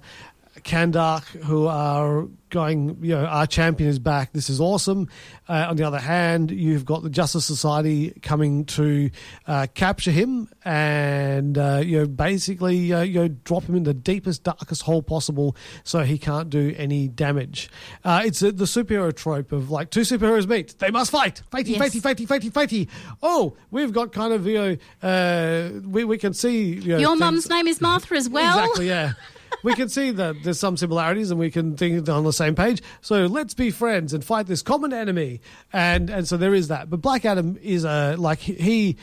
Kahndaq 0.63 1.23
who 1.43 1.67
are 1.67 2.27
going, 2.49 2.97
you 3.01 3.13
know, 3.15 3.25
our 3.25 3.45
champion 3.45 3.89
is 3.89 3.99
back. 3.99 4.33
This 4.33 4.49
is 4.49 4.59
awesome. 4.59 5.07
Uh, 5.47 5.67
on 5.69 5.75
the 5.75 5.83
other 5.83 5.99
hand, 5.99 6.49
you've 6.49 6.83
got 6.83 7.03
the 7.03 7.09
Justice 7.09 7.45
Society 7.45 8.11
coming 8.23 8.65
to 8.65 9.11
uh, 9.45 9.67
capture 9.75 10.09
him 10.09 10.49
and, 10.65 11.57
uh, 11.59 11.81
you 11.85 11.99
know, 11.99 12.05
basically, 12.07 12.91
uh, 12.91 13.01
you 13.01 13.19
know, 13.19 13.27
drop 13.27 13.65
him 13.65 13.75
in 13.75 13.83
the 13.83 13.93
deepest, 13.93 14.43
darkest 14.43 14.81
hole 14.81 15.03
possible 15.03 15.55
so 15.83 15.99
he 15.99 16.17
can't 16.17 16.49
do 16.49 16.73
any 16.77 17.07
damage. 17.07 17.69
Uh, 18.03 18.23
it's 18.25 18.41
uh, 18.41 18.47
the 18.47 18.65
superhero 18.65 19.15
trope 19.15 19.51
of 19.51 19.69
like 19.69 19.91
two 19.91 20.01
superheroes 20.01 20.47
meet, 20.47 20.77
they 20.79 20.89
must 20.89 21.11
fight, 21.11 21.43
fighty, 21.51 21.69
Yes. 21.77 21.81
fighty, 21.95 22.01
fighty, 22.01 22.27
fighty, 22.27 22.51
fighty. 22.51 22.89
Oh, 23.21 23.55
we've 23.69 23.93
got 23.93 24.11
kind 24.11 24.33
of, 24.33 24.47
you 24.47 24.55
know, 24.55 25.07
uh, 25.07 25.69
we, 25.87 26.03
we 26.03 26.17
can 26.17 26.33
see, 26.33 26.73
you 26.73 26.93
know, 26.93 26.97
Your 26.97 27.15
mum's 27.15 27.47
name 27.47 27.67
is 27.67 27.79
Martha 27.79 28.15
as 28.15 28.27
well. 28.27 28.59
Exactly, 28.59 28.87
yeah. 28.87 29.13
we 29.63 29.73
can 29.73 29.89
see 29.89 30.11
that 30.11 30.43
there's 30.43 30.59
some 30.59 30.77
similarities 30.77 31.31
and 31.31 31.39
we 31.39 31.51
can 31.51 31.75
think 31.77 32.07
on 32.09 32.23
the 32.23 32.33
same 32.33 32.55
page. 32.55 32.81
So 33.01 33.25
let's 33.25 33.53
be 33.53 33.71
friends 33.71 34.13
and 34.13 34.23
fight 34.23 34.47
this 34.47 34.61
common 34.61 34.93
enemy. 34.93 35.41
And 35.73 36.09
and 36.09 36.27
so 36.27 36.37
there 36.37 36.53
is 36.53 36.67
that. 36.69 36.89
But 36.89 37.01
Black 37.01 37.25
Adam 37.25 37.57
is 37.61 37.83
a 37.83 38.15
like 38.17 38.39
he 38.39 38.97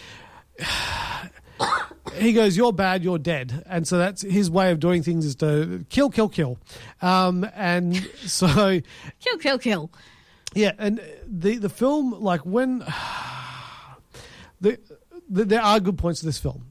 he 2.15 2.33
goes, 2.33 2.57
"You're 2.57 2.73
bad, 2.73 3.03
you're 3.05 3.19
dead," 3.19 3.63
and 3.67 3.87
so 3.87 3.99
that's 3.99 4.23
his 4.23 4.51
way 4.51 4.71
of 4.71 4.81
doing 4.81 5.03
things 5.03 5.25
is 5.27 5.35
to 5.37 5.85
kill, 5.89 6.11
kill, 6.11 6.29
kill. 6.29 6.59
Um, 7.03 7.49
and 7.55 7.97
so 8.27 8.81
Kill, 9.21 9.39
kill, 9.39 9.59
kill. 9.59 9.91
yeah, 10.55 10.73
and 10.79 11.01
the 11.27 11.57
the 11.57 11.69
film, 11.69 12.13
like 12.13 12.41
when 12.47 12.79
the, 14.61 14.79
the 15.29 15.45
there 15.45 15.63
are 15.63 15.81
good 15.81 15.99
points 15.99 16.21
to 16.21 16.27
this 16.27 16.39
film. 16.39 16.67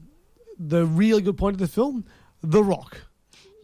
The 0.58 0.86
really 0.86 1.20
good 1.20 1.36
point 1.36 1.54
of 1.54 1.60
the 1.60 1.68
film, 1.68 2.06
The 2.42 2.64
Rock. 2.64 3.05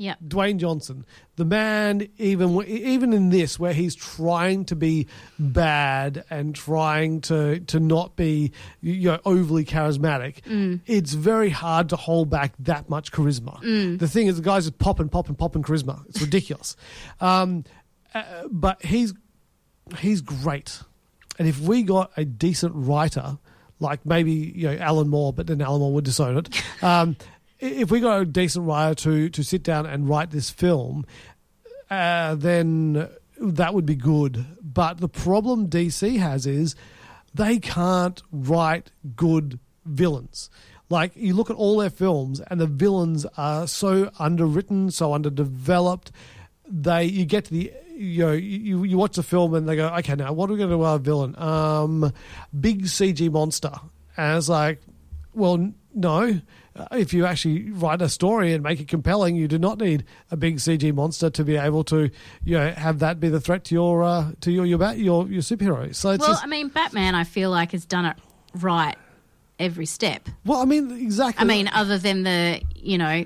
Yeah. 0.03 0.17
Dwayne 0.27 0.57
Johnson, 0.57 1.07
the 1.37 1.45
man, 1.45 2.09
even 2.19 2.61
even 2.67 3.13
in 3.13 3.31
this, 3.31 3.57
where 3.59 3.73
he's 3.73 3.95
trying 3.95 4.65
to 4.65 4.75
be 4.75 5.07
bad 5.39 6.25
and 6.29 6.55
trying 6.57 7.21
to 7.23 7.61
to 7.61 7.79
not 7.79 8.17
be 8.17 8.51
you 8.81 9.11
know 9.11 9.21
overly 9.25 9.65
charismatic, 9.65 10.43
Mm. 10.43 10.81
it's 10.87 11.13
very 11.13 11.51
hard 11.51 11.89
to 11.91 11.97
hold 11.97 12.31
back 12.31 12.55
that 12.59 12.91
much 12.91 13.13
charisma. 13.13 13.63
Mm. 13.63 13.99
The 14.01 14.09
thing 14.09 14.27
is, 14.27 14.37
the 14.37 14.43
guy's 14.43 14.65
just 14.65 14.79
popping, 14.79 15.09
popping, 15.09 15.37
popping 15.37 15.63
charisma. 15.63 16.05
It's 16.09 16.21
ridiculous. 16.21 16.75
um, 17.21 17.63
uh, 18.13 18.25
but 18.51 18.85
he's 18.85 19.15
he's 19.99 20.21
great, 20.21 20.81
and 21.39 21.47
if 21.47 21.61
we 21.61 21.85
got 21.85 22.11
a 22.17 22.25
decent 22.25 22.73
writer, 22.75 23.39
like 23.79 24.05
maybe 24.05 24.33
you 24.33 24.67
know 24.69 24.77
Alan 24.79 25.09
Moore, 25.09 25.33
but 25.33 25.47
then 25.47 25.61
Alan 25.61 25.81
Moore 25.81 25.93
would 25.95 26.05
disown 26.05 26.39
it. 26.39 26.49
Um, 26.83 27.15
if 27.63 27.93
we 27.93 28.01
got 28.01 28.21
a 28.21 28.25
decent 28.25 28.67
writer 28.67 28.95
to 28.95 29.29
to 29.31 29.43
sit 29.45 29.63
down 29.63 29.87
and 29.87 30.09
write 30.09 30.31
this 30.31 30.51
film, 30.51 31.07
uh, 31.91 32.35
then 32.35 33.09
that 33.39 33.73
would 33.73 33.87
be 33.87 33.95
good. 33.95 34.45
But 34.61 34.99
the 34.99 35.09
problem 35.09 35.69
DC 35.69 36.19
has 36.19 36.47
is 36.47 36.75
they 37.33 37.59
can't 37.59 38.21
write 38.33 38.91
good 39.17 39.61
villains. 39.85 40.51
Like 40.91 41.13
you 41.15 41.35
look 41.35 41.51
at 41.51 41.57
all 41.57 41.79
their 41.79 41.91
films, 41.91 42.41
and 42.41 42.61
the 42.61 42.67
villains 42.67 43.25
are 43.37 43.67
so 43.67 44.11
underwritten, 44.19 44.91
so 44.91 45.15
underdeveloped. 45.15 46.11
They 46.69 47.05
you 47.05 47.25
get 47.25 47.47
to 47.47 47.51
the 47.53 47.73
you 47.95 48.27
know 48.27 48.33
you 48.33 48.83
you 48.83 48.99
watch 48.99 49.15
the 49.15 49.23
film 49.23 49.55
and 49.55 49.69
they 49.69 49.77
go, 49.77 49.89
okay, 49.99 50.17
now 50.17 50.33
what 50.33 50.51
are 50.51 50.55
we 50.55 50.59
going 50.59 50.69
to 50.71 50.75
do 50.75 50.79
with 50.79 50.89
our 50.89 50.99
villain? 50.99 51.39
Um, 51.39 52.13
big 52.59 52.85
CG 52.85 53.31
monster, 53.31 53.73
and 54.17 54.37
it's 54.37 54.49
like, 54.49 54.83
well, 55.33 55.73
no. 55.95 56.41
Uh, 56.75 56.87
If 56.93 57.13
you 57.13 57.27
actually 57.27 57.71
write 57.71 58.01
a 58.03 58.09
story 58.09 58.53
and 58.55 58.63
make 58.63 58.81
it 58.81 58.89
compelling, 58.89 59.37
you 59.37 59.47
do 59.49 59.59
not 59.59 59.79
need 59.79 60.05
a 60.31 60.37
big 60.37 60.57
CG 60.57 60.93
monster 60.95 61.29
to 61.31 61.45
be 61.45 61.57
able 61.57 61.85
to, 61.85 62.11
you 62.45 62.59
know, 62.59 62.71
have 62.73 62.99
that 63.01 63.21
be 63.21 63.29
the 63.29 63.41
threat 63.41 63.65
to 63.65 63.75
your 63.75 64.03
uh, 64.03 64.33
to 64.41 64.51
your 64.51 64.65
your 64.67 64.79
bat, 64.79 64.99
your 64.99 65.29
your 65.29 65.43
superhero. 65.43 65.95
So 65.95 66.11
it's 66.11 66.21
well, 66.23 66.31
just 66.31 66.45
I 66.45 66.47
mean, 66.47 66.69
Batman, 66.69 67.15
I 67.15 67.25
feel 67.25 67.51
like 67.51 67.73
has 67.73 67.85
done 67.85 68.07
it 68.07 68.17
right 68.55 68.97
every 69.59 69.87
step. 69.87 70.29
well, 70.45 70.61
I 70.61 70.65
mean, 70.65 70.91
exactly. 70.91 71.43
I 71.43 71.45
mean, 71.47 71.69
other 71.69 71.99
than 71.99 72.23
the, 72.25 72.61
you 72.75 72.99
know, 72.99 73.25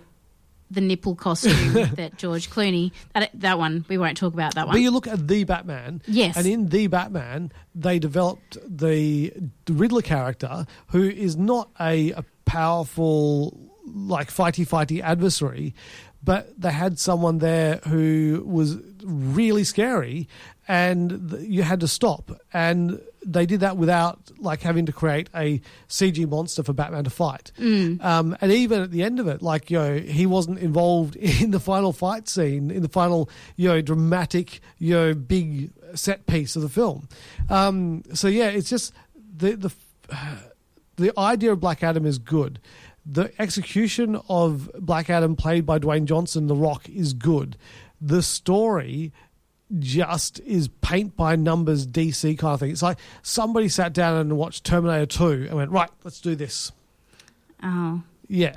the 0.70 0.80
nipple 0.80 1.14
costume 1.14 1.72
that 1.94 2.16
George 2.18 2.50
Clooney 2.50 2.90
that 3.14 3.30
that 3.34 3.56
one 3.58 3.84
we 3.88 3.96
won't 3.96 4.16
talk 4.16 4.34
about 4.34 4.54
that 4.56 4.66
one. 4.66 4.74
But 4.74 4.80
you 4.80 4.90
look 4.90 5.06
at 5.06 5.28
the 5.28 5.44
Batman, 5.44 6.02
Yes. 6.08 6.36
and 6.36 6.46
in 6.46 6.68
the 6.68 6.88
Batman, 6.88 7.52
they 7.76 8.00
developed 8.00 8.58
the 8.66 9.32
Riddler 9.68 10.02
character, 10.02 10.66
who 10.88 11.04
is 11.04 11.36
not 11.36 11.70
a, 11.80 12.10
a 12.10 12.24
powerful, 12.46 13.70
like 13.84 14.32
fighty 14.32 14.66
fighty 14.66 15.02
adversary, 15.02 15.74
but 16.24 16.58
they 16.58 16.72
had 16.72 16.98
someone 16.98 17.38
there 17.38 17.76
who 17.86 18.42
was 18.46 18.78
really 19.04 19.64
scary, 19.64 20.28
and 20.66 21.30
th- 21.30 21.48
you 21.48 21.62
had 21.62 21.80
to 21.80 21.88
stop, 21.88 22.32
and 22.52 23.00
they 23.24 23.44
did 23.44 23.60
that 23.60 23.76
without 23.76 24.18
like 24.38 24.62
having 24.62 24.86
to 24.86 24.92
create 24.92 25.28
a 25.34 25.60
CG 25.88 26.28
monster 26.28 26.62
for 26.62 26.72
Batman 26.72 27.04
to 27.04 27.10
fight. 27.10 27.52
Mm. 27.58 28.02
Um, 28.02 28.36
and 28.40 28.50
even 28.50 28.82
at 28.82 28.90
the 28.90 29.02
end 29.02 29.20
of 29.20 29.28
it, 29.28 29.42
like 29.42 29.70
you 29.70 29.78
know, 29.78 29.98
he 29.98 30.26
wasn't 30.26 30.58
involved 30.58 31.16
in 31.42 31.50
the 31.50 31.60
final 31.60 31.92
fight 31.92 32.28
scene, 32.28 32.70
in 32.70 32.82
the 32.82 32.88
final 32.88 33.28
you 33.56 33.68
know 33.68 33.80
dramatic 33.80 34.60
you 34.78 34.94
know 34.94 35.14
big 35.14 35.70
set 35.94 36.26
piece 36.26 36.56
of 36.56 36.62
the 36.62 36.68
film. 36.68 37.08
Um, 37.50 38.02
so 38.14 38.28
yeah, 38.28 38.48
it's 38.48 38.70
just 38.70 38.92
the 39.36 39.54
the 39.54 39.72
the 40.96 41.18
idea 41.18 41.52
of 41.52 41.60
Black 41.60 41.82
Adam 41.82 42.04
is 42.06 42.18
good. 42.18 42.58
The 43.04 43.30
execution 43.40 44.20
of 44.28 44.70
Black 44.78 45.08
Adam, 45.10 45.36
played 45.36 45.64
by 45.64 45.78
Dwayne 45.78 46.06
Johnson, 46.06 46.48
The 46.48 46.56
Rock, 46.56 46.88
is 46.88 47.12
good. 47.12 47.56
The 48.00 48.22
story 48.22 49.12
just 49.78 50.40
is 50.40 50.68
paint 50.80 51.16
by 51.16 51.36
numbers 51.36 51.86
DC 51.86 52.38
kind 52.38 52.54
of 52.54 52.60
thing. 52.60 52.70
It's 52.70 52.82
like 52.82 52.98
somebody 53.22 53.68
sat 53.68 53.92
down 53.92 54.16
and 54.16 54.36
watched 54.36 54.64
Terminator 54.64 55.06
2 55.06 55.46
and 55.48 55.54
went, 55.54 55.70
right, 55.70 55.90
let's 56.04 56.20
do 56.20 56.34
this. 56.34 56.72
oh, 57.62 58.02
Yeah. 58.28 58.56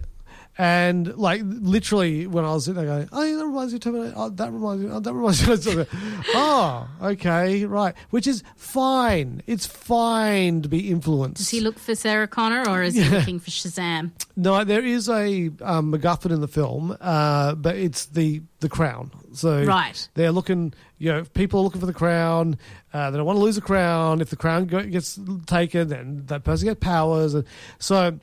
And 0.62 1.16
like 1.18 1.40
literally, 1.46 2.28
when 2.28 2.44
I 2.44 2.52
was 2.52 2.66
sitting 2.66 2.84
there 2.84 2.86
going, 2.94 3.10
"Oh, 3.14 3.24
yeah, 3.24 3.38
that 3.38 3.46
reminds 3.46 3.72
me 3.72 3.78
of 3.78 3.82
Terminator. 3.82 4.14
Oh, 4.18 4.28
that 4.30 4.52
reminds 4.52 4.84
me. 4.84 4.92
Oh, 4.92 5.00
that 5.00 5.14
reminds 5.14 5.48
me." 5.48 5.54
Of 5.54 5.64
Terminator." 5.64 5.90
oh, 6.34 6.90
okay, 7.02 7.64
right. 7.64 7.96
Which 8.10 8.28
is 8.28 8.44
fine. 8.58 9.42
It's 9.48 9.66
fine 9.66 10.62
to 10.64 10.68
be 10.68 10.90
influenced. 10.92 11.38
does 11.38 11.48
he 11.50 11.62
look 11.62 11.80
for 11.80 11.96
Sarah 11.96 12.28
Connor 12.28 12.68
or 12.68 12.84
is 12.84 12.96
he 12.96 13.04
Yeah. 13.04 13.20
looking 13.20 13.40
for 13.40 13.52
Shazam? 13.52 14.12
No, 14.36 14.62
there 14.66 14.84
is 14.86 15.08
a 15.08 15.50
um, 15.62 15.94
MacGuffin 15.94 16.32
in 16.32 16.42
the 16.42 16.48
film, 16.50 16.96
uh, 17.00 17.56
but 17.56 17.78
it's 17.78 18.08
the 18.08 18.42
the 18.60 18.68
crown. 18.68 19.12
So 19.32 19.64
Right. 19.64 20.10
they're 20.16 20.34
looking. 20.34 20.74
You 20.98 21.14
know, 21.14 21.24
people 21.24 21.62
are 21.62 21.64
looking 21.64 21.80
for 21.80 21.88
the 21.88 21.94
crown. 21.94 22.58
Uh, 22.94 23.10
they 23.12 23.16
don't 23.18 23.26
want 23.26 23.38
to 23.38 23.44
lose 23.44 23.56
the 23.56 23.62
crown. 23.62 24.20
If 24.20 24.30
the 24.30 24.36
crown 24.36 24.66
gets 24.66 25.18
taken, 25.46 25.88
then 25.88 26.24
that 26.26 26.44
person 26.44 26.68
gets 26.68 26.82
powers, 26.82 27.34
and 27.34 27.46
so. 27.80 28.20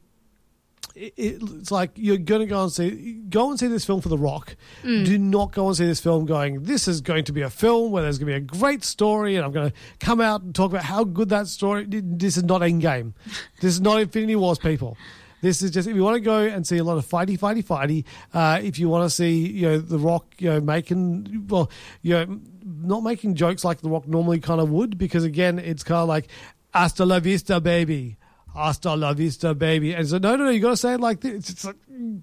It- 0.96 1.14
It's 1.16 1.70
like 1.70 1.90
you're 1.96 2.16
going 2.16 2.40
to 2.40 2.46
go 2.46 2.62
and 2.62 2.72
see, 2.72 3.20
go 3.28 3.50
and 3.50 3.58
see 3.58 3.66
this 3.68 3.84
film 3.84 4.00
for 4.00 4.08
The 4.08 4.18
Rock. 4.18 4.56
Do 4.82 5.18
not 5.18 5.52
go 5.52 5.66
and 5.68 5.76
see 5.76 5.84
this 5.86 6.00
film 6.00 6.26
going. 6.26 6.62
This 6.62 6.88
is 6.88 7.00
going 7.00 7.24
to 7.24 7.32
be 7.32 7.42
a 7.42 7.50
film 7.50 7.92
where 7.92 8.02
there's 8.02 8.18
going 8.18 8.32
to 8.32 8.40
be 8.40 8.44
a 8.44 8.58
great 8.60 8.82
story, 8.84 9.36
and 9.36 9.44
I'm 9.44 9.52
going 9.52 9.70
to 9.70 9.76
come 10.00 10.20
out 10.20 10.42
and 10.42 10.54
talk 10.54 10.70
about 10.72 10.84
how 10.84 11.04
good 11.04 11.28
that 11.28 11.46
story. 11.48 11.86
This 11.88 12.36
is 12.36 12.44
not 12.44 12.62
Endgame. 12.62 13.12
This 13.60 13.74
is 13.74 13.80
not 13.80 14.00
Infinity 14.00 14.36
Wars, 14.36 14.58
people. 14.58 14.96
This 15.42 15.60
is 15.62 15.70
just 15.70 15.86
if 15.86 15.94
you 15.94 16.02
want 16.02 16.14
to 16.16 16.20
go 16.20 16.40
and 16.40 16.66
see 16.66 16.78
a 16.78 16.84
lot 16.84 16.96
of 16.96 17.06
fighty, 17.06 17.38
fighty, 17.38 17.62
fighty. 17.62 18.04
Uh, 18.32 18.58
if 18.62 18.78
you 18.78 18.88
want 18.88 19.04
to 19.04 19.10
see, 19.14 19.46
you 19.46 19.68
know, 19.68 19.78
The 19.78 19.98
Rock, 19.98 20.24
you 20.38 20.48
know, 20.48 20.60
making 20.60 21.46
well, 21.48 21.70
you 22.02 22.14
know, 22.14 22.40
not 22.64 23.02
making 23.02 23.34
jokes 23.34 23.62
like 23.64 23.80
The 23.82 23.90
Rock 23.90 24.08
normally 24.08 24.40
kind 24.40 24.60
of 24.60 24.70
would, 24.70 24.96
because 24.98 25.24
again, 25.24 25.58
it's 25.58 25.84
kind 25.84 25.98
of 26.00 26.08
like 26.08 26.28
"Hasta 26.72 27.04
la 27.04 27.20
vista, 27.20 27.60
baby." 27.60 28.16
Hasta 28.56 28.94
la 28.94 29.12
vista, 29.12 29.54
baby. 29.54 29.92
And 29.94 30.08
so, 30.08 30.18
no, 30.18 30.34
no, 30.36 30.44
no, 30.44 30.50
you 30.50 30.60
got 30.60 30.70
to 30.70 30.76
say 30.76 30.94
it 30.94 31.00
like 31.00 31.20
this. 31.20 31.50
It's 31.50 31.64
like, 31.64 31.76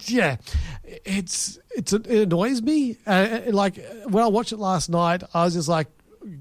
yeah, 0.06 0.38
it's 0.84 1.60
it's 1.76 1.94
it 1.94 2.08
annoys 2.08 2.62
me. 2.62 2.98
Uh, 3.06 3.10
uh, 3.48 3.52
like 3.52 3.78
when 4.06 4.24
I 4.24 4.28
watched 4.28 4.52
it 4.52 4.58
last 4.58 4.90
night, 4.90 5.24
I 5.34 5.46
was 5.46 5.54
just 5.54 5.70
like, 5.70 5.88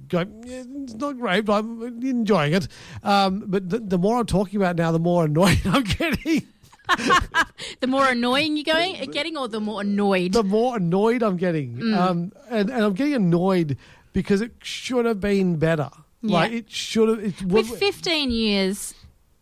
going, 0.08 0.44
yeah, 0.46 0.62
it's 0.82 0.94
not 0.94 1.18
great, 1.18 1.44
but 1.44 1.58
I'm 1.58 1.82
enjoying 2.02 2.54
it. 2.54 2.68
Um, 3.02 3.44
but 3.46 3.68
the, 3.68 3.78
the 3.80 3.98
more 3.98 4.18
I'm 4.18 4.26
talking 4.26 4.56
about 4.56 4.76
now, 4.76 4.92
the 4.92 4.98
more 4.98 5.26
annoyed 5.26 5.60
I'm 5.66 5.84
getting. 5.84 6.46
The 7.80 7.86
more 7.86 8.06
annoying 8.08 8.56
you're 8.56 8.64
going 8.64 8.96
getting, 9.10 9.36
or 9.36 9.48
the 9.48 9.60
more 9.60 9.82
annoyed. 9.82 10.32
the 10.32 10.42
more 10.42 10.76
annoyed 10.76 11.22
I'm 11.22 11.36
getting. 11.36 11.94
Um, 11.94 12.32
and, 12.50 12.70
and 12.70 12.84
I'm 12.84 12.92
getting 12.92 13.14
annoyed 13.14 13.76
because 14.12 14.40
it 14.40 14.52
should 14.62 15.06
have 15.06 15.20
been 15.20 15.56
better. 15.56 15.90
Like 16.22 16.52
it 16.52 16.70
should 16.70 17.08
have. 17.08 17.18
It, 17.24 17.42
With 17.42 17.68
15 17.68 18.30
years 18.30 18.94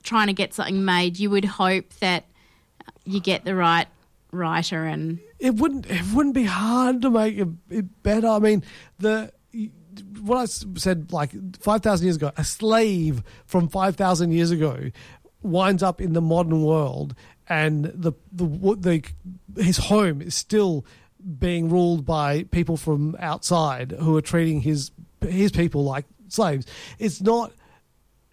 trying 0.03 0.29
to 0.29 0.33
get 0.33 0.55
something 0.55 0.85
made, 0.85 1.19
you 1.19 1.31
would 1.31 1.45
hope 1.45 1.93
that 2.01 2.25
you 3.05 3.21
get 3.21 3.45
the 3.45 3.55
right 3.55 3.89
writer 4.33 4.85
and 4.85 5.19
it 5.41 5.57
wouldn't 5.57 5.91
it 5.91 6.03
wouldn't 6.15 6.35
be 6.35 6.45
hard 6.45 7.03
to 7.03 7.11
make 7.11 7.37
it, 7.37 8.03
better. 8.03 8.29
I 8.29 8.39
mean, 8.39 8.63
the 8.99 9.33
what 10.21 10.39
I 10.39 10.45
said 10.45 11.13
like 11.13 11.33
five 11.61 11.83
thousand 11.83 12.07
years 12.07 12.17
ago, 12.17 12.31
a 12.37 12.45
slave 12.45 13.23
from 13.47 13.69
five 13.69 13.97
thousand 13.97 14.33
years 14.33 14.51
ago 14.51 14.91
winds 15.43 15.83
up 15.83 16.01
in 16.01 16.13
the 16.13 16.21
modern 16.21 16.63
world, 16.63 17.15
and 17.49 17.87
the 17.87 18.13
the 18.33 18.47
the 18.47 19.63
his 19.63 19.79
home 19.79 20.23
is 20.23 20.35
still 20.35 20.85
being 21.39 21.69
ruled 21.69 22.07
by 22.07 22.45
people 22.45 22.77
from 22.77 23.17
outside 23.19 23.93
who 23.93 24.17
are 24.17 24.23
treating 24.23 24.61
his 24.61 24.91
his 25.27 25.51
people 25.51 25.85
like 25.85 26.05
slaves. 26.29 26.67
It's 26.99 27.21
not 27.21 27.53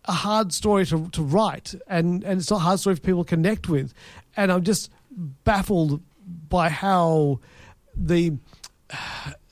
a 0.08 0.14
hard 0.14 0.53
story 0.53 0.86
to, 0.86 1.10
to 1.10 1.22
write 1.22 1.76
and, 1.88 2.24
and 2.24 2.39
it's 2.39 2.49
not 2.49 2.58
a 2.58 2.60
hard 2.60 2.80
story 2.80 2.95
for 2.95 3.01
people 3.01 3.24
to 3.24 3.30
connect 3.30 3.68
with. 3.68 3.93
And 4.36 4.51
I'm 4.51 4.64
just 4.64 4.89
baffled 5.12 6.01
by 6.49 6.70
how 6.70 7.39
the 7.95 8.38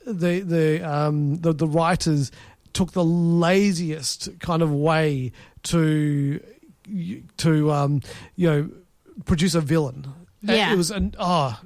the 0.05 0.41
the 0.41 0.81
um 0.87 1.37
the, 1.37 1.53
the 1.53 1.67
writers 1.67 2.31
took 2.73 2.91
the 2.91 3.03
laziest 3.03 4.29
kind 4.39 4.61
of 4.61 4.71
way 4.71 5.31
to 5.63 6.39
to 7.37 7.71
um 7.71 8.01
you 8.35 8.47
know 8.47 8.69
produce 9.25 9.55
a 9.55 9.61
villain. 9.61 10.07
Yeah. 10.41 10.73
It 10.73 10.77
was 10.77 10.91
an 10.91 11.15
oh 11.17 11.59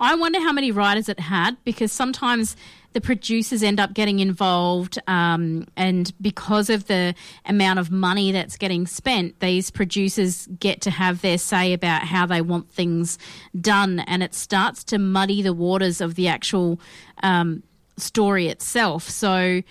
I 0.00 0.14
wonder 0.14 0.38
how 0.40 0.52
many 0.52 0.70
writers 0.70 1.08
it 1.08 1.18
had 1.18 1.56
because 1.64 1.90
sometimes 1.92 2.56
the 2.94 3.00
producers 3.00 3.62
end 3.62 3.78
up 3.78 3.92
getting 3.92 4.18
involved, 4.20 4.98
um, 5.06 5.66
and 5.76 6.12
because 6.20 6.70
of 6.70 6.86
the 6.86 7.14
amount 7.44 7.78
of 7.78 7.90
money 7.90 8.32
that's 8.32 8.56
getting 8.56 8.86
spent, 8.86 9.38
these 9.40 9.70
producers 9.70 10.48
get 10.58 10.80
to 10.82 10.90
have 10.90 11.20
their 11.20 11.38
say 11.38 11.72
about 11.72 12.02
how 12.02 12.26
they 12.26 12.40
want 12.40 12.70
things 12.70 13.18
done, 13.60 14.00
and 14.00 14.22
it 14.22 14.34
starts 14.34 14.82
to 14.84 14.98
muddy 14.98 15.42
the 15.42 15.52
waters 15.52 16.00
of 16.00 16.14
the 16.14 16.28
actual 16.28 16.80
um, 17.22 17.62
story 17.96 18.48
itself. 18.48 19.08
So. 19.08 19.62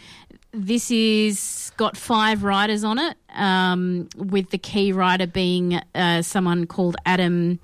This 0.54 0.90
is 0.90 1.72
got 1.78 1.96
five 1.98 2.42
writers 2.42 2.84
on 2.84 2.98
it, 2.98 3.16
um, 3.36 4.08
with 4.16 4.50
the 4.50 4.58
key 4.58 4.92
writer 4.92 5.28
being 5.28 5.80
uh, 5.94 6.22
someone 6.24 6.66
called 6.66 6.96
Adam. 7.06 7.60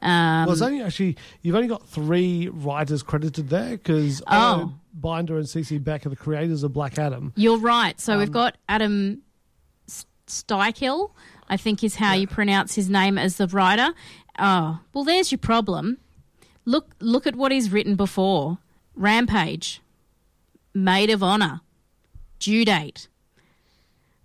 Um, 0.00 0.46
well, 0.46 0.52
it's 0.52 0.62
only 0.62 0.82
actually 0.82 1.16
you've 1.42 1.54
only 1.54 1.68
got 1.68 1.86
three 1.86 2.48
writers 2.48 3.02
credited 3.04 3.48
there 3.50 3.72
because 3.76 4.22
Oh. 4.26 4.72
Binder 4.94 5.36
and 5.38 5.46
CC 5.46 5.82
Beck 5.82 6.04
are 6.06 6.10
the 6.10 6.16
creators 6.16 6.62
of 6.62 6.72
Black 6.72 6.98
Adam. 6.98 7.32
You're 7.36 7.58
right. 7.58 8.00
So 8.00 8.14
Um, 8.14 8.18
we've 8.18 8.32
got 8.32 8.56
Adam 8.68 9.22
S- 9.88 10.06
Sztykiel, 10.26 11.10
I 11.48 11.56
think 11.56 11.82
is 11.82 11.96
how 11.96 12.12
you 12.14 12.26
pronounce 12.26 12.74
his 12.74 12.88
name 12.90 13.16
as 13.18 13.36
the 13.36 13.46
writer. 13.48 13.94
Oh, 14.38 14.80
well, 14.92 15.04
there's 15.04 15.30
your 15.32 15.38
problem. 15.38 15.98
Look, 16.64 16.94
look 17.00 17.26
at 17.26 17.34
what 17.36 17.52
he's 17.52 17.70
written 17.72 17.96
before: 17.96 18.58
Rampage, 18.94 19.80
Maid 20.74 21.10
of 21.10 21.22
Honor, 21.22 21.60
Due 22.38 22.64
Date, 22.64 23.08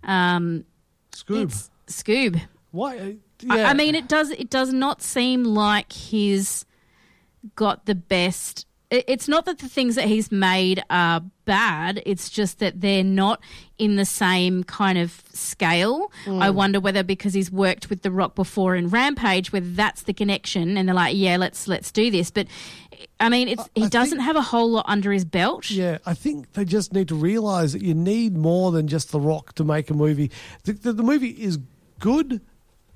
um, 0.04 0.64
Scoob. 1.12 1.68
Scoob. 1.88 2.40
Why? 2.70 2.98
uh, 2.98 3.52
I. 3.54 3.62
I 3.64 3.74
mean, 3.74 3.94
it 3.94 4.08
does. 4.08 4.30
It 4.30 4.50
does 4.50 4.72
not 4.72 5.02
seem 5.02 5.44
like 5.44 5.92
he's 5.92 6.64
got 7.56 7.86
the 7.86 7.94
best. 7.94 8.66
It- 8.90 9.04
It's 9.06 9.28
not 9.28 9.44
that 9.46 9.58
the 9.58 9.68
things 9.68 9.94
that 9.96 10.06
he's 10.06 10.32
made 10.32 10.82
are 10.90 11.22
bad. 11.44 12.02
It's 12.06 12.30
just 12.30 12.58
that 12.58 12.80
they're 12.80 13.04
not 13.04 13.40
in 13.78 13.96
the 13.96 14.04
same 14.04 14.64
kind 14.64 14.96
of 14.98 15.22
scale. 15.32 16.10
Mm. 16.24 16.42
I 16.42 16.50
wonder 16.50 16.80
whether 16.80 17.02
because 17.02 17.34
he's 17.34 17.50
worked 17.50 17.90
with 17.90 18.02
The 18.02 18.10
Rock 18.10 18.34
before 18.34 18.76
in 18.76 18.88
Rampage, 18.88 19.52
whether 19.52 19.68
that's 19.68 20.02
the 20.02 20.12
connection, 20.14 20.76
and 20.76 20.88
they're 20.88 20.94
like, 20.94 21.16
yeah, 21.16 21.36
let's 21.36 21.68
let's 21.68 21.90
do 21.92 22.10
this. 22.10 22.30
But 22.30 22.46
I 23.20 23.28
mean, 23.28 23.48
it's, 23.48 23.68
he 23.74 23.88
doesn't 23.88 24.20
have 24.20 24.36
a 24.36 24.42
whole 24.42 24.70
lot 24.70 24.84
under 24.88 25.12
his 25.12 25.24
belt. 25.24 25.70
Yeah, 25.70 25.98
I 26.06 26.14
think 26.14 26.52
they 26.54 26.64
just 26.64 26.92
need 26.92 27.08
to 27.08 27.14
realize 27.14 27.72
that 27.74 27.82
you 27.82 27.94
need 27.94 28.36
more 28.36 28.72
than 28.72 28.88
just 28.88 29.12
The 29.12 29.20
Rock 29.20 29.54
to 29.54 29.64
make 29.64 29.90
a 29.90 29.94
movie. 29.94 30.30
The, 30.64 30.72
the, 30.72 30.92
the 30.94 31.02
movie 31.02 31.30
is 31.30 31.58
good, 32.00 32.40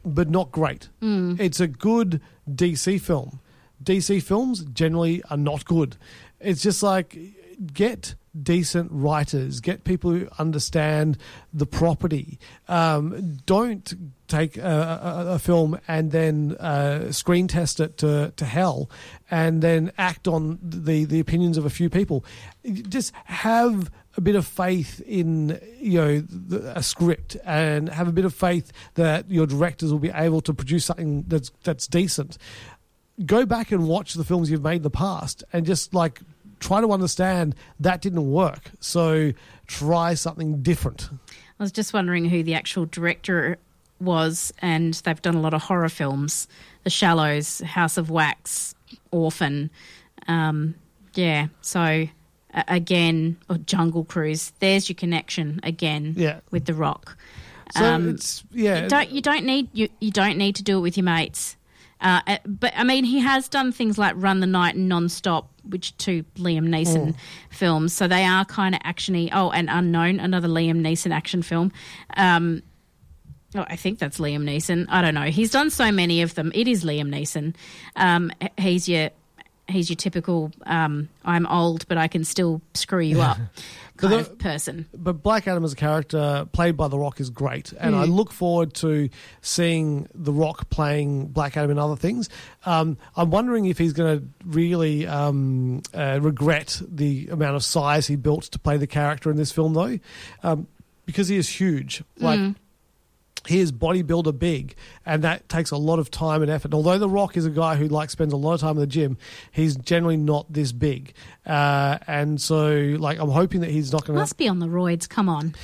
but 0.05 0.29
not 0.29 0.51
great. 0.53 0.89
Mm. 1.01 1.39
It's 1.39 1.61
a 1.61 1.69
good 1.69 2.21
DC 2.51 3.01
film. 3.01 3.41
DC 3.83 4.23
films 4.23 4.65
generally 4.65 5.23
are 5.31 5.37
not 5.37 5.65
good. 5.65 5.97
It's 6.41 6.63
just 6.63 6.83
like 6.83 7.19
get 7.73 8.15
decent 8.41 8.91
writers, 8.93 9.61
get 9.61 9.85
people 9.85 10.11
who 10.11 10.29
understand 10.39 11.19
the 11.53 11.67
property. 11.67 12.39
Um, 12.69 13.39
don't 13.45 13.93
take 14.27 14.57
a, 14.57 15.27
a, 15.29 15.35
a 15.35 15.39
film 15.39 15.79
and 15.87 16.11
then 16.11 16.57
uh, 16.59 17.13
screen 17.13 17.47
test 17.47 17.81
it 17.81 17.99
to, 17.99 18.33
to 18.37 18.45
hell 18.45 18.91
and 19.31 19.63
then 19.63 19.93
act 19.99 20.27
on 20.27 20.59
the, 20.63 21.05
the 21.05 21.21
opinions 21.21 21.59
of 21.59 21.67
a 21.67 21.71
few 21.71 21.91
people. 21.91 22.25
Just 22.65 23.13
have 23.25 23.91
a 24.17 24.21
bit 24.21 24.37
of 24.37 24.47
faith 24.47 25.01
in 25.07 25.59
you 25.79 25.99
know 25.99 26.21
the, 26.21 26.77
a 26.77 26.83
script 26.83 27.37
and 27.45 27.89
have 27.89 28.09
a 28.09 28.13
bit 28.13 28.25
of 28.25 28.35
faith 28.35 28.71
that 28.95 29.31
your 29.31 29.47
directors 29.47 29.91
will 29.91 29.99
be 29.99 30.11
able 30.11 30.41
to 30.43 30.53
produce 30.53 30.85
something 30.85 31.25
that's 31.29 31.51
that's 31.63 31.87
decent 31.87 32.37
go 33.27 33.47
back 33.47 33.73
and 33.73 33.87
watch 33.89 34.15
the 34.15 34.25
films 34.25 34.51
you've 34.51 34.63
made 34.63 34.77
in 34.77 34.83
the 34.83 34.91
past 34.91 35.45
and 35.53 35.67
just 35.67 35.95
like 35.95 36.21
try 36.61 36.81
to 36.81 36.93
understand 36.93 37.55
that 37.81 38.01
didn't 38.01 38.31
work. 38.31 38.71
So 38.81 39.33
try 39.67 40.15
something 40.15 40.63
different. 40.63 41.11
I 41.59 41.63
was 41.63 41.73
just 41.73 41.93
wondering 41.93 42.25
who 42.25 42.43
the 42.43 42.55
actual 42.55 42.87
director 42.87 43.59
was, 44.01 44.53
and 44.61 44.95
they've 44.95 45.23
done 45.23 45.35
a 45.35 45.41
lot 45.41 45.55
of 45.55 45.63
horror 45.63 45.89
films 45.89 46.49
The 46.85 46.91
Shallows, 46.91 47.61
House 47.61 47.97
of 47.97 48.11
Wax, 48.11 48.75
Orphan. 49.11 49.71
Um, 50.27 50.75
yeah, 51.15 51.49
so 51.61 52.09
uh, 52.55 52.63
again, 52.69 53.37
or 53.49 53.59
Jungle 53.59 54.05
Cruise. 54.05 54.53
There's 54.61 54.89
your 54.89 54.97
connection 54.97 55.61
again 55.63 56.15
yeah. 56.17 56.41
with 56.51 56.65
The 56.65 56.75
Rock. 56.75 57.17
So 57.77 57.85
um, 57.85 58.11
it's 58.11 58.45
yeah. 58.53 58.83
You 58.83 58.89
don't 58.89 59.11
you 59.11 59.23
don't 59.23 59.45
need 59.45 59.69
you, 59.73 59.89
you 60.01 60.11
don't 60.11 60.37
need 60.37 60.57
to 60.57 60.63
do 60.63 60.79
it 60.79 60.81
with 60.81 60.97
your 60.97 61.05
mates. 61.05 61.57
Uh, 62.03 62.21
uh, 62.27 62.37
but 62.45 62.73
I 62.77 62.85
mean, 62.85 63.05
he 63.05 63.21
has 63.21 63.49
done 63.49 63.73
things 63.73 63.97
like 63.97 64.15
Run 64.17 64.41
the 64.41 64.47
Night 64.47 64.75
and 64.75 64.89
Non-Stop, 64.89 65.49
which 65.69 65.97
two 65.97 66.25
Liam 66.37 66.69
Neeson 66.69 67.09
Mm. 67.13 67.15
films. 67.51 67.93
So 67.93 68.09
they 68.09 68.25
are 68.25 68.45
kind 68.45 68.75
of 68.75 68.81
actiony. 68.83 69.31
Oh, 69.33 69.51
and 69.51 69.69
Unknown, 69.71 70.19
another 70.21 70.49
Liam 70.49 70.81
Neeson 70.81 71.13
action 71.13 71.43
film. 71.43 71.71
Um, 72.17 72.63
oh, 73.55 73.65
I 73.69 73.77
think 73.77 73.99
that's 74.01 74.19
Liam 74.19 74.43
Neeson. 74.43 74.87
I 74.89 75.01
don't 75.01 75.15
know. 75.15 75.31
He's 75.31 75.51
done 75.53 75.71
so 75.71 75.93
many 75.93 76.23
of 76.23 76.35
them. 76.35 76.51
It 76.55 76.67
is 76.67 76.85
Liam 76.85 77.09
Neeson. 77.09 77.55
Um, 77.97 78.33
he's 78.59 78.89
your 78.89 79.11
he's 79.73 79.89
your 79.91 79.97
typical 79.97 80.53
um, 80.67 81.09
I'm 81.25 81.47
old, 81.47 81.87
but 81.89 81.99
I 81.99 82.07
can 82.09 82.25
still 82.25 82.61
screw 82.75 83.01
you 83.01 83.21
up 83.21 83.39
kind 83.97 84.13
the- 84.13 84.19
of 84.21 84.39
person. 84.39 84.87
But 84.95 85.23
Black 85.23 85.49
Adam 85.49 85.65
as 85.65 85.73
a 85.73 85.77
character 85.77 86.47
played 86.53 86.77
by 86.77 86.89
The 86.89 86.99
Rock 86.99 87.21
is 87.21 87.31
great, 87.31 87.73
and 87.73 87.95
I 87.97 88.07
Mm. 88.07 88.15
look 88.15 88.33
forward 88.33 88.75
to 88.75 89.09
seeing 89.41 90.09
The 90.15 90.33
Rock 90.33 90.69
playing 90.71 91.29
Black 91.29 91.57
Adam 91.57 91.71
in 91.73 91.79
other 91.79 91.97
things. 91.97 92.29
Um, 92.67 92.97
I'm 93.17 93.31
wondering 93.31 93.67
if 93.67 93.79
he's 93.79 93.93
going 93.93 94.21
to 94.21 94.27
really 94.45 95.07
um, 95.07 95.83
uh, 95.95 96.19
regret 96.23 96.81
the 96.87 97.29
amount 97.29 97.57
of 97.57 97.65
size 97.65 98.07
he 98.07 98.17
built 98.17 98.45
to 98.45 98.59
play 98.59 98.77
the 98.77 98.87
character 98.87 99.31
in 99.31 99.37
this 99.37 99.51
film, 99.53 99.75
though, 99.75 99.99
um, 100.43 100.67
because 101.07 101.29
he 101.29 101.37
is 101.37 101.49
huge. 101.49 102.03
Like 102.19 102.39
Mm. 102.39 102.55
He 103.47 103.61
is 103.61 103.73
bodybuilder 103.73 104.39
big, 104.39 104.75
and 105.05 105.23
that 105.25 105.49
takes 105.49 105.71
a 105.71 105.77
lot 105.77 105.99
of 105.99 106.11
time 106.11 106.43
and 106.43 106.51
effort. 106.51 106.67
And 106.67 106.75
although 106.75 106.99
The 106.99 107.09
Rock 107.09 107.37
is 107.37 107.47
a 107.47 107.51
guy 107.51 107.77
who 107.77 107.89
like 107.89 108.11
spends 108.11 108.33
a 108.33 108.37
lot 108.37 108.55
of 108.55 108.61
time 108.61 108.73
in 108.73 108.81
the 108.81 108.87
gym, 108.87 109.19
he's 109.51 109.77
generally 109.77 110.17
not 110.17 110.53
this 110.53 110.73
big. 110.73 111.13
Uh, 111.47 111.99
and 112.07 112.41
so, 112.41 112.97
like, 112.99 113.19
I'm 113.19 113.31
hoping 113.31 113.61
that 113.63 113.71
he's 113.71 113.93
not 113.93 114.05
going 114.05 114.15
to. 114.15 114.21
Must 114.21 114.37
be 114.37 114.49
on 114.49 114.59
the 114.59 114.67
roids. 114.69 115.09
Come 115.09 115.29
on. 115.29 115.55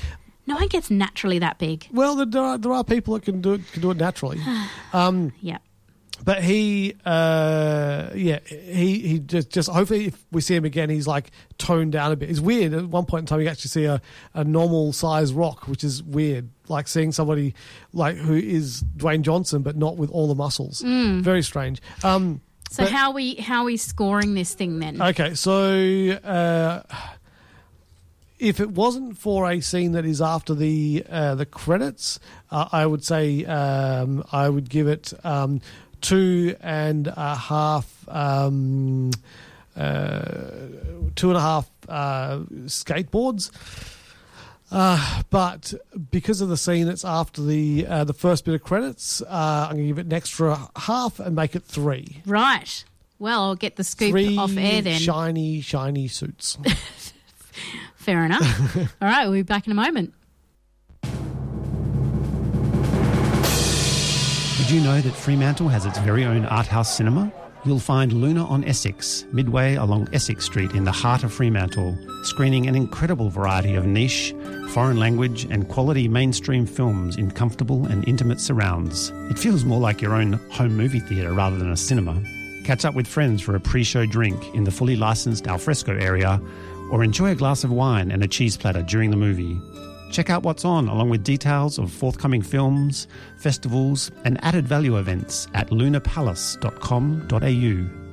No 0.47 0.55
one 0.55 0.68
gets 0.68 0.91
naturally 0.91 1.39
that 1.41 1.59
big. 1.59 1.87
Well, 1.93 2.24
there 2.24 2.43
are, 2.43 2.57
there 2.57 2.72
are 2.72 2.83
people 2.83 3.14
that 3.14 3.22
can 3.22 3.43
do 3.43 3.55
it 3.55 3.72
can 3.72 3.83
do 3.83 3.91
it 3.91 3.99
naturally. 3.99 4.41
Um, 4.95 5.35
yeah. 5.43 5.59
But 6.29 6.45
he, 6.45 6.93
uh, 7.07 8.11
yeah, 8.14 8.41
he 8.47 8.99
he 8.99 9.18
just 9.18 9.49
just 9.49 9.70
hopefully 9.70 10.09
if 10.09 10.24
we 10.31 10.43
see 10.43 10.55
him 10.55 10.66
again, 10.66 10.91
he's 10.91 11.07
like 11.07 11.31
toned 11.57 11.93
down 11.93 12.12
a 12.12 12.16
bit. 12.16 12.29
It's 12.29 12.39
weird. 12.39 12.74
At 12.74 12.85
one 12.85 13.07
point 13.07 13.22
in 13.22 13.26
time, 13.26 13.41
you 13.41 13.49
actually 13.49 13.70
see 13.70 13.87
a, 13.87 14.03
a 14.35 14.45
normal 14.45 14.93
size 14.93 15.33
rock, 15.33 15.68
which 15.68 15.83
is 15.83 16.03
weird. 16.03 16.51
Like 16.68 16.87
seeing 16.87 17.12
somebody 17.12 17.55
like 17.95 18.16
who 18.18 18.35
is 18.35 18.83
Dwayne 18.99 19.22
Johnson, 19.22 19.62
but 19.62 19.74
not 19.79 19.97
with 19.97 20.11
all 20.11 20.29
the 20.29 20.35
muscles. 20.35 20.83
Mm. 20.83 21.22
Very 21.22 21.43
strange. 21.43 21.81
Um, 22.05 22.43
So 22.70 22.83
but- 22.83 22.93
how 22.93 23.12
we 23.12 23.37
how 23.37 23.64
we 23.64 23.79
scoring 23.79 24.35
this 24.35 24.53
thing 24.53 24.81
then? 24.81 25.01
Okay, 25.01 25.33
so 25.33 26.11
uh, 26.24 26.83
if 28.39 28.61
it 28.61 28.70
wasn't 28.72 29.16
for 29.16 29.51
a 29.51 29.61
scene 29.62 29.93
that 29.93 30.05
is 30.05 30.20
after 30.20 30.55
the 30.55 31.05
uh, 31.09 31.37
the 31.37 31.47
credits, 31.47 32.20
uh, 32.51 32.68
I 32.70 32.85
would 32.85 33.03
say 33.03 33.47
um, 33.47 34.22
I 34.31 34.51
would 34.51 34.68
give 34.68 34.89
it 34.89 35.14
um, 35.24 35.62
two 36.01 36.57
and 36.61 37.07
a 37.09 37.35
half. 37.35 38.09
Um, 38.09 39.11
uh, 39.77 40.21
two 41.15 41.29
and 41.29 41.37
a 41.37 41.41
half 41.41 41.69
uh, 41.89 42.39
skateboards, 42.67 43.51
uh, 44.73 45.23
but 45.31 45.73
because 46.11 46.41
of 46.41 46.49
the 46.49 46.57
scene 46.57 46.89
it's 46.89 47.05
after 47.05 47.43
the 47.43 47.87
uh, 47.87 48.03
the 48.05 48.13
first 48.13 48.45
bit 48.45 48.55
of 48.55 48.63
credits, 48.63 49.23
uh, 49.23 49.69
I'm 49.71 49.77
going 49.77 49.85
to 49.85 49.87
give 49.89 49.99
it 49.99 50.07
an 50.07 50.13
extra 50.13 50.69
half 50.77 51.21
and 51.21 51.37
make 51.37 51.55
it 51.55 51.63
three. 51.65 52.23
Right. 52.27 52.85
Well, 53.21 53.43
I'll 53.43 53.55
get 53.57 53.77
the 53.77 53.85
scoop 53.85 54.11
Three 54.11 54.37
off 54.37 54.57
air 54.57 54.83
then. 54.83 55.01
shiny, 55.01 55.61
shiny 55.61 56.07
suits. 56.09 56.57
Fair 57.97 58.25
enough. 58.25 58.77
All 58.77 59.09
right, 59.09 59.25
we'll 59.25 59.33
be 59.33 59.43
back 59.43 59.67
in 59.67 59.73
a 59.73 59.75
moment. 59.77 60.15
Did 64.69 64.75
you 64.75 64.81
know 64.83 65.01
that 65.01 65.14
Fremantle 65.14 65.69
has 65.69 65.87
its 65.87 65.99
very 66.01 66.27
own 66.27 66.45
art 66.45 66.66
house 66.66 66.95
cinema? 66.95 67.33
You'll 67.64 67.79
find 67.79 68.12
Luna 68.12 68.45
on 68.45 68.64
Essex, 68.64 69.25
midway 69.33 69.77
along 69.77 70.11
Essex 70.12 70.45
Street 70.45 70.73
in 70.73 70.85
the 70.85 70.93
heart 70.93 71.25
of 71.25 71.33
Fremantle, 71.33 71.97
screening 72.25 72.66
an 72.66 72.75
incredible 72.75 73.31
variety 73.31 73.77
of 73.77 73.87
niche, 73.87 74.35
foreign 74.69 74.99
language, 74.99 75.45
and 75.47 75.71
quality 75.71 76.07
mainstream 76.07 76.66
films 76.66 77.16
in 77.16 77.31
comfortable 77.31 77.87
and 77.87 78.07
intimate 78.07 78.41
surrounds. 78.41 79.11
It 79.31 79.39
feels 79.39 79.64
more 79.64 79.81
like 79.81 80.03
your 80.03 80.12
own 80.12 80.35
home 80.51 80.77
movie 80.77 81.01
theatre 81.01 81.33
rather 81.33 81.57
than 81.57 81.73
a 81.73 81.77
cinema. 81.77 82.23
Catch 82.64 82.85
up 82.85 82.95
with 82.95 83.07
friends 83.07 83.41
for 83.41 83.57
a 83.57 83.61
pre 83.61 83.83
show 83.83 84.05
drink 84.05 84.55
in 84.55 84.64
the 84.64 84.71
fully 84.71 84.97
licensed 84.97 85.47
alfresco 85.47 85.97
area, 85.97 86.43
or 86.93 87.03
enjoy 87.03 87.31
a 87.31 87.35
glass 87.35 87.64
of 87.64 87.73
wine 87.73 88.11
and 88.11 88.23
a 88.23 88.29
cheese 88.29 88.59
platter 88.59 88.83
during 88.83 89.11
the 89.12 89.16
movie. 89.16 89.59
Check 90.11 90.31
out 90.31 90.43
what's 90.43 90.65
on, 90.65 90.89
along 90.89 91.11
with 91.11 91.23
details 91.25 91.79
of 91.79 91.93
forthcoming 91.93 92.43
films, 92.43 93.07
festivals, 93.37 94.11
and 94.25 94.43
added 94.45 94.67
value 94.67 94.99
events 94.99 95.47
at 95.55 95.71
lunapalace.com.au. 95.71 98.05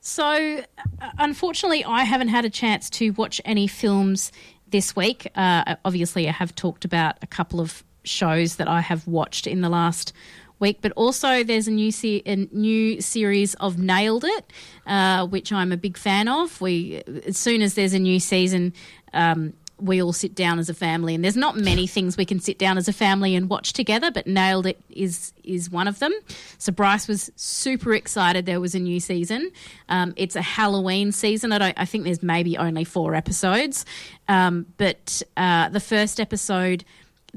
So, 0.00 0.62
uh, 1.02 1.10
unfortunately, 1.18 1.84
I 1.84 2.04
haven't 2.04 2.28
had 2.28 2.46
a 2.46 2.50
chance 2.50 2.88
to 2.90 3.10
watch 3.10 3.40
any 3.44 3.66
films 3.66 4.30
this 4.66 4.96
week. 4.96 5.30
Uh, 5.34 5.76
obviously, 5.84 6.28
I 6.28 6.32
have 6.32 6.54
talked 6.54 6.84
about 6.84 7.16
a 7.20 7.26
couple 7.26 7.60
of 7.60 7.84
shows 8.04 8.56
that 8.56 8.68
I 8.68 8.80
have 8.80 9.06
watched 9.06 9.46
in 9.46 9.60
the 9.60 9.68
last 9.68 10.14
week, 10.60 10.78
but 10.80 10.92
also 10.92 11.44
there's 11.44 11.68
a 11.68 11.70
new 11.70 11.90
se- 11.90 12.22
a 12.26 12.36
new 12.52 13.00
series 13.00 13.54
of 13.54 13.78
Nailed 13.78 14.24
It, 14.24 14.52
uh, 14.86 15.26
which 15.26 15.52
I'm 15.52 15.72
a 15.72 15.76
big 15.76 15.96
fan 15.96 16.28
of. 16.28 16.60
We 16.60 17.02
as 17.26 17.36
soon 17.36 17.62
as 17.62 17.74
there's 17.74 17.92
a 17.92 17.98
new 17.98 18.18
season. 18.18 18.72
Um, 19.12 19.54
we 19.80 20.02
all 20.02 20.12
sit 20.12 20.34
down 20.34 20.58
as 20.58 20.68
a 20.68 20.74
family, 20.74 21.14
and 21.14 21.24
there's 21.24 21.36
not 21.36 21.56
many 21.56 21.86
things 21.86 22.16
we 22.16 22.24
can 22.24 22.40
sit 22.40 22.58
down 22.58 22.78
as 22.78 22.88
a 22.88 22.92
family 22.92 23.34
and 23.34 23.48
watch 23.48 23.72
together. 23.72 24.10
But 24.10 24.26
Nailed 24.26 24.66
It 24.66 24.80
is 24.90 25.32
is 25.44 25.70
one 25.70 25.88
of 25.88 25.98
them. 25.98 26.12
So 26.58 26.72
Bryce 26.72 27.08
was 27.08 27.30
super 27.36 27.94
excited 27.94 28.46
there 28.46 28.60
was 28.60 28.74
a 28.74 28.80
new 28.80 29.00
season. 29.00 29.50
Um, 29.88 30.14
it's 30.16 30.36
a 30.36 30.42
Halloween 30.42 31.12
season. 31.12 31.52
I 31.52 31.58
don't. 31.58 31.74
I 31.78 31.84
think 31.84 32.04
there's 32.04 32.22
maybe 32.22 32.56
only 32.56 32.84
four 32.84 33.14
episodes, 33.14 33.84
um, 34.28 34.66
but 34.76 35.22
uh, 35.36 35.68
the 35.68 35.80
first 35.80 36.20
episode 36.20 36.84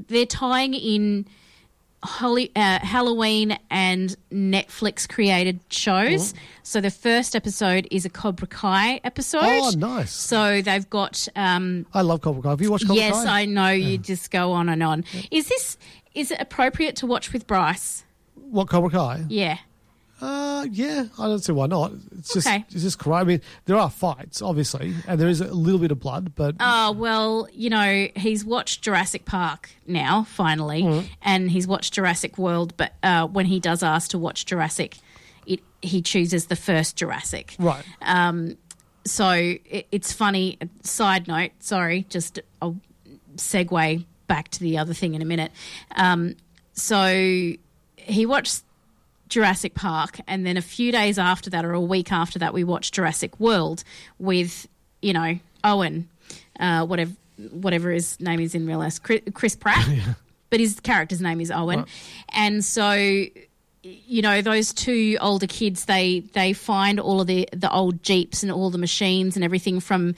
they're 0.08 0.26
tying 0.26 0.74
in. 0.74 1.26
Holly, 2.04 2.50
uh, 2.56 2.80
Halloween 2.80 3.58
and 3.70 4.16
Netflix 4.32 5.08
created 5.08 5.60
shows. 5.70 6.34
So 6.62 6.80
the 6.80 6.90
first 6.90 7.36
episode 7.36 7.86
is 7.90 8.04
a 8.04 8.10
Cobra 8.10 8.48
Kai 8.48 9.00
episode. 9.04 9.40
Oh, 9.42 9.72
nice. 9.76 10.12
So 10.12 10.62
they've 10.62 10.88
got. 10.88 11.28
Um, 11.36 11.86
I 11.94 12.02
love 12.02 12.20
Cobra 12.20 12.42
Kai. 12.42 12.50
Have 12.50 12.60
you 12.60 12.70
watched 12.70 12.86
Cobra 12.86 12.96
yes, 13.02 13.24
Kai? 13.24 13.42
I 13.42 13.44
know. 13.44 13.70
You 13.70 13.98
just 13.98 14.30
go 14.30 14.52
on 14.52 14.68
and 14.68 14.82
on. 14.82 15.04
Is 15.30 15.48
this 15.48 15.76
is 16.14 16.30
it 16.30 16.40
appropriate 16.40 16.96
to 16.96 17.06
watch 17.06 17.32
with 17.32 17.46
Bryce? 17.46 18.04
What 18.34 18.68
Cobra 18.68 18.90
Kai? 18.90 19.24
Yeah. 19.28 19.58
Uh, 20.22 20.66
yeah, 20.70 21.06
I 21.18 21.26
don't 21.26 21.40
see 21.40 21.50
why 21.52 21.66
not. 21.66 21.92
It's 22.18 22.32
just 22.32 22.46
Okay. 22.46 22.64
it's 22.70 22.82
just 22.82 22.98
karate. 22.98 23.20
I 23.20 23.24
mean, 23.24 23.40
there 23.64 23.76
are 23.76 23.90
fights, 23.90 24.40
obviously, 24.40 24.94
and 25.08 25.20
there 25.20 25.28
is 25.28 25.40
a 25.40 25.52
little 25.52 25.80
bit 25.80 25.90
of 25.90 25.98
blood, 25.98 26.34
but 26.36 26.54
Oh 26.60 26.92
well, 26.92 27.48
you 27.52 27.68
know 27.70 28.06
he's 28.14 28.44
watched 28.44 28.82
Jurassic 28.82 29.24
Park 29.24 29.70
now 29.86 30.22
finally, 30.22 30.82
Mm. 30.84 31.08
and 31.22 31.50
he's 31.50 31.66
watched 31.66 31.92
Jurassic 31.94 32.38
World. 32.38 32.72
But 32.76 32.92
uh, 33.02 33.26
when 33.26 33.46
he 33.46 33.58
does 33.58 33.82
ask 33.82 34.10
to 34.12 34.18
watch 34.18 34.46
Jurassic, 34.46 34.98
it 35.44 35.58
he 35.82 36.00
chooses 36.02 36.46
the 36.46 36.56
first 36.56 36.94
Jurassic. 36.96 37.56
right. 37.58 37.84
Um, 38.00 38.56
so 39.04 39.28
it, 39.28 39.88
it's 39.90 40.12
funny. 40.12 40.56
Side 40.84 41.26
note, 41.26 41.50
sorry, 41.58 42.06
just 42.08 42.38
I'll 42.60 42.76
segue 43.36 44.04
back 44.28 44.48
to 44.50 44.60
the 44.60 44.78
other 44.78 44.94
thing 44.94 45.14
in 45.14 45.22
a 45.22 45.24
minute. 45.24 45.50
Um, 45.96 46.36
so 46.74 47.52
he 47.96 48.26
watched 48.26 48.62
Jurassic 49.32 49.74
Park, 49.74 50.20
and 50.26 50.46
then 50.46 50.56
a 50.56 50.62
few 50.62 50.92
days 50.92 51.18
after 51.18 51.50
that, 51.50 51.64
or 51.64 51.72
a 51.72 51.80
week 51.80 52.12
after 52.12 52.38
that, 52.38 52.52
we 52.54 52.64
watched 52.64 52.94
Jurassic 52.94 53.38
World 53.40 53.82
with 54.18 54.68
you 55.00 55.12
know, 55.12 55.38
Owen, 55.64 56.08
uh, 56.60 56.86
whatever 56.86 57.12
whatever 57.50 57.90
his 57.90 58.20
name 58.20 58.38
is 58.40 58.54
in 58.54 58.66
real 58.66 58.78
life, 58.78 59.00
Chris, 59.02 59.56
Pratt, 59.56 59.88
but 60.50 60.60
his 60.60 60.78
character's 60.80 61.20
name 61.20 61.40
is 61.40 61.50
Owen, 61.50 61.80
Right. 61.80 61.88
and 62.28 62.64
so 62.64 62.92
you 63.84 64.22
know 64.22 64.42
those 64.42 64.72
two 64.72 65.16
older 65.20 65.48
kids 65.48 65.86
they 65.86 66.20
they 66.34 66.52
find 66.52 67.00
all 67.00 67.20
of 67.20 67.26
the 67.26 67.48
the 67.52 67.68
old 67.72 68.00
jeeps 68.04 68.44
and 68.44 68.52
all 68.52 68.70
the 68.70 68.78
machines 68.78 69.34
and 69.34 69.44
everything 69.44 69.80
from 69.80 70.14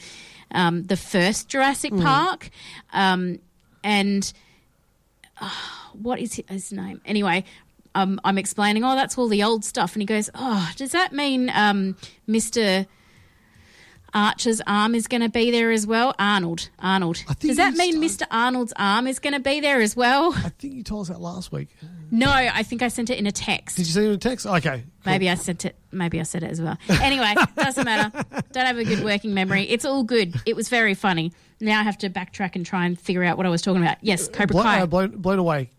um, 0.51 0.83
the 0.83 0.97
first 0.99 1.49
Jurassic 1.49 1.93
Mm. 1.93 2.03
Park, 2.03 2.51
um, 2.93 3.39
and 3.83 4.31
uh, 5.41 5.51
what 5.95 6.19
is 6.19 6.41
his 6.49 6.73
name 6.73 7.01
anyway? 7.07 7.45
Um, 7.95 8.21
I'm 8.25 8.39
explaining, 8.39 8.85
oh, 8.85 8.95
that's 8.95 9.17
all 9.17 9.29
the 9.29 9.43
old 9.43 9.65
stuff, 9.65 9.95
and 9.95 10.03
he 10.03 10.07
goes, 10.07 10.31
oh, 10.35 10.71
does 10.77 10.93
that 10.93 11.13
mean 11.13 11.51
um, 11.55 11.97
Mister? 12.27 12.87
Archer's 14.15 14.61
arm 14.65 14.95
is 14.95 15.09
going 15.09 15.23
to 15.23 15.29
be 15.29 15.51
there 15.51 15.73
as 15.73 15.89
well. 15.89 16.15
Arnold, 16.21 16.71
Arnold. 16.79 17.25
Does 17.41 17.57
that 17.57 17.75
mean 17.75 18.01
Mr. 18.01 18.23
Arnold's 18.31 18.73
arm 18.77 19.09
is 19.09 19.19
going 19.19 19.33
to 19.33 19.41
be 19.41 19.59
there 19.59 19.81
as 19.81 19.97
well? 19.97 20.33
I 20.33 20.51
think 20.51 20.75
you 20.75 20.85
told 20.85 21.03
us 21.03 21.09
that 21.09 21.21
last 21.21 21.51
week. 21.51 21.69
No, 22.13 22.31
I 22.31 22.63
think 22.63 22.83
I 22.83 22.89
sent 22.89 23.11
it 23.11 23.19
in 23.19 23.27
a 23.27 23.33
text. 23.33 23.77
Did 23.77 23.89
you 23.89 23.93
send 23.93 24.07
it 24.07 24.09
in 24.11 24.15
a 24.15 24.19
text? 24.19 24.47
Okay. 24.47 24.85
Maybe 25.05 25.29
I 25.29 25.35
sent 25.35 25.65
it. 25.65 25.75
Maybe 25.91 26.21
I 26.21 26.23
said 26.23 26.45
it 26.45 26.51
as 26.53 26.63
well. 26.63 26.79
Anyway, 26.89 27.35
doesn't 27.57 27.85
matter. 27.85 28.25
Don't 28.53 28.67
have 28.67 28.79
a 28.79 28.85
good 28.85 29.03
working 29.03 29.35
memory. 29.35 29.63
It's 29.63 29.85
all 29.85 30.05
good. 30.05 30.41
It 30.47 30.55
was 30.55 30.69
very 30.69 30.95
funny. 30.95 31.33
Now 31.61 31.81
I 31.81 31.83
have 31.83 31.99
to 31.99 32.09
backtrack 32.11 32.55
and 32.55 32.65
try 32.65 32.87
and 32.87 32.97
figure 32.99 33.25
out 33.25 33.37
what 33.37 33.47
I 33.47 33.49
was 33.49 33.63
talking 33.63 33.83
about. 33.83 33.97
Yes, 34.01 34.29
Cobra 34.29 34.63
Kai. 34.63 34.81
uh, 34.83 34.87
blown, 34.87 35.11
blown 35.17 35.41
away. 35.41 35.71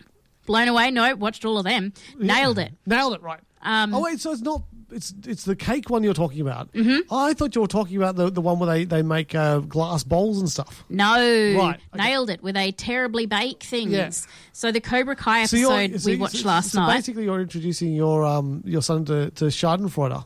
Blown 0.46 0.68
away. 0.68 0.92
No, 0.92 1.16
watched 1.16 1.46
all 1.46 1.58
of 1.58 1.64
them. 1.66 1.94
Nailed 2.18 2.60
it. 2.60 2.74
Nailed 2.86 3.14
it, 3.16 3.22
right. 3.22 3.40
Um, 3.62 3.94
oh, 3.96 4.02
wait, 4.04 4.20
so 4.20 4.32
it's 4.32 4.42
not. 4.42 4.62
It's 4.92 5.14
it's 5.26 5.44
the 5.46 5.56
cake 5.56 5.90
one 5.90 6.04
you're 6.04 6.14
talking 6.14 6.42
about. 6.42 6.72
Mm-hmm. 6.74 7.12
I 7.14 7.34
thought 7.34 7.56
you 7.56 7.62
were 7.62 7.68
talking 7.68 7.98
about 7.98 8.16
the, 8.16 8.30
the 8.30 8.40
one 8.40 8.60
where 8.60 8.68
they, 8.70 8.86
they 8.86 9.02
make 9.02 9.34
uh, 9.34 9.58
glass 9.60 10.04
bowls 10.04 10.40
and 10.40 10.48
stuff. 10.48 10.86
No, 10.90 11.16
Right, 11.58 11.80
nailed 11.96 12.30
it. 12.30 12.44
Where 12.44 12.54
they 12.54 12.72
terribly 12.72 13.26
bake 13.26 13.64
things. 13.64 13.92
Yeah. 13.92 14.12
So 14.54 14.72
the 14.72 14.80
Cobra 14.80 15.16
Kai 15.16 15.46
So 15.48 15.58
you're- 15.58 15.74
episode 15.86 16.02
so 16.02 16.06
we 16.06 16.14
you- 16.14 16.20
watched 16.22 16.38
so- 16.38 16.48
last 16.48 16.72
so 16.72 16.80
night. 16.82 16.96
basically, 16.98 17.24
you're 17.24 17.42
introducing 17.42 17.94
your 17.96 18.24
um 18.24 18.62
your 18.64 18.84
son 18.84 19.04
to, 19.06 19.32
to 19.32 19.46
Schadenfreude. 19.46 20.24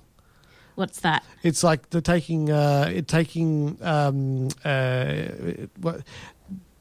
What's 0.76 1.00
that? 1.02 1.24
It's 1.42 1.64
like 1.64 1.90
the 1.92 2.02
taking 2.02 2.52
uh 2.52 2.92
it 2.94 3.08
taking 3.08 3.78
um 3.82 4.50
uh 4.66 5.14
what 5.80 6.02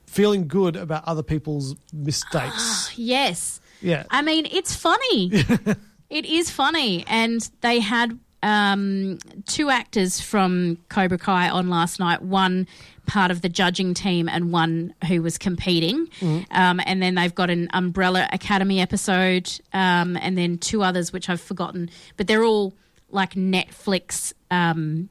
feeling 0.09 0.49
good 0.49 0.75
about 0.75 1.07
other 1.07 1.23
people's 1.23 1.77
mistakes. 1.93 2.93
Yes. 2.97 3.61
yeah. 3.81 4.05
I 4.11 4.23
mean, 4.23 4.47
it's 4.51 4.75
funny. 4.75 5.31
it 6.11 6.25
is 6.25 6.51
funny. 6.51 7.05
And 7.07 7.49
they 7.61 7.81
had 7.81 8.19
um, 8.43 9.19
two 9.47 9.69
actors 9.71 10.21
from 10.21 10.79
Cobra 10.89 11.19
Kai 11.19 11.51
on 11.51 11.69
last 11.69 12.01
night, 12.01 12.23
one 12.23 12.67
part 13.07 13.31
of 13.31 13.43
the 13.43 13.49
judging 13.49 13.95
team 13.95 14.29
and 14.29 14.51
one 14.51 14.95
who 15.07 15.23
was 15.23 15.39
competing. 15.39 16.07
Mm-hmm. 16.21 16.41
Um, 16.51 16.81
and 16.85 17.03
then 17.03 17.15
they've 17.15 17.35
got 17.35 17.51
an 17.51 17.69
Umbrella 17.73 18.29
Academy 18.33 18.81
episode 18.81 19.51
um, 19.73 20.17
and 20.17 20.39
then 20.39 20.59
two 20.59 20.83
others, 20.83 21.13
which 21.13 21.29
I've 21.29 21.41
forgotten. 21.41 21.91
But 22.17 22.27
they're 22.27 22.45
all 22.45 22.75
like 23.11 23.35
Netflix. 23.35 24.33
Um, 24.51 25.11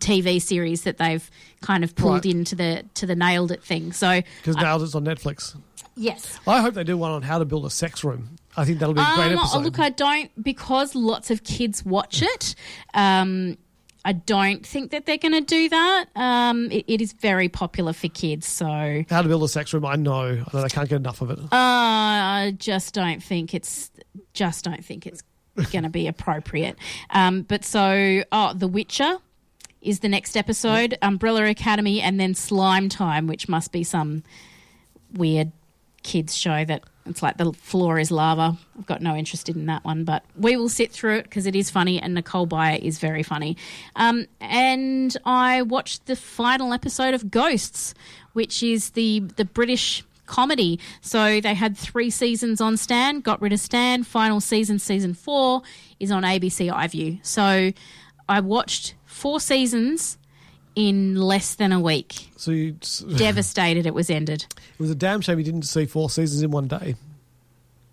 TV 0.00 0.40
series 0.40 0.82
that 0.82 0.98
they've 0.98 1.30
kind 1.60 1.84
of 1.84 1.94
pulled 1.94 2.24
Right. 2.24 2.34
into 2.34 2.54
the 2.54 2.84
to 2.94 3.06
the 3.06 3.14
nailed 3.14 3.52
it 3.52 3.62
thing. 3.62 3.92
So 3.92 4.22
Because 4.40 4.56
now 4.56 4.76
it's 4.80 4.94
on 4.94 5.04
Netflix. 5.04 5.54
yes, 5.96 6.38
I 6.46 6.60
hope 6.60 6.74
they 6.74 6.84
do 6.84 6.96
one 6.96 7.10
on 7.12 7.22
how 7.22 7.38
to 7.38 7.44
build 7.44 7.66
a 7.66 7.70
sex 7.70 8.02
room. 8.02 8.36
I 8.56 8.64
think 8.64 8.78
that'll 8.80 8.94
be 8.94 9.00
a 9.00 9.14
great 9.14 9.32
Um, 9.32 9.38
episode. 9.38 9.58
oh, 9.58 9.60
look, 9.60 9.78
I 9.78 9.90
don't 9.90 10.30
because 10.42 10.94
lots 10.94 11.30
of 11.30 11.44
kids 11.44 11.84
watch 11.84 12.20
it. 12.22 12.54
Um, 12.94 13.56
I 14.04 14.12
don't 14.14 14.66
think 14.66 14.92
that 14.92 15.04
they're 15.04 15.18
going 15.18 15.34
to 15.34 15.42
do 15.42 15.68
that. 15.68 16.06
Um, 16.16 16.70
it, 16.72 16.86
it 16.88 17.00
is 17.02 17.12
very 17.12 17.50
popular 17.50 17.92
for 17.92 18.08
kids, 18.08 18.46
so 18.48 19.04
How 19.10 19.20
to 19.20 19.28
build 19.28 19.42
a 19.42 19.48
sex 19.48 19.74
room? 19.74 19.84
I 19.84 19.96
know. 19.96 20.22
I 20.22 20.44
know 20.56 20.62
they 20.62 20.68
can't 20.70 20.88
get 20.88 20.96
enough 20.96 21.20
of 21.20 21.30
it. 21.30 21.38
uh, 21.38 21.46
I 21.52 22.54
just 22.58 22.94
don't 22.94 23.22
think 23.22 23.52
it's 23.54 23.90
just 24.32 24.64
don't 24.64 24.82
think 24.84 25.06
it's 25.06 25.22
going 25.70 25.82
to 25.82 25.90
be 25.90 26.06
appropriate. 26.06 26.76
Um, 27.10 27.42
but 27.42 27.62
so, 27.64 28.22
oh, 28.32 28.54
The 28.54 28.68
Witcher 28.68 29.18
is 29.82 30.00
the 30.00 30.08
next 30.08 30.36
episode. 30.36 30.96
Umbrella 31.02 31.46
Academy, 31.46 32.00
and 32.00 32.18
then 32.18 32.34
Slime 32.34 32.88
Time, 32.88 33.26
which 33.26 33.48
must 33.48 33.72
be 33.72 33.84
some 33.84 34.22
weird 35.12 35.52
kids 36.02 36.36
show 36.36 36.64
that 36.64 36.82
it's 37.06 37.22
like 37.22 37.38
the 37.38 37.52
floor 37.52 37.98
is 37.98 38.10
lava. 38.10 38.56
I've 38.78 38.86
got 38.86 39.02
no 39.02 39.16
interest 39.16 39.48
in 39.48 39.66
that 39.66 39.84
one, 39.84 40.04
but 40.04 40.22
we 40.36 40.56
will 40.56 40.68
sit 40.68 40.92
through 40.92 41.16
it 41.16 41.24
because 41.24 41.46
it 41.46 41.56
is 41.56 41.70
funny, 41.70 42.00
and 42.00 42.14
Nicole 42.14 42.46
Byer 42.46 42.78
is 42.78 42.98
very 42.98 43.22
funny. 43.22 43.56
Um, 43.96 44.26
and 44.40 45.16
I 45.24 45.62
watched 45.62 46.06
the 46.06 46.16
final 46.16 46.72
episode 46.72 47.14
of 47.14 47.30
Ghosts, 47.30 47.94
which 48.32 48.62
is 48.62 48.90
the 48.90 49.20
the 49.36 49.44
British 49.44 50.04
comedy. 50.26 50.78
So 51.00 51.40
they 51.40 51.54
had 51.54 51.76
three 51.76 52.10
seasons 52.10 52.60
on 52.60 52.76
Stan, 52.76 53.20
got 53.20 53.42
rid 53.42 53.52
of 53.52 53.60
Stan. 53.60 54.04
Final 54.04 54.40
season, 54.40 54.78
season 54.78 55.12
four, 55.12 55.62
is 55.98 56.10
on 56.12 56.22
ABC 56.22 56.72
iView. 56.72 57.18
So 57.26 57.72
I 58.28 58.40
watched 58.40 58.94
four 59.20 59.38
seasons 59.40 60.18
in 60.74 61.14
less 61.16 61.54
than 61.54 61.72
a 61.72 61.80
week. 61.80 62.30
So 62.36 62.50
you, 62.50 62.72
Devastated 63.16 63.86
it 63.86 63.94
was 63.94 64.08
ended. 64.10 64.46
it 64.50 64.80
was 64.80 64.90
a 64.90 64.94
damn 64.94 65.20
shame 65.20 65.38
you 65.38 65.44
didn't 65.44 65.62
see 65.62 65.86
four 65.86 66.08
seasons 66.10 66.42
in 66.42 66.50
one 66.50 66.68
day. 66.68 66.94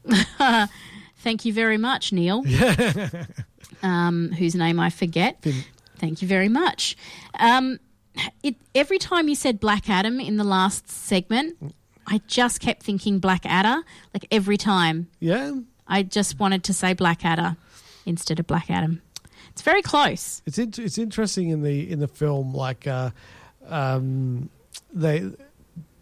Thank 1.18 1.46
you 1.46 1.52
very 1.54 1.78
much, 1.78 2.14
Neil. 2.14 2.44
um, 3.84 4.32
whose 4.32 4.56
name 4.56 4.80
I 4.80 4.90
forget. 4.90 5.44
Thank 5.98 6.22
you 6.22 6.28
very 6.28 6.48
much. 6.50 6.96
Um, 7.40 7.80
it, 8.44 8.56
every 8.74 9.00
time 9.00 9.28
you 9.28 9.36
said 9.36 9.60
Black 9.60 9.90
Adam 9.90 10.20
in 10.20 10.38
the 10.38 10.44
last 10.44 10.90
segment, 10.90 11.58
I 12.06 12.22
just 12.28 12.62
kept 12.62 12.84
thinking 12.84 13.20
Black 13.20 13.46
Adder. 13.46 13.84
Like 14.14 14.26
every 14.32 14.58
time, 14.58 15.08
Yeah, 15.20 15.56
I 15.88 16.04
just 16.04 16.40
wanted 16.40 16.64
to 16.66 16.74
say 16.74 16.94
Black 16.94 17.26
Adder 17.26 17.58
instead 18.06 18.40
of 18.40 18.48
Black 18.48 18.70
Adam. 18.70 19.02
It's 19.58 19.64
very 19.64 19.82
close. 19.82 20.44
it's 20.46 20.60
in, 20.60 20.72
it's 20.78 21.00
interesting 21.00 21.50
in 21.50 21.64
the 21.64 21.92
in 21.92 21.98
the 21.98 22.08
film. 22.08 22.54
Like, 22.54 22.86
uh, 22.86 23.10
um, 23.68 24.52
they, 24.94 25.32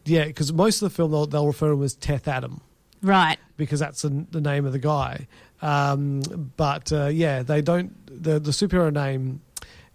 yeah, 0.03 0.26
because 0.26 0.51
most 0.51 0.82
of 0.82 0.89
the 0.89 0.93
film 0.93 1.12
they'll, 1.12 1.26
they'll 1.26 1.47
refer 1.47 1.68
to 1.68 1.74
him 1.76 1.84
as 1.84 1.95
Teth 1.95 2.28
Adam. 2.28 2.60
Right. 3.01 3.38
because 3.56 3.80
that's 3.80 4.01
the, 4.01 4.26
the 4.30 4.41
name 4.41 4.66
of 4.66 4.74
the 4.74 4.80
guy. 4.80 5.28
Um, 5.62 6.22
but 6.58 6.91
uh, 6.91 7.06
yeah, 7.06 7.43
they 7.43 7.62
don't. 7.62 7.93
The 8.08 8.41
the 8.41 8.51
superhero 8.51 8.91
name 8.91 9.41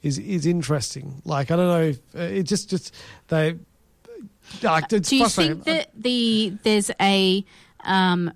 is 0.01 0.19
is 0.19 0.47
interesting. 0.47 1.21
Like 1.27 1.51
I 1.51 1.57
don't 1.57 1.69
know. 1.69 1.83
If, 1.83 1.99
uh, 2.15 2.21
it 2.21 2.45
just 2.45 2.71
just 2.71 2.95
they. 3.29 3.59
Like, 4.63 4.91
it's 4.91 5.11
Do 5.11 5.17
you 5.17 5.29
think 5.29 5.65
that 5.65 5.91
the 5.95 6.57
there's 6.63 6.91
a 6.99 7.45
um, 7.85 8.33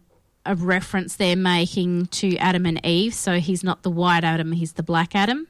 a 0.47 0.55
reference 0.55 1.17
they're 1.17 1.37
making 1.37 2.07
to 2.07 2.37
Adam 2.37 2.67
and 2.67 2.85
Eve? 2.85 3.15
So 3.15 3.39
he's 3.41 3.63
not 3.65 3.83
the 3.83 3.91
white 3.91 4.25
Adam, 4.25 4.53
he's 4.53 4.73
the 4.73 4.83
black 4.83 5.15
Adam. 5.15 5.47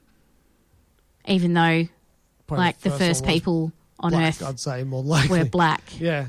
Even 1.26 1.54
though, 1.54 1.88
Probably 2.46 2.64
like 2.64 2.80
the 2.80 2.90
first 2.90 3.24
was 3.24 3.32
people 3.32 3.72
on 3.98 4.10
black, 4.10 4.28
Earth 4.28 4.42
I'd 4.42 4.60
say 4.60 4.84
more 4.84 5.02
likely. 5.02 5.38
were 5.38 5.44
black. 5.46 5.82
Yeah. 5.98 6.26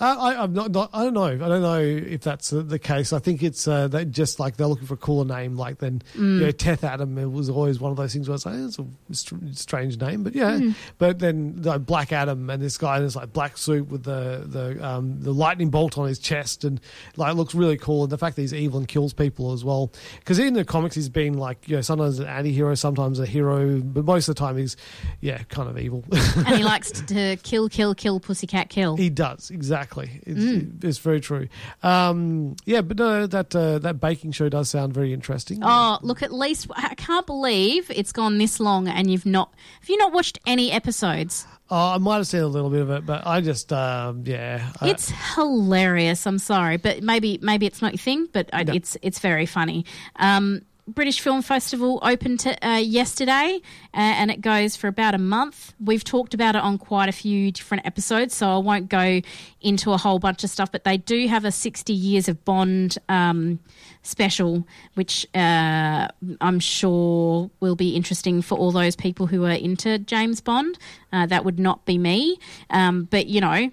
Uh, 0.00 0.16
I, 0.18 0.42
I'm 0.42 0.52
not, 0.52 0.72
not. 0.72 0.90
I 0.92 1.04
don't 1.04 1.14
know. 1.14 1.22
I 1.22 1.36
don't 1.36 1.62
know 1.62 1.78
if 1.78 2.22
that's 2.22 2.52
uh, 2.52 2.62
the 2.66 2.78
case. 2.80 3.12
I 3.12 3.20
think 3.20 3.42
it's 3.44 3.68
uh, 3.68 3.86
they 3.86 4.04
just 4.04 4.40
like 4.40 4.56
they're 4.56 4.66
looking 4.66 4.86
for 4.88 4.94
a 4.94 4.96
cooler 4.96 5.24
name. 5.24 5.56
Like 5.56 5.78
then, 5.78 6.02
Mm. 6.16 6.38
you 6.40 6.46
know, 6.46 6.50
Teth 6.50 6.82
Adam 6.82 7.16
it 7.18 7.30
was 7.30 7.48
always 7.48 7.78
one 7.78 7.92
of 7.92 7.96
those 7.96 8.12
things 8.12 8.28
where 8.28 8.32
I 8.32 8.36
was 8.36 8.46
like, 8.46 8.54
it's 8.56 8.78
a 8.78 8.86
str- 9.14 9.36
strange 9.52 10.00
name, 10.00 10.24
but 10.24 10.34
yeah. 10.34 10.58
Mm. 10.58 10.74
But 10.98 11.20
then 11.20 11.54
the 11.62 11.78
Black 11.78 12.12
Adam 12.12 12.50
and 12.50 12.60
this 12.60 12.76
guy 12.76 12.96
in 12.96 13.04
this 13.04 13.14
like 13.14 13.32
black 13.32 13.56
suit 13.56 13.88
with 13.88 14.02
the 14.02 14.42
the 14.46 14.84
um, 14.84 15.20
the 15.20 15.32
lightning 15.32 15.70
bolt 15.70 15.96
on 15.96 16.08
his 16.08 16.18
chest 16.18 16.64
and 16.64 16.80
like 17.16 17.34
looks 17.36 17.54
really 17.54 17.76
cool. 17.76 18.02
And 18.02 18.10
the 18.10 18.18
fact 18.18 18.34
that 18.36 18.42
he's 18.42 18.52
evil 18.54 18.78
and 18.78 18.88
kills 18.88 19.12
people 19.12 19.52
as 19.52 19.64
well. 19.64 19.92
Because 20.18 20.40
in 20.40 20.54
the 20.54 20.64
comics 20.64 20.96
he's 20.96 21.08
been 21.08 21.34
like 21.38 21.68
you 21.68 21.76
know 21.76 21.82
sometimes 21.82 22.18
an 22.18 22.26
anti-hero, 22.26 22.74
sometimes 22.74 23.20
a 23.20 23.26
hero, 23.26 23.78
but 23.80 24.04
most 24.04 24.28
of 24.28 24.34
the 24.34 24.38
time 24.40 24.56
he's 24.56 24.76
yeah 25.20 25.38
kind 25.50 25.68
of 25.68 25.78
evil. 25.78 26.04
and 26.10 26.48
he 26.48 26.64
likes 26.64 26.90
to 26.90 27.36
kill, 27.44 27.68
kill, 27.68 27.94
kill, 27.94 28.18
pussycat, 28.18 28.68
kill. 28.70 28.96
He 28.96 29.08
does 29.08 29.50
exactly. 29.50 29.83
It's, 30.26 30.40
Mm. 30.40 30.82
it's 30.84 30.98
very 30.98 31.20
true. 31.20 31.48
Um, 31.82 32.56
yeah, 32.64 32.80
but 32.80 32.98
no, 32.98 33.26
that 33.26 33.54
uh, 33.54 33.78
that 33.80 34.00
baking 34.00 34.32
show 34.32 34.48
does 34.48 34.70
sound 34.70 34.92
very 34.94 35.12
interesting. 35.12 35.60
Oh, 35.62 35.98
look! 36.02 36.22
At 36.22 36.32
least 36.32 36.66
I 36.76 36.94
can't 36.94 37.26
believe 37.26 37.90
it's 37.90 38.12
gone 38.12 38.38
this 38.38 38.60
long, 38.60 38.88
and 38.88 39.10
you've 39.10 39.26
not 39.26 39.52
have 39.80 39.88
you 39.88 39.96
not 39.98 40.12
watched 40.12 40.38
any 40.46 40.70
episodes? 40.72 41.46
Oh, 41.70 41.94
I 41.94 41.98
might 41.98 42.16
have 42.16 42.26
seen 42.26 42.40
a 42.42 42.46
little 42.46 42.68
bit 42.70 42.82
of 42.82 42.90
it, 42.90 43.06
but 43.06 43.26
I 43.26 43.40
just 43.40 43.72
um, 43.72 44.22
yeah, 44.26 44.70
I- 44.80 44.90
It's 44.90 45.10
hilarious. 45.34 46.26
I'm 46.26 46.38
sorry, 46.38 46.76
but 46.76 47.02
maybe 47.02 47.38
maybe 47.42 47.66
it's 47.66 47.80
not 47.82 47.92
your 47.92 47.98
thing, 47.98 48.28
but 48.32 48.50
I, 48.52 48.62
it's 48.68 48.96
it's 49.02 49.18
very 49.18 49.46
funny. 49.46 49.84
Um, 50.16 50.62
British 50.86 51.20
Film 51.20 51.40
Festival 51.40 51.98
opened 52.02 52.40
to, 52.40 52.66
uh, 52.66 52.76
yesterday, 52.76 53.60
uh, 53.94 53.96
and 53.96 54.30
it 54.30 54.40
goes 54.40 54.76
for 54.76 54.88
about 54.88 55.14
a 55.14 55.18
month. 55.18 55.72
We've 55.82 56.04
talked 56.04 56.34
about 56.34 56.56
it 56.56 56.62
on 56.62 56.78
quite 56.78 57.08
a 57.08 57.12
few 57.12 57.50
different 57.50 57.86
episodes, 57.86 58.34
so 58.34 58.50
I 58.50 58.58
won't 58.58 58.88
go 58.88 59.22
into 59.60 59.92
a 59.92 59.96
whole 59.96 60.18
bunch 60.18 60.44
of 60.44 60.50
stuff. 60.50 60.70
But 60.70 60.84
they 60.84 60.98
do 60.98 61.26
have 61.28 61.44
a 61.44 61.52
60 61.52 61.92
years 61.92 62.28
of 62.28 62.44
Bond 62.44 62.98
um, 63.08 63.60
special, 64.02 64.66
which 64.94 65.26
uh, 65.34 66.08
I'm 66.40 66.60
sure 66.60 67.50
will 67.60 67.76
be 67.76 67.96
interesting 67.96 68.42
for 68.42 68.58
all 68.58 68.70
those 68.70 68.94
people 68.94 69.26
who 69.26 69.44
are 69.44 69.52
into 69.52 69.98
James 69.98 70.40
Bond. 70.40 70.78
Uh, 71.12 71.26
that 71.26 71.44
would 71.44 71.58
not 71.58 71.84
be 71.86 71.96
me, 71.96 72.38
um, 72.70 73.04
but 73.04 73.26
you 73.26 73.40
know 73.40 73.70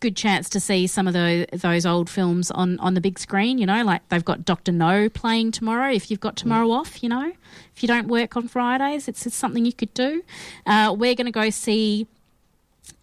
good 0.00 0.16
chance 0.16 0.48
to 0.50 0.60
see 0.60 0.86
some 0.86 1.06
of 1.06 1.12
the, 1.12 1.46
those 1.52 1.86
old 1.86 2.10
films 2.10 2.50
on, 2.50 2.78
on 2.80 2.94
the 2.94 3.00
big 3.00 3.18
screen. 3.18 3.58
You 3.58 3.66
know, 3.66 3.84
like 3.84 4.06
they've 4.08 4.24
got 4.24 4.44
Doctor 4.44 4.72
No 4.72 5.08
playing 5.08 5.52
tomorrow. 5.52 5.92
If 5.92 6.10
you've 6.10 6.20
got 6.20 6.36
tomorrow 6.36 6.68
mm. 6.68 6.78
off, 6.78 7.02
you 7.02 7.08
know, 7.08 7.32
if 7.74 7.82
you 7.82 7.86
don't 7.86 8.08
work 8.08 8.36
on 8.36 8.48
Fridays, 8.48 9.08
it's, 9.08 9.26
it's 9.26 9.36
something 9.36 9.64
you 9.64 9.72
could 9.72 9.94
do. 9.94 10.22
Uh, 10.66 10.94
we're 10.96 11.14
going 11.14 11.26
to 11.26 11.32
go 11.32 11.50
see 11.50 12.06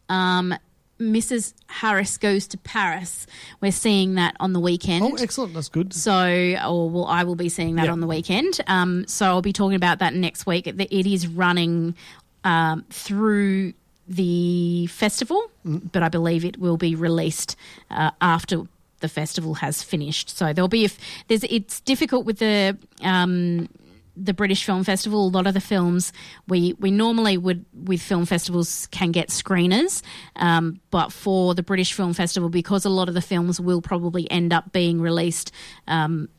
um, 0.09 0.53
Mrs. 0.99 1.53
Harris 1.67 2.17
Goes 2.17 2.47
to 2.47 2.57
Paris. 2.57 3.27
We're 3.61 3.71
seeing 3.71 4.15
that 4.15 4.35
on 4.39 4.53
the 4.53 4.59
weekend. 4.59 5.03
Oh, 5.03 5.15
excellent. 5.19 5.53
That's 5.53 5.69
good. 5.69 5.93
So, 5.93 6.55
or 6.67 6.89
well, 6.89 7.05
I 7.05 7.23
will 7.23 7.35
be 7.35 7.49
seeing 7.49 7.75
that 7.75 7.89
on 7.89 7.99
the 7.99 8.07
weekend. 8.07 8.59
Um, 8.67 9.07
so 9.07 9.27
I'll 9.27 9.41
be 9.41 9.53
talking 9.53 9.75
about 9.75 9.99
that 9.99 10.13
next 10.13 10.45
week. 10.45 10.67
It 10.67 11.07
is 11.07 11.27
running 11.27 11.95
um, 12.43 12.85
through 12.89 13.73
the 14.08 14.88
festival, 14.88 15.51
mm. 15.66 15.91
but 15.91 16.03
I 16.03 16.10
believe 16.10 16.45
it 16.45 16.58
will 16.58 16.78
be 16.78 16.95
released 16.95 17.55
uh, 17.91 18.12
after 18.22 18.64
the 18.99 19.10
festival 19.10 19.55
has 19.55 19.84
finished. 19.84 20.30
So 20.30 20.53
there'll 20.53 20.68
be 20.68 20.86
if 20.86 20.97
there's 21.28 21.43
it's 21.43 21.80
difficult 21.82 22.26
with 22.26 22.39
the 22.39 22.78
um, 23.01 23.70
the 24.16 24.34
British 24.34 24.64
Film 24.66 24.84
Festival. 24.84 25.28
A 25.28 25.30
lot 25.30 25.47
of 25.47 25.53
the 25.53 25.62
films 25.62 26.12
we 26.47 26.74
we 26.80 26.91
normally 26.91 27.38
would 27.38 27.66
with 27.74 28.01
film 28.01 28.26
festivals 28.26 28.88
can 28.88 29.12
get 29.12 29.30
screeners, 29.30 30.01
um, 30.36 30.80
but 30.89 31.12
for 31.12 31.53
the 31.53 31.64
British 31.64 31.93
Film 31.93 32.14
Festival, 32.14 32.49
because 32.49 32.86
a 32.86 32.89
lot 32.89 33.08
of 33.08 33.14
the 33.14 33.22
films 33.22 33.60
will 33.60 33.82
probably 33.82 34.30
end 34.32 34.53
up 34.53 34.72
being 34.72 35.01
released. 35.01 35.51
Um, 35.88 36.30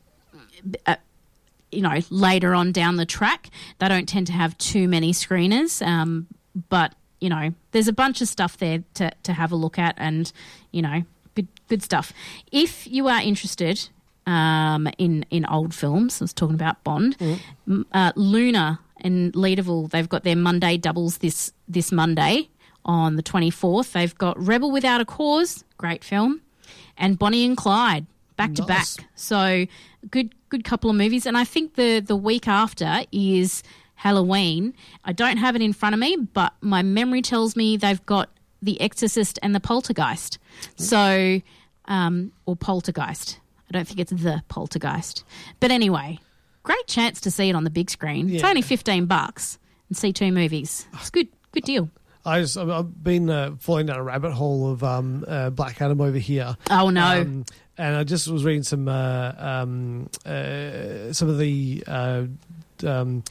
uh, 0.85 0.97
you 1.71 1.81
know, 1.81 1.99
later 2.09 2.55
on 2.55 2.71
down 2.71 2.95
the 2.95 3.05
track, 3.05 3.51
they 3.77 3.87
don't 3.87 4.09
tend 4.09 4.27
to 4.27 4.33
have 4.33 4.57
too 4.57 4.87
many 4.87 5.13
screeners. 5.13 5.85
Um, 5.85 6.25
but 6.67 6.95
you 7.19 7.29
know, 7.29 7.53
there's 7.71 7.87
a 7.87 7.93
bunch 7.93 8.21
of 8.21 8.27
stuff 8.27 8.57
there 8.57 8.83
to, 8.95 9.11
to 9.23 9.33
have 9.33 9.51
a 9.51 9.55
look 9.55 9.77
at 9.77 9.95
and, 9.97 10.31
you 10.71 10.81
know, 10.81 11.03
good, 11.35 11.47
good 11.67 11.83
stuff. 11.83 12.13
If 12.51 12.87
you 12.87 13.07
are 13.07 13.21
interested 13.21 13.89
um, 14.25 14.87
in, 14.97 15.25
in 15.29 15.45
old 15.45 15.73
films, 15.73 16.21
I 16.21 16.25
was 16.25 16.33
talking 16.33 16.55
about 16.55 16.83
Bond, 16.83 17.17
mm. 17.17 17.85
uh, 17.91 18.11
Luna 18.15 18.79
and 19.01 19.33
Leederville, 19.33 19.89
they've 19.89 20.09
got 20.09 20.23
their 20.23 20.35
Monday 20.35 20.77
doubles 20.77 21.19
this, 21.19 21.51
this 21.67 21.91
Monday 21.91 22.49
on 22.85 23.15
the 23.15 23.23
24th. 23.23 23.91
They've 23.91 24.17
got 24.17 24.39
Rebel 24.39 24.71
Without 24.71 25.01
a 25.01 25.05
Cause, 25.05 25.63
great 25.77 26.03
film, 26.03 26.41
and 26.97 27.17
Bonnie 27.17 27.45
and 27.45 27.55
Clyde, 27.55 28.05
back 28.35 28.51
nice. 28.51 28.57
to 28.57 28.65
back. 28.65 29.09
So 29.15 29.65
good 30.09 30.33
good 30.49 30.63
couple 30.63 30.89
of 30.89 30.95
movies. 30.95 31.25
And 31.25 31.37
I 31.37 31.43
think 31.43 31.75
the 31.75 31.99
the 31.99 32.15
week 32.15 32.47
after 32.47 33.03
is 33.11 33.63
Halloween. 33.99 34.73
I 35.03 35.11
don't 35.11 35.35
have 35.35 35.57
it 35.57 35.61
in 35.61 35.73
front 35.73 35.93
of 35.93 35.99
me, 35.99 36.15
but 36.15 36.53
my 36.61 36.81
memory 36.81 37.21
tells 37.21 37.57
me 37.57 37.75
they've 37.75 38.03
got 38.05 38.29
The 38.61 38.79
Exorcist 38.79 39.37
and 39.43 39.53
The 39.53 39.59
Poltergeist. 39.59 40.39
So, 40.77 41.41
um, 41.83 42.31
or 42.45 42.55
Poltergeist. 42.55 43.41
I 43.69 43.73
don't 43.73 43.85
think 43.85 43.99
it's 43.99 44.11
The 44.11 44.41
Poltergeist. 44.47 45.25
But 45.59 45.71
anyway, 45.71 46.17
great 46.63 46.87
chance 46.87 47.19
to 47.21 47.29
see 47.29 47.49
it 47.49 47.55
on 47.55 47.65
the 47.65 47.69
big 47.69 47.89
screen. 47.89 48.29
Yeah. 48.29 48.35
It's 48.35 48.45
only 48.45 48.61
15 48.61 49.05
bucks 49.05 49.59
and 49.89 49.97
see 49.97 50.13
two 50.13 50.31
movies. 50.31 50.87
It's 50.93 51.09
good, 51.09 51.27
good 51.51 51.65
deal. 51.65 51.89
I 52.25 52.39
just, 52.39 52.57
I've 52.57 53.03
been 53.03 53.29
uh, 53.29 53.55
falling 53.59 53.87
down 53.87 53.97
a 53.97 54.03
rabbit 54.03 54.31
hole 54.31 54.71
of 54.71 54.81
um, 54.81 55.25
uh, 55.27 55.49
Black 55.49 55.81
Adam 55.81 55.99
over 55.99 56.17
here. 56.17 56.55
Oh 56.69 56.89
no! 56.89 57.21
Um, 57.21 57.45
and 57.77 57.95
I 57.95 58.03
just 58.03 58.27
was 58.27 58.43
reading 58.43 58.63
some 58.63 58.87
uh, 58.87 59.33
um, 59.37 60.09
uh, 60.25 61.11
some 61.11 61.29
of 61.29 61.37
the 61.37 61.83
uh, 61.87 62.23
um, 62.85 63.23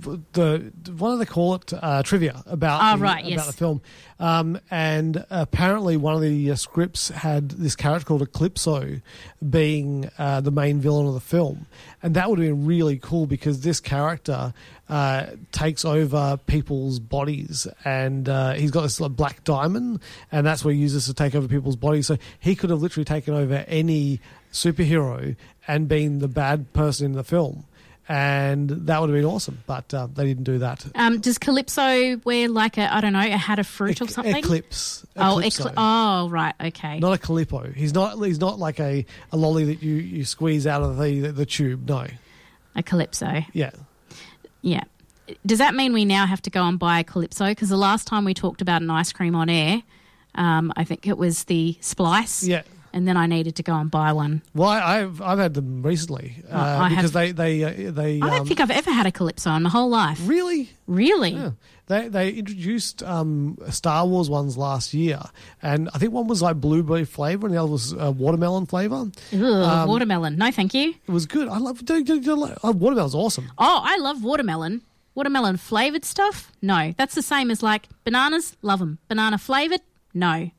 the 0.00 0.72
what 0.96 1.12
do 1.12 1.18
they 1.18 1.24
call 1.24 1.54
it? 1.54 1.72
Uh, 1.72 2.02
trivia 2.02 2.42
about 2.46 2.80
oh, 2.82 2.96
the, 2.96 3.02
right, 3.02 3.20
about 3.20 3.30
yes. 3.30 3.46
the 3.46 3.52
film. 3.52 3.80
Um, 4.18 4.60
and 4.70 5.24
apparently, 5.30 5.96
one 5.96 6.14
of 6.14 6.20
the 6.20 6.50
uh, 6.50 6.54
scripts 6.54 7.08
had 7.08 7.50
this 7.50 7.76
character 7.76 8.06
called 8.06 8.22
Eclipso 8.22 9.00
being 9.48 10.10
uh, 10.18 10.40
the 10.40 10.50
main 10.50 10.80
villain 10.80 11.06
of 11.06 11.14
the 11.14 11.20
film, 11.20 11.66
and 12.02 12.14
that 12.14 12.28
would 12.28 12.38
have 12.38 12.48
been 12.48 12.66
really 12.66 12.98
cool 12.98 13.26
because 13.26 13.60
this 13.60 13.80
character 13.80 14.52
uh, 14.88 15.26
takes 15.52 15.84
over 15.84 16.38
people's 16.46 16.98
bodies, 16.98 17.66
and 17.84 18.28
uh, 18.28 18.52
he's 18.52 18.70
got 18.70 18.82
this 18.82 19.00
like, 19.00 19.12
black 19.12 19.44
diamond, 19.44 20.00
and 20.30 20.46
that's 20.46 20.64
where 20.64 20.74
he 20.74 20.80
uses 20.80 21.06
to 21.06 21.14
take 21.14 21.34
over 21.34 21.48
people's 21.48 21.76
bodies. 21.76 22.06
So 22.06 22.18
he 22.40 22.54
could 22.54 22.70
have 22.70 22.82
literally 22.82 23.04
taken 23.04 23.34
over 23.34 23.64
any 23.66 24.20
superhero 24.52 25.36
and 25.66 25.88
been 25.88 26.20
the 26.20 26.28
bad 26.28 26.72
person 26.72 27.06
in 27.06 27.12
the 27.12 27.24
film 27.24 27.64
and 28.08 28.68
that 28.68 29.00
would 29.00 29.08
have 29.08 29.16
been 29.16 29.24
awesome. 29.24 29.62
But 29.66 29.92
uh, 29.94 30.08
they 30.12 30.24
didn't 30.24 30.44
do 30.44 30.58
that. 30.58 30.84
Um, 30.94 31.20
does 31.20 31.38
Calypso 31.38 32.18
wear 32.24 32.48
like 32.48 32.76
a 32.78 32.92
I 32.92 33.00
don't 33.00 33.12
know 33.12 33.20
a 33.20 33.36
hat 33.36 33.58
of 33.58 33.66
fruit 33.66 34.00
or 34.00 34.08
something? 34.08 34.36
Eclipse. 34.36 35.06
Oh, 35.16 35.40
ecli- 35.42 35.72
oh, 35.76 36.28
right, 36.28 36.54
okay. 36.60 36.98
Not 36.98 37.16
a 37.16 37.20
Calippo. 37.20 37.74
He's 37.74 37.94
not. 37.94 38.16
He's 38.18 38.40
not 38.40 38.58
like 38.58 38.80
a, 38.80 39.06
a 39.32 39.36
lolly 39.36 39.64
that 39.66 39.82
you, 39.82 39.94
you 39.94 40.24
squeeze 40.24 40.66
out 40.66 40.82
of 40.82 40.98
the 40.98 41.30
the 41.30 41.46
tube. 41.46 41.88
No. 41.88 42.06
A 42.76 42.82
Calypso. 42.82 43.44
Yeah. 43.52 43.70
Yeah. 44.62 44.82
Does 45.46 45.58
that 45.58 45.74
mean 45.74 45.92
we 45.92 46.04
now 46.04 46.26
have 46.26 46.42
to 46.42 46.50
go 46.50 46.64
and 46.64 46.78
buy 46.78 46.98
a 46.98 47.04
Calypso? 47.04 47.46
Because 47.46 47.68
the 47.68 47.76
last 47.76 48.06
time 48.06 48.24
we 48.24 48.34
talked 48.34 48.60
about 48.60 48.82
an 48.82 48.90
ice 48.90 49.12
cream 49.12 49.34
on 49.34 49.48
air, 49.48 49.82
um, 50.34 50.72
I 50.76 50.84
think 50.84 51.06
it 51.06 51.16
was 51.16 51.44
the 51.44 51.78
Splice. 51.80 52.44
Yeah 52.44 52.62
and 52.94 53.08
then 53.08 53.16
I 53.16 53.26
needed 53.26 53.56
to 53.56 53.62
go 53.64 53.74
and 53.74 53.90
buy 53.90 54.12
one. 54.12 54.40
Well, 54.54 54.68
I've 54.68 55.20
I've 55.20 55.38
had 55.38 55.52
them 55.52 55.82
recently 55.82 56.36
uh, 56.48 56.88
because 56.88 57.12
have, 57.12 57.12
they 57.12 57.32
they 57.32 57.64
uh, 57.64 57.90
they. 57.90 58.20
I 58.22 58.30
don't 58.30 58.40
um, 58.40 58.46
think 58.46 58.60
I've 58.60 58.70
ever 58.70 58.90
had 58.90 59.04
a 59.04 59.12
Calypso 59.12 59.50
in 59.50 59.64
my 59.64 59.68
whole 59.68 59.90
life. 59.90 60.20
Really? 60.22 60.70
Really? 60.86 61.30
Yeah. 61.30 61.50
They 61.86 62.08
they 62.08 62.30
introduced 62.30 63.02
um, 63.02 63.58
Star 63.68 64.06
Wars 64.06 64.30
ones 64.30 64.56
last 64.56 64.94
year, 64.94 65.20
and 65.60 65.90
I 65.92 65.98
think 65.98 66.12
one 66.12 66.28
was 66.28 66.40
like 66.40 66.56
blueberry 66.60 67.04
flavor, 67.04 67.48
and 67.48 67.54
the 67.54 67.60
other 67.60 67.72
was 67.72 67.92
uh, 67.92 68.12
watermelon 68.16 68.66
flavor. 68.66 69.10
Um, 69.32 69.88
watermelon? 69.88 70.38
No, 70.38 70.52
thank 70.52 70.72
you. 70.72 70.94
It 71.06 71.12
was 71.12 71.26
good. 71.26 71.48
I 71.48 71.58
love 71.58 71.84
do, 71.84 72.02
do, 72.04 72.20
do, 72.20 72.44
uh, 72.44 72.72
watermelon's 72.72 73.14
awesome. 73.14 73.50
Oh, 73.58 73.80
I 73.84 73.98
love 73.98 74.22
watermelon. 74.22 74.82
Watermelon 75.16 75.58
flavored 75.58 76.04
stuff? 76.04 76.50
No, 76.62 76.94
that's 76.96 77.14
the 77.14 77.22
same 77.22 77.50
as 77.50 77.62
like 77.62 77.88
bananas. 78.04 78.56
Love 78.62 78.78
them. 78.78 78.98
Banana 79.08 79.38
flavored? 79.38 79.80
No. 80.12 80.50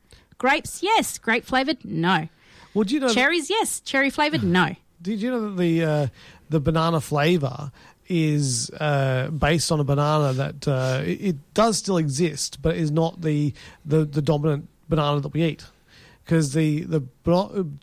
Grapes, 0.46 0.84
yes. 0.84 1.18
Grape 1.18 1.44
flavored, 1.44 1.84
no. 1.84 2.30
Well, 2.76 2.84
do 2.84 2.94
you 2.94 3.00
know 3.00 3.10
cherries? 3.10 3.50
Yes. 3.50 3.80
Cherry 3.80 4.12
flavored, 4.12 4.44
no. 4.44 4.76
Did 5.02 5.20
you 5.20 5.32
know 5.32 5.50
that 5.50 5.58
the 5.58 5.84
uh, 5.84 6.08
the 6.50 6.60
banana 6.60 7.02
flavor 7.02 7.72
is 8.08 8.70
uh, 8.80 9.30
based 9.32 9.72
on 9.72 9.80
a 9.80 9.84
banana 9.84 10.34
that 10.34 10.68
uh, 10.68 11.02
it, 11.04 11.30
it, 11.30 11.54
does 11.56 11.80
still 11.80 11.98
exist, 11.98 12.62
but 12.62 12.76
is 12.76 12.92
not 12.92 13.22
the 13.22 13.56
the, 13.88 14.06
the 14.06 14.22
dominant 14.22 14.70
banana 14.88 15.20
that 15.20 15.30
we 15.30 15.42
eat. 15.42 15.66
Because 16.24 16.54
the, 16.54 16.84
the 16.84 17.02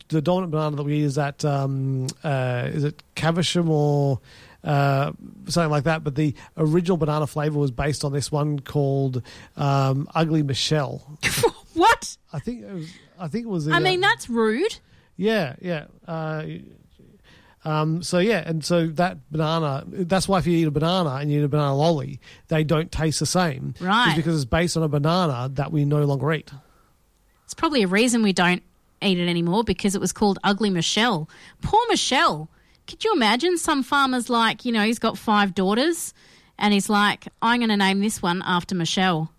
the 0.07 0.21
dominant 0.21 0.51
banana 0.51 0.77
that 0.77 0.83
we 0.83 0.99
eat 0.99 1.03
is 1.03 1.15
that 1.15 1.43
um, 1.43 2.07
uh, 2.23 2.69
is 2.71 2.85
it 2.85 3.03
Caversham 3.15 3.69
or 3.69 4.21
uh, 4.63 5.11
something 5.47 5.71
like 5.71 5.83
that. 5.85 6.03
But 6.03 6.15
the 6.15 6.35
original 6.57 6.97
banana 6.97 7.27
flavor 7.27 7.59
was 7.59 7.71
based 7.71 8.03
on 8.03 8.13
this 8.13 8.31
one 8.31 8.59
called 8.59 9.21
um, 9.57 10.07
Ugly 10.15 10.43
Michelle. 10.43 11.17
what? 11.73 12.17
I 12.31 12.39
think 12.39 12.63
it 12.63 12.73
was. 12.73 12.91
I 13.19 13.27
think 13.27 13.45
it 13.45 13.49
was. 13.49 13.67
I 13.67 13.79
mean, 13.79 14.01
that's 14.01 14.29
rude. 14.29 14.79
Yeah, 15.15 15.55
yeah. 15.61 15.85
Uh, 16.07 16.45
um, 17.65 18.03
so 18.03 18.19
yeah, 18.19 18.43
and 18.45 18.63
so 18.63 18.87
that 18.87 19.17
banana. 19.31 19.83
That's 19.87 20.27
why 20.27 20.39
if 20.39 20.47
you 20.47 20.57
eat 20.57 20.67
a 20.67 20.71
banana 20.71 21.15
and 21.15 21.31
you 21.31 21.39
eat 21.39 21.43
a 21.43 21.47
banana 21.47 21.75
lolly, 21.75 22.19
they 22.47 22.63
don't 22.63 22.91
taste 22.91 23.19
the 23.19 23.25
same, 23.25 23.73
right? 23.79 24.15
because 24.15 24.35
it's 24.35 24.45
based 24.45 24.75
on 24.75 24.83
a 24.83 24.89
banana 24.89 25.49
that 25.53 25.71
we 25.71 25.85
no 25.85 26.03
longer 26.03 26.33
eat. 26.33 26.51
It's 27.45 27.53
probably 27.53 27.83
a 27.83 27.87
reason 27.87 28.23
we 28.23 28.33
don't 28.33 28.63
eat 29.01 29.19
it 29.19 29.29
anymore 29.29 29.63
because 29.63 29.95
it 29.95 30.01
was 30.01 30.11
called 30.11 30.39
Ugly 30.43 30.71
Michelle. 30.71 31.29
Poor 31.61 31.81
Michelle. 31.89 32.49
Could 32.87 33.03
you 33.03 33.13
imagine 33.13 33.57
some 33.57 33.83
farmers 33.83 34.29
like 34.29 34.65
you 34.65 34.71
know 34.71 34.83
he's 34.83 34.99
got 34.99 35.17
five 35.17 35.55
daughters, 35.55 36.13
and 36.57 36.73
he's 36.73 36.89
like, 36.89 37.27
I'm 37.41 37.59
going 37.59 37.69
to 37.69 37.77
name 37.77 38.01
this 38.01 38.21
one 38.21 38.41
after 38.45 38.75
Michelle 38.75 39.33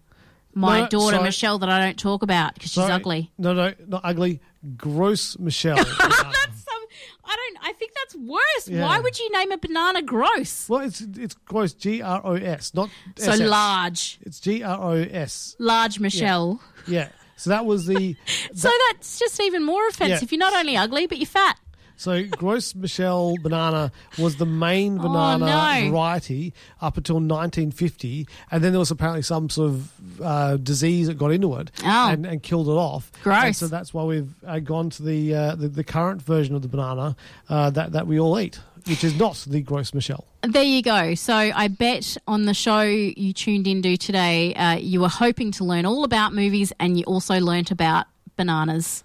my 0.55 0.80
no, 0.80 0.88
daughter 0.88 1.16
sorry. 1.16 1.24
Michelle 1.24 1.59
that 1.59 1.68
I 1.68 1.80
don't 1.80 1.99
talk 1.99 2.22
about 2.22 2.55
because 2.55 2.72
she's 2.72 2.84
ugly. 2.84 3.32
No, 3.38 3.53
no, 3.53 3.74
not 3.86 4.03
ugly. 4.05 4.40
Gross 4.76 5.38
Michelle. 5.38 5.76
that's 5.84 5.99
some. 5.99 6.82
I 7.24 7.36
don't. 7.36 7.59
I 7.62 7.72
think 7.72 7.92
that's 7.95 8.14
worse. 8.16 8.68
Yeah. 8.68 8.82
Why 8.82 9.01
would 9.01 9.18
you 9.18 9.30
name 9.32 9.53
a 9.53 9.59
banana 9.59 10.03
gross? 10.03 10.68
Well, 10.68 10.80
it's 10.80 11.01
it's 11.01 11.34
gross. 11.34 11.74
G 11.74 12.03
R 12.03 12.20
O 12.24 12.34
S, 12.34 12.72
not 12.74 12.90
so 13.16 13.32
SS. 13.32 13.40
large. 13.40 14.18
It's 14.22 14.40
G 14.40 14.62
R 14.62 14.80
O 14.80 14.92
S. 14.92 15.57
Large 15.59 16.01
Michelle. 16.01 16.61
Yeah. 16.86 17.01
yeah. 17.01 17.09
So 17.36 17.51
that 17.51 17.66
was 17.66 17.86
the. 17.86 18.16
so 18.55 18.70
that's 18.88 19.18
just 19.18 19.40
even 19.40 19.64
more 19.64 19.86
offensive. 19.88 20.30
Yeah. 20.30 20.36
You're 20.36 20.51
not 20.51 20.59
only 20.59 20.76
ugly, 20.76 21.07
but 21.07 21.18
you're 21.18 21.26
fat. 21.26 21.59
So 21.97 22.24
Gross 22.24 22.74
Michelle 22.74 23.36
banana 23.40 23.92
was 24.18 24.36
the 24.36 24.47
main 24.47 24.97
banana 24.99 25.47
no. 25.84 25.90
variety 25.90 26.53
up 26.80 26.97
until 26.97 27.16
1950, 27.16 28.26
and 28.51 28.62
then 28.64 28.72
there 28.72 28.78
was 28.80 28.90
apparently 28.90 29.22
some 29.22 29.49
sort 29.49 29.70
of 29.70 30.20
uh, 30.20 30.57
disease 30.57 31.07
that 31.07 31.16
got 31.18 31.30
into 31.30 31.55
it 31.57 31.70
Oh. 31.84 32.09
and, 32.11 32.26
and 32.26 32.42
killed 32.42 32.68
it 32.68 32.72
off. 32.72 33.11
Gross. 33.22 33.45
And 33.45 33.57
so 33.57 33.66
that's 33.68 33.95
why 33.95 34.03
we've 34.05 34.34
uh, 34.47 34.59
gone 34.59 34.90
to 34.90 35.03
the, 35.03 35.34
uh, 35.34 35.55
the 35.55 35.68
the 35.68 35.84
current 35.84 36.20
version 36.20 36.55
of 36.55 36.62
the 36.62 36.68
banana 36.68 37.16
uh, 37.49 37.70
that 37.70 37.92
that 37.92 38.07
we 38.07 38.18
all 38.18 38.38
eat, 38.40 38.59
which 38.86 39.05
is 39.05 39.16
not 39.18 39.36
the 39.49 39.61
Gross 39.62 39.95
Michelle. 39.95 40.24
There 40.42 40.62
you 40.62 40.82
go. 40.82 41.14
So 41.14 41.34
I 41.34 41.68
bet 41.68 42.16
on 42.26 42.45
the 42.45 42.55
show 42.55 42.82
you 42.82 43.32
tuned 43.32 43.66
into 43.66 43.97
today, 43.97 44.53
uh, 44.55 44.74
you 44.76 45.01
were 45.01 45.09
hoping 45.09 45.53
to 45.53 45.64
learn 45.64 45.86
all 45.86 46.05
about 46.05 46.34
movies 46.34 46.72
and 46.80 46.99
you 46.99 47.05
also 47.05 47.38
learnt 47.40 47.70
about 47.70 48.07
bananas. 48.36 49.05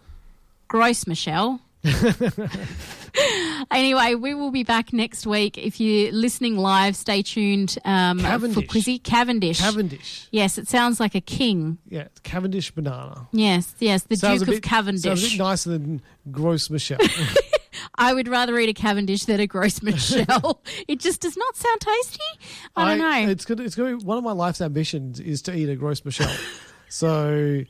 Gross, 0.68 1.08
Michelle. 1.08 1.62
anyway, 3.72 4.16
we 4.16 4.34
will 4.34 4.52
be 4.52 4.64
back 4.64 4.92
next 4.92 5.26
week. 5.26 5.58
If 5.58 5.80
you're 5.80 6.12
listening 6.12 6.58
live, 6.58 6.98
stay 6.98 7.22
tuned 7.22 7.78
um, 7.86 8.20
for. 8.20 8.26
Quizzy. 8.26 9.02
Cavendish. 9.02 9.60
Cavendish. 9.62 10.28
Yes, 10.32 10.58
it 10.58 10.68
sounds 10.68 11.00
like 11.00 11.16
a 11.16 11.22
king. 11.22 11.78
Yeah, 11.88 12.02
it's 12.02 12.20
Cavendish 12.20 12.72
banana. 12.72 13.28
Yes, 13.32 13.74
yes, 13.80 14.04
the 14.04 14.18
Sounds 14.18 14.40
Duke 14.42 14.50
a 14.50 14.58
of 14.58 14.62
Cavendish. 14.62 15.04
Sounds 15.04 15.24
a 15.24 15.30
bit 15.30 15.40
nicer 15.40 15.70
than 15.70 16.02
Gross 16.30 16.70
Michelle. 16.70 17.00
I 17.96 18.14
would 18.14 18.28
rather 18.28 18.58
eat 18.60 18.68
a 18.68 18.74
Cavendish 18.74 19.24
than 19.24 19.40
a 19.40 19.48
Gross 19.48 19.82
Michelle. 19.84 20.62
it 20.88 21.00
just 21.00 21.22
does 21.22 21.38
not 21.38 21.56
sound 21.56 21.80
tasty. 21.80 22.20
I 22.76 22.90
don't 22.90 22.98
know. 23.00 23.32
It's 23.32 23.46
gonna. 23.46 23.64
It's. 23.64 23.76
Be, 23.76 23.94
one 23.94 24.18
of 24.18 24.24
my 24.26 24.34
life's 24.34 24.60
ambitions 24.60 25.22
is 25.22 25.42
to 25.44 25.56
eat 25.56 25.70
a 25.70 25.78
Gross 25.78 26.04
Michelle. 26.04 26.36
so 26.90 27.62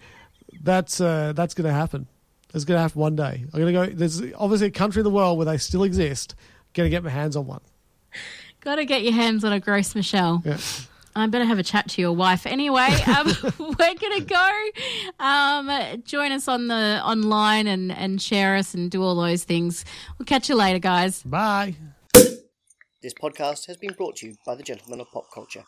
that's 0.64 1.00
uh, 1.00 1.34
that's 1.36 1.54
gonna 1.54 1.74
happen. 1.74 2.08
It's 2.54 2.66
gonna 2.66 2.80
happen 2.80 3.00
one 3.00 3.16
day. 3.16 3.46
I'm 3.54 3.60
gonna 3.60 3.72
go. 3.72 3.86
There's 3.86 4.22
obviously 4.36 4.68
a 4.68 4.72
country 4.72 5.02
in 5.02 5.04
the 5.04 5.12
world 5.12 5.38
where 5.38 5.46
they 5.46 5.58
still 5.58 5.84
exist. 5.84 6.36
Gonna 6.74 6.90
get 6.90 7.04
my 7.04 7.10
hands 7.10 7.36
on 7.36 7.46
one. 7.46 7.62
Got 8.62 8.76
to 8.76 8.86
get 8.86 9.04
your 9.04 9.14
hands 9.14 9.46
on 9.46 9.54
a 9.54 9.60
Gross 9.60 9.96
Michelle. 9.96 10.42
Yeah. 10.44 10.58
I 11.16 11.28
better 11.28 11.46
have 11.46 11.60
a 11.60 11.64
chat 11.64 11.90
to 11.92 12.02
your 12.02 12.12
wife. 12.12 12.46
Anyway, 12.46 12.82
um, 13.08 13.28
we're 13.60 13.96
gonna 13.96 14.22
go. 14.22 14.70
Um, 15.20 16.04
join 16.04 16.32
us 16.32 16.48
on 16.48 16.68
the 16.68 17.02
online 17.04 17.68
and 17.68 17.92
and 17.92 18.22
share 18.22 18.56
us 18.56 18.74
and 18.74 18.92
do 18.92 19.02
all 19.02 19.16
those 19.16 19.44
things. 19.44 19.86
We'll 20.18 20.26
catch 20.26 20.50
you 20.50 20.56
later, 20.56 20.80
guys. 20.80 21.24
Bye. 21.24 21.76
This 23.02 23.14
podcast 23.14 23.68
has 23.68 23.78
been 23.78 23.94
brought 23.94 24.18
to 24.18 24.28
you 24.28 24.36
by 24.46 24.56
the 24.56 24.64
Gentlemen 24.64 25.00
of 25.00 25.12
Pop 25.12 25.26
Culture. 25.34 25.64